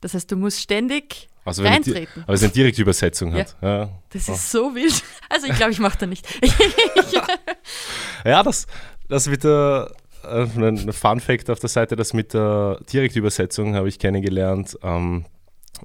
Das 0.00 0.14
heißt, 0.14 0.30
du 0.30 0.36
musst 0.36 0.60
ständig 0.60 1.28
also 1.44 1.62
wenn 1.64 1.72
reintreten. 1.72 2.22
Aber 2.24 2.34
es 2.34 2.42
eine 2.42 2.52
direkte 2.52 2.82
Übersetzung 2.82 3.32
hat. 3.34 3.56
Ja. 3.60 3.68
ja. 3.68 3.90
Das 4.10 4.28
oh. 4.28 4.32
ist 4.32 4.50
so 4.50 4.74
wild. 4.74 5.02
Also 5.28 5.46
ich 5.46 5.56
glaube, 5.56 5.72
ich 5.72 5.78
mache 5.78 5.98
da 5.98 6.06
nicht. 6.06 6.26
ja, 8.24 8.42
das, 8.42 8.66
das 9.08 9.28
mit 9.28 9.42
der 9.44 9.92
äh, 10.24 10.42
ein 10.42 10.92
Fun 10.92 11.20
Fact 11.20 11.50
auf 11.50 11.58
der 11.58 11.68
Seite, 11.68 11.96
das 11.96 12.12
mit 12.12 12.34
der 12.34 12.78
Direktübersetzung 12.92 13.74
habe 13.74 13.88
ich 13.88 13.98
kennengelernt. 13.98 14.78
Ähm, 14.82 15.24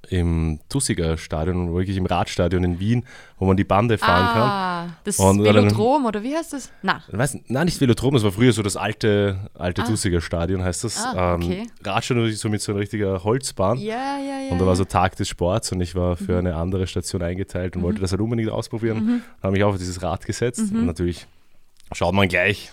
im 0.10 0.60
Tussiger 0.70 1.18
Stadion, 1.18 1.74
wirklich 1.74 1.98
im 1.98 2.06
Radstadion 2.06 2.64
in 2.64 2.80
Wien, 2.80 3.06
wo 3.38 3.45
man 3.45 3.58
die 3.58 3.64
Bande 3.64 3.98
fahren 3.98 4.26
ah, 4.28 4.86
kann. 4.88 4.95
Das 5.04 5.20
und 5.20 5.43
Velodrom 5.43 6.06
oder 6.06 6.24
wie 6.24 6.36
heißt 6.36 6.54
das? 6.54 6.72
Nein. 6.82 7.02
Weiß, 7.10 7.38
nein, 7.48 7.66
nicht 7.66 7.80
Velodrom, 7.80 8.14
das 8.14 8.24
war 8.24 8.32
früher 8.32 8.54
so 8.54 8.64
das 8.64 8.78
alte, 8.78 9.50
alte 9.54 9.84
ah. 9.84 9.86
Tussiger 9.86 10.22
Stadion, 10.22 10.64
heißt 10.64 10.84
das. 10.84 10.98
Ah, 10.98 11.36
okay. 11.36 11.62
ähm, 11.62 11.68
Radstadion 11.84 12.32
so 12.32 12.50
mit 12.50 12.62
so 12.62 12.72
einer 12.72 12.82
richtigen 12.82 13.24
Holzbahn. 13.24 13.78
Ja, 13.78 14.18
ja, 14.18 14.39
ja. 14.45 14.52
Und 14.52 14.60
da 14.60 14.66
war 14.66 14.76
so 14.76 14.86
Tag 14.86 15.16
des 15.16 15.28
Sports 15.28 15.72
und 15.72 15.82
ich 15.82 15.95
war 15.95 16.16
für 16.16 16.34
mhm. 16.34 16.48
eine 16.48 16.56
andere 16.56 16.88
Station 16.88 17.22
eingeteilt 17.22 17.76
und 17.76 17.82
mhm. 17.82 17.86
wollte 17.86 18.02
das 18.02 18.12
halt 18.12 18.22
unbedingt 18.22 18.50
ausprobieren. 18.50 19.06
Mhm. 19.06 19.22
Habe 19.41 19.54
mich 19.54 19.64
auch 19.64 19.70
auf 19.70 19.78
dieses 19.78 20.02
Rad 20.02 20.26
gesetzt 20.26 20.72
mhm. 20.72 20.80
und 20.80 20.86
natürlich 20.86 21.28
schaut 21.93 22.14
man 22.14 22.28
gleich, 22.28 22.72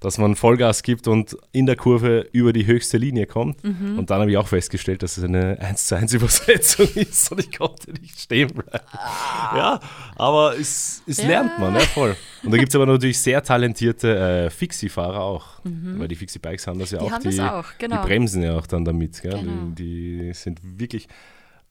dass 0.00 0.18
man 0.18 0.36
Vollgas 0.36 0.82
gibt 0.82 1.08
und 1.08 1.36
in 1.50 1.66
der 1.66 1.74
Kurve 1.74 2.28
über 2.32 2.52
die 2.52 2.66
höchste 2.66 2.98
Linie 2.98 3.26
kommt. 3.26 3.62
Mhm. 3.64 3.98
Und 3.98 4.10
dann 4.10 4.20
habe 4.20 4.30
ich 4.30 4.36
auch 4.36 4.46
festgestellt, 4.46 5.02
dass 5.02 5.18
es 5.18 5.24
eine 5.24 5.58
1 5.60 5.86
zu 5.86 5.96
1 5.96 6.14
Übersetzung 6.14 6.88
ist 6.94 7.32
und 7.32 7.40
ich 7.40 7.56
konnte 7.56 7.92
nicht 7.92 8.18
stehen 8.18 8.48
bleiben. 8.48 8.86
Ah. 8.92 9.56
Ja, 9.56 9.80
aber 10.16 10.56
es, 10.58 11.02
es 11.06 11.18
ja. 11.18 11.26
lernt 11.26 11.58
man, 11.58 11.74
ja, 11.74 11.80
voll. 11.80 12.16
Und 12.44 12.52
da 12.52 12.58
gibt 12.58 12.68
es 12.68 12.76
aber 12.76 12.86
natürlich 12.86 13.18
sehr 13.18 13.42
talentierte 13.42 14.46
äh, 14.46 14.50
Fixie-Fahrer 14.50 15.20
auch, 15.20 15.64
mhm. 15.64 15.98
weil 15.98 16.08
die 16.08 16.16
Fixie-Bikes 16.16 16.66
haben 16.68 16.78
das 16.78 16.92
ja 16.92 16.98
die 16.98 17.12
auch, 17.12 17.18
die, 17.18 17.40
auch 17.40 17.66
genau. 17.78 18.02
die 18.02 18.06
bremsen 18.06 18.42
ja 18.42 18.56
auch 18.56 18.66
dann 18.66 18.84
damit. 18.84 19.20
Genau. 19.22 19.38
Die, 19.74 20.26
die 20.28 20.32
sind 20.34 20.60
wirklich 20.62 21.08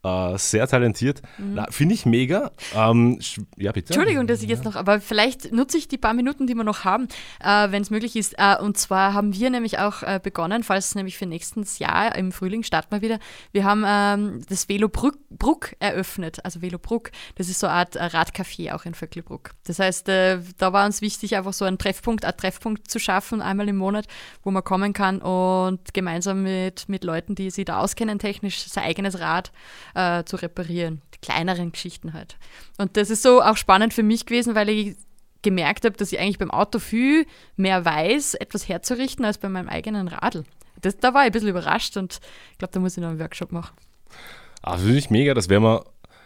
äh, 0.07 0.37
sehr 0.37 0.67
talentiert. 0.67 1.21
Mhm. 1.37 1.65
Finde 1.69 1.95
ich 1.95 2.05
mega. 2.05 2.51
Ähm, 2.75 3.19
ja, 3.57 3.71
bitte. 3.71 3.93
Entschuldigung, 3.93 4.27
dass 4.27 4.41
ich 4.41 4.49
jetzt 4.49 4.63
noch, 4.63 4.75
aber 4.75 5.01
vielleicht 5.01 5.51
nutze 5.51 5.77
ich 5.77 5.87
die 5.87 5.97
paar 5.97 6.13
Minuten, 6.13 6.47
die 6.47 6.55
wir 6.55 6.63
noch 6.63 6.83
haben, 6.83 7.07
äh, 7.43 7.71
wenn 7.71 7.81
es 7.81 7.89
möglich 7.89 8.15
ist. 8.15 8.35
Äh, 8.37 8.57
und 8.61 8.77
zwar 8.77 9.13
haben 9.13 9.33
wir 9.33 9.49
nämlich 9.49 9.79
auch 9.79 10.03
äh, 10.03 10.19
begonnen, 10.21 10.63
falls 10.63 10.95
nämlich 10.95 11.17
für 11.17 11.25
nächstes 11.25 11.79
Jahr 11.79 12.15
im 12.15 12.31
Frühling 12.31 12.63
starten 12.63 12.91
wir 12.91 13.01
wieder. 13.01 13.19
Wir 13.51 13.63
haben 13.63 13.83
ähm, 13.85 14.41
das 14.49 14.69
Velo 14.69 14.89
Bruck 14.89 15.75
eröffnet, 15.79 16.43
also 16.43 16.61
Velo 16.61 16.79
Bruck. 16.79 17.11
Das 17.35 17.49
ist 17.49 17.59
so 17.59 17.67
eine 17.67 17.77
Art 17.77 17.95
äh, 17.95 18.03
Radcafé 18.03 18.73
auch 18.73 18.85
in 18.85 18.93
Vöckelbruck. 18.93 19.51
Das 19.65 19.79
heißt, 19.79 20.09
äh, 20.09 20.39
da 20.57 20.73
war 20.73 20.85
uns 20.85 21.01
wichtig, 21.01 21.35
einfach 21.35 21.53
so 21.53 21.65
einen 21.65 21.77
Treffpunkt, 21.77 22.25
einen 22.25 22.37
Treffpunkt 22.37 22.89
zu 22.89 22.99
schaffen, 22.99 23.41
einmal 23.41 23.67
im 23.69 23.77
Monat, 23.77 24.05
wo 24.43 24.51
man 24.51 24.63
kommen 24.63 24.93
kann 24.93 25.21
und 25.21 25.93
gemeinsam 25.93 26.43
mit, 26.43 26.89
mit 26.89 27.03
Leuten, 27.03 27.35
die 27.35 27.49
sich 27.49 27.65
da 27.65 27.79
auskennen, 27.79 28.19
technisch 28.19 28.67
sein 28.67 28.83
eigenes 28.83 29.19
Rad 29.19 29.51
äh, 29.97 30.23
zu 30.25 30.35
reparieren. 30.35 31.01
Die 31.15 31.19
kleineren 31.19 31.71
Geschichten 31.71 32.13
halt. 32.13 32.37
Und 32.77 32.95
das 32.97 33.09
ist 33.09 33.23
so 33.23 33.41
auch 33.41 33.57
spannend 33.57 33.93
für 33.93 34.03
mich 34.03 34.25
gewesen, 34.25 34.53
weil 34.53 34.69
ich 34.69 34.95
gemerkt 35.41 35.85
habe, 35.85 35.97
dass 35.97 36.11
ich 36.11 36.19
eigentlich 36.19 36.37
beim 36.37 36.51
Auto 36.51 36.79
viel 36.79 37.25
mehr 37.55 37.83
weiß, 37.83 38.35
etwas 38.35 38.69
herzurichten, 38.69 39.25
als 39.25 39.39
bei 39.39 39.49
meinem 39.49 39.69
eigenen 39.69 40.07
Radl. 40.07 40.43
Das, 40.81 40.97
da 40.97 41.13
war 41.13 41.21
ich 41.21 41.27
ein 41.27 41.31
bisschen 41.31 41.49
überrascht 41.49 41.97
und 41.97 42.19
ich 42.51 42.57
glaube, 42.59 42.71
da 42.73 42.79
muss 42.79 42.95
ich 42.95 43.01
noch 43.01 43.09
einen 43.09 43.19
Workshop 43.19 43.51
machen. 43.51 43.75
Ah, 44.61 44.77
finde 44.77 44.97
ich 44.97 45.09
mega, 45.09 45.33
das 45.33 45.49
werden 45.49 45.63
wir 45.63 45.85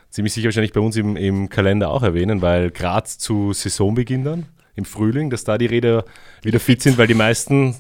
ziemlich 0.10 0.34
sicher 0.34 0.46
wahrscheinlich 0.46 0.74
bei 0.74 0.82
uns 0.82 0.98
im, 0.98 1.16
im 1.16 1.48
Kalender 1.48 1.90
auch 1.90 2.04
erwähnen, 2.04 2.42
weil 2.42 2.72
gerade 2.72 3.08
zu 3.08 3.54
Saisonbeginn 3.54 4.24
dann, 4.26 4.48
im 4.76 4.84
Frühling, 4.86 5.30
dass 5.30 5.44
da 5.44 5.58
die 5.58 5.66
Räder 5.66 6.06
wieder 6.42 6.60
fit 6.60 6.82
sind, 6.82 6.98
weil 6.98 7.08
die 7.08 7.14
meisten, 7.14 7.76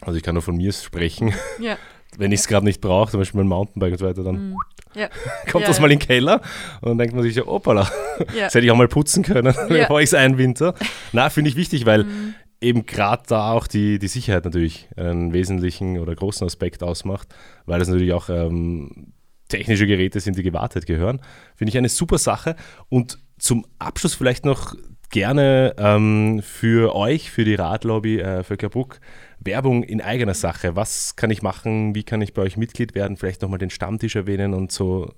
also 0.00 0.16
ich 0.16 0.22
kann 0.22 0.34
nur 0.34 0.42
von 0.42 0.56
mir 0.56 0.72
sprechen, 0.72 1.34
ja. 1.58 1.76
wenn 2.18 2.32
ich 2.32 2.40
es 2.40 2.48
gerade 2.48 2.64
nicht 2.64 2.80
brauche, 2.80 3.10
zum 3.10 3.20
Beispiel 3.20 3.38
mein 3.38 3.48
Mountainbike 3.48 3.92
und 3.92 3.98
so 3.98 4.06
weiter, 4.06 4.22
dann 4.22 4.50
mm. 4.50 4.56
ja. 4.94 5.08
kommt 5.50 5.62
ja, 5.62 5.68
das 5.68 5.80
mal 5.80 5.90
in 5.90 5.98
den 5.98 6.06
Keller 6.06 6.40
und 6.80 6.90
dann 6.90 6.98
denkt 6.98 7.14
man 7.14 7.22
sich 7.22 7.34
so, 7.34 7.46
opala, 7.46 7.90
das 8.18 8.54
hätte 8.54 8.60
ich 8.60 8.70
auch 8.70 8.76
mal 8.76 8.88
putzen 8.88 9.22
können, 9.22 9.54
bevor 9.68 10.00
ich 10.00 10.06
es 10.06 10.14
einwinter. 10.14 10.74
Na, 11.12 11.30
finde 11.30 11.50
ich 11.50 11.56
wichtig, 11.56 11.86
weil 11.86 12.04
mm. 12.04 12.34
eben 12.60 12.86
gerade 12.86 13.22
da 13.26 13.52
auch 13.52 13.66
die, 13.66 13.98
die 13.98 14.08
Sicherheit 14.08 14.44
natürlich 14.44 14.88
einen 14.96 15.32
wesentlichen 15.32 15.98
oder 15.98 16.14
großen 16.14 16.46
Aspekt 16.46 16.82
ausmacht, 16.82 17.28
weil 17.66 17.78
das 17.78 17.88
natürlich 17.88 18.12
auch 18.12 18.28
ähm, 18.28 19.12
technische 19.48 19.86
Geräte 19.86 20.20
sind, 20.20 20.38
die 20.38 20.42
gewartet 20.42 20.86
gehören. 20.86 21.20
Finde 21.56 21.70
ich 21.70 21.78
eine 21.78 21.88
super 21.88 22.18
Sache. 22.18 22.56
Und 22.88 23.18
zum 23.38 23.66
Abschluss 23.78 24.14
vielleicht 24.14 24.44
noch 24.44 24.74
gerne 25.10 25.74
ähm, 25.76 26.40
für 26.42 26.94
euch, 26.94 27.30
für 27.30 27.44
die 27.44 27.56
Radlobby 27.56 28.20
äh, 28.20 28.42
Völkerbruck, 28.44 29.00
Werbung 29.40 29.82
in 29.82 30.00
eigener 30.00 30.34
Sache. 30.34 30.76
Was 30.76 31.16
kann 31.16 31.30
ich 31.30 31.42
machen? 31.42 31.94
Wie 31.94 32.02
kann 32.02 32.20
ich 32.20 32.34
bei 32.34 32.42
euch 32.42 32.56
Mitglied 32.56 32.94
werden? 32.94 33.16
Vielleicht 33.16 33.42
nochmal 33.42 33.58
den 33.58 33.70
Stammtisch 33.70 34.16
erwähnen 34.16 34.54
und 34.54 34.70
so 34.70 35.12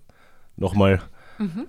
nochmal 0.56 1.02
mhm. 1.38 1.66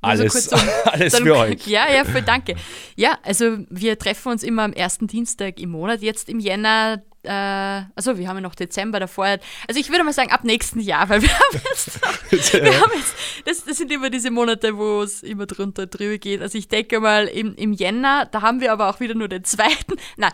alles, 0.00 0.52
also 0.52 0.64
um, 0.64 0.72
alles 0.92 1.16
für 1.16 1.36
euch. 1.36 1.66
Ja, 1.66 1.90
ja, 1.90 2.04
voll 2.04 2.22
danke. 2.22 2.56
Ja, 2.96 3.18
also 3.22 3.58
wir 3.70 3.98
treffen 3.98 4.32
uns 4.32 4.42
immer 4.42 4.64
am 4.64 4.72
ersten 4.72 5.06
Dienstag 5.06 5.60
im 5.60 5.70
Monat. 5.70 6.02
Jetzt 6.02 6.28
im 6.28 6.40
Jänner 6.40 7.02
äh, 7.24 7.82
also 7.94 8.18
wir 8.18 8.28
haben 8.28 8.36
ja 8.36 8.40
noch 8.40 8.54
Dezember 8.54 8.98
davor. 8.98 9.38
Also 9.68 9.80
ich 9.80 9.90
würde 9.90 10.02
mal 10.02 10.12
sagen, 10.12 10.32
ab 10.32 10.44
nächsten 10.44 10.80
Jahr, 10.80 11.08
weil 11.08 11.22
wir 11.22 11.30
haben 11.38 11.60
jetzt, 12.32 12.52
wir 12.52 12.80
haben 12.80 12.92
jetzt 12.96 13.14
das, 13.44 13.64
das, 13.64 13.76
sind 13.76 13.92
immer 13.92 14.10
diese 14.10 14.30
Monate, 14.30 14.76
wo 14.76 15.02
es 15.02 15.22
immer 15.22 15.46
drunter 15.46 15.86
drüber 15.86 16.18
geht. 16.18 16.42
Also 16.42 16.58
ich 16.58 16.68
denke 16.68 17.00
mal, 17.00 17.26
im, 17.26 17.54
im 17.54 17.72
Jänner, 17.72 18.26
da 18.26 18.42
haben 18.42 18.60
wir 18.60 18.72
aber 18.72 18.88
auch 18.88 19.00
wieder 19.00 19.14
nur 19.14 19.28
den 19.28 19.44
zweiten. 19.44 19.94
Na, 20.16 20.30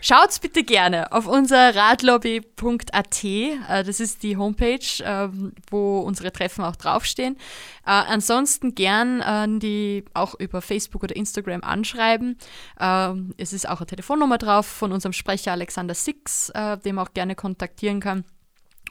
Schaut's 0.00 0.38
bitte 0.38 0.62
gerne 0.62 1.12
auf 1.12 1.26
unser 1.26 1.74
radlobby.at. 1.74 3.24
Äh, 3.24 3.56
das 3.84 4.00
ist 4.00 4.22
die 4.22 4.36
Homepage, 4.36 4.78
ähm, 5.02 5.52
wo 5.70 6.00
unsere 6.00 6.32
Treffen 6.32 6.64
auch 6.64 6.76
draufstehen. 6.76 7.36
Äh, 7.84 7.90
ansonsten 7.90 8.74
gern 8.74 9.20
äh, 9.20 9.58
die 9.58 10.04
auch 10.14 10.34
über 10.38 10.62
Facebook 10.62 11.02
oder 11.02 11.16
Instagram 11.16 11.62
anschreiben. 11.62 12.38
Ähm, 12.78 13.34
es 13.38 13.52
ist 13.52 13.68
auch 13.68 13.78
eine 13.78 13.86
Telefonnummer 13.86 14.38
drauf 14.38 14.66
von 14.66 14.92
unserem 14.92 15.12
Sprecher 15.12 15.52
Alexander 15.52 15.94
Six, 15.94 16.52
den 16.84 16.94
man 16.94 17.06
auch 17.06 17.14
gerne 17.14 17.34
kontaktieren 17.34 18.00
kann. 18.00 18.24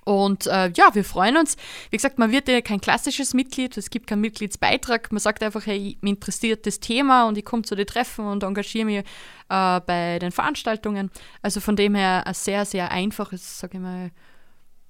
Und 0.08 0.47
äh, 0.47 0.70
ja, 0.70 0.95
wir 0.95 1.03
freuen 1.03 1.36
uns. 1.36 1.58
Wie 1.89 1.97
gesagt, 1.97 2.18
man 2.18 2.32
wird 2.32 2.47
ja 2.47 2.62
kein 2.62 2.80
klassisches 2.80 3.34
Mitglied, 3.34 3.76
es 3.76 3.89
gibt 3.89 4.08
keinen 4.08 4.22
Mitgliedsbeitrag. 4.22 5.12
Man 5.12 5.20
sagt 5.20 5.43
einfach, 5.43 5.66
hey, 5.66 5.97
mich 5.99 6.14
interessiert 6.14 6.66
das 6.66 6.80
Thema 6.80 7.28
und 7.28 7.38
ich 7.38 7.43
komme 7.43 7.64
zu 7.64 7.76
den 7.76 7.86
Treffen 7.86 8.26
und 8.26 8.41
engagiere 8.43 8.86
mich 8.86 8.99
äh, 8.99 9.82
bei 9.82 10.18
den 10.20 10.32
Veranstaltungen. 10.32 11.12
Also 11.41 11.60
von 11.60 11.76
dem 11.76 11.93
her 11.93 12.26
ein 12.26 12.34
sehr, 12.34 12.64
sehr 12.64 12.89
einfaches, 12.89 13.60
sage 13.60 13.80
ich 13.80 13.84
mal, 13.84 14.12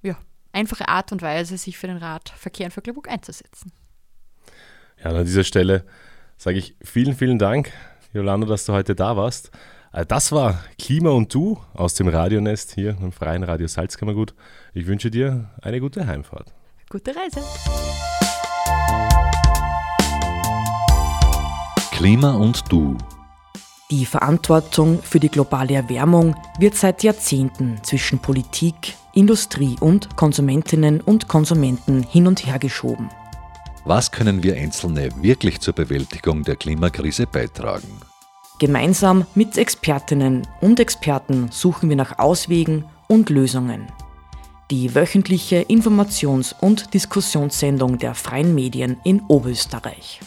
ja, 0.02 0.16
einfache 0.52 0.86
Art 0.86 1.10
und 1.10 1.20
Weise, 1.20 1.58
sich 1.58 1.76
für 1.76 1.88
den 1.88 1.96
Radverkehr 1.96 2.66
in 2.66 2.70
Vöcklerbruck 2.70 3.08
einzusetzen. 3.08 3.72
Ja, 5.02 5.10
an 5.10 5.24
dieser 5.24 5.42
Stelle 5.42 5.84
sage 6.36 6.58
ich 6.58 6.76
vielen, 6.80 7.16
vielen 7.16 7.40
Dank, 7.40 7.72
Jolanda, 8.12 8.46
dass 8.46 8.66
du 8.66 8.72
heute 8.72 8.94
da 8.94 9.16
warst. 9.16 9.50
Äh, 9.92 10.06
das 10.06 10.32
war 10.32 10.62
Klima 10.78 11.10
und 11.10 11.32
Du 11.32 11.58
aus 11.74 11.94
dem 11.94 12.08
Radionest 12.08 12.74
hier 12.74 12.96
im 13.00 13.12
Freien 13.12 13.42
Radio 13.42 13.66
Salzkammergut. 13.66 14.34
Ich 14.74 14.86
wünsche 14.86 15.10
dir 15.10 15.50
eine 15.62 15.80
gute 15.80 16.06
Heimfahrt. 16.06 16.52
Gute 16.90 17.14
Reise. 17.14 17.40
Klima 21.92 22.32
und 22.34 22.62
Du. 22.70 22.96
Die 23.90 24.04
Verantwortung 24.04 25.02
für 25.02 25.18
die 25.18 25.30
globale 25.30 25.74
Erwärmung 25.74 26.36
wird 26.58 26.74
seit 26.74 27.02
Jahrzehnten 27.02 27.80
zwischen 27.82 28.18
Politik, 28.18 28.94
Industrie 29.14 29.76
und 29.80 30.14
Konsumentinnen 30.14 31.00
und 31.00 31.26
Konsumenten 31.28 32.02
hin 32.02 32.26
und 32.26 32.46
her 32.46 32.58
geschoben. 32.58 33.08
Was 33.86 34.12
können 34.12 34.42
wir 34.42 34.56
Einzelne 34.56 35.08
wirklich 35.22 35.60
zur 35.60 35.72
Bewältigung 35.72 36.42
der 36.42 36.56
Klimakrise 36.56 37.26
beitragen? 37.26 37.88
Gemeinsam 38.58 39.24
mit 39.36 39.56
Expertinnen 39.56 40.42
und 40.60 40.80
Experten 40.80 41.48
suchen 41.52 41.88
wir 41.88 41.96
nach 41.96 42.18
Auswegen 42.18 42.84
und 43.06 43.30
Lösungen. 43.30 43.86
Die 44.72 44.96
wöchentliche 44.96 45.60
Informations- 45.62 46.56
und 46.60 46.92
Diskussionssendung 46.92 47.98
der 47.98 48.14
freien 48.14 48.56
Medien 48.56 48.98
in 49.04 49.22
Oberösterreich. 49.28 50.20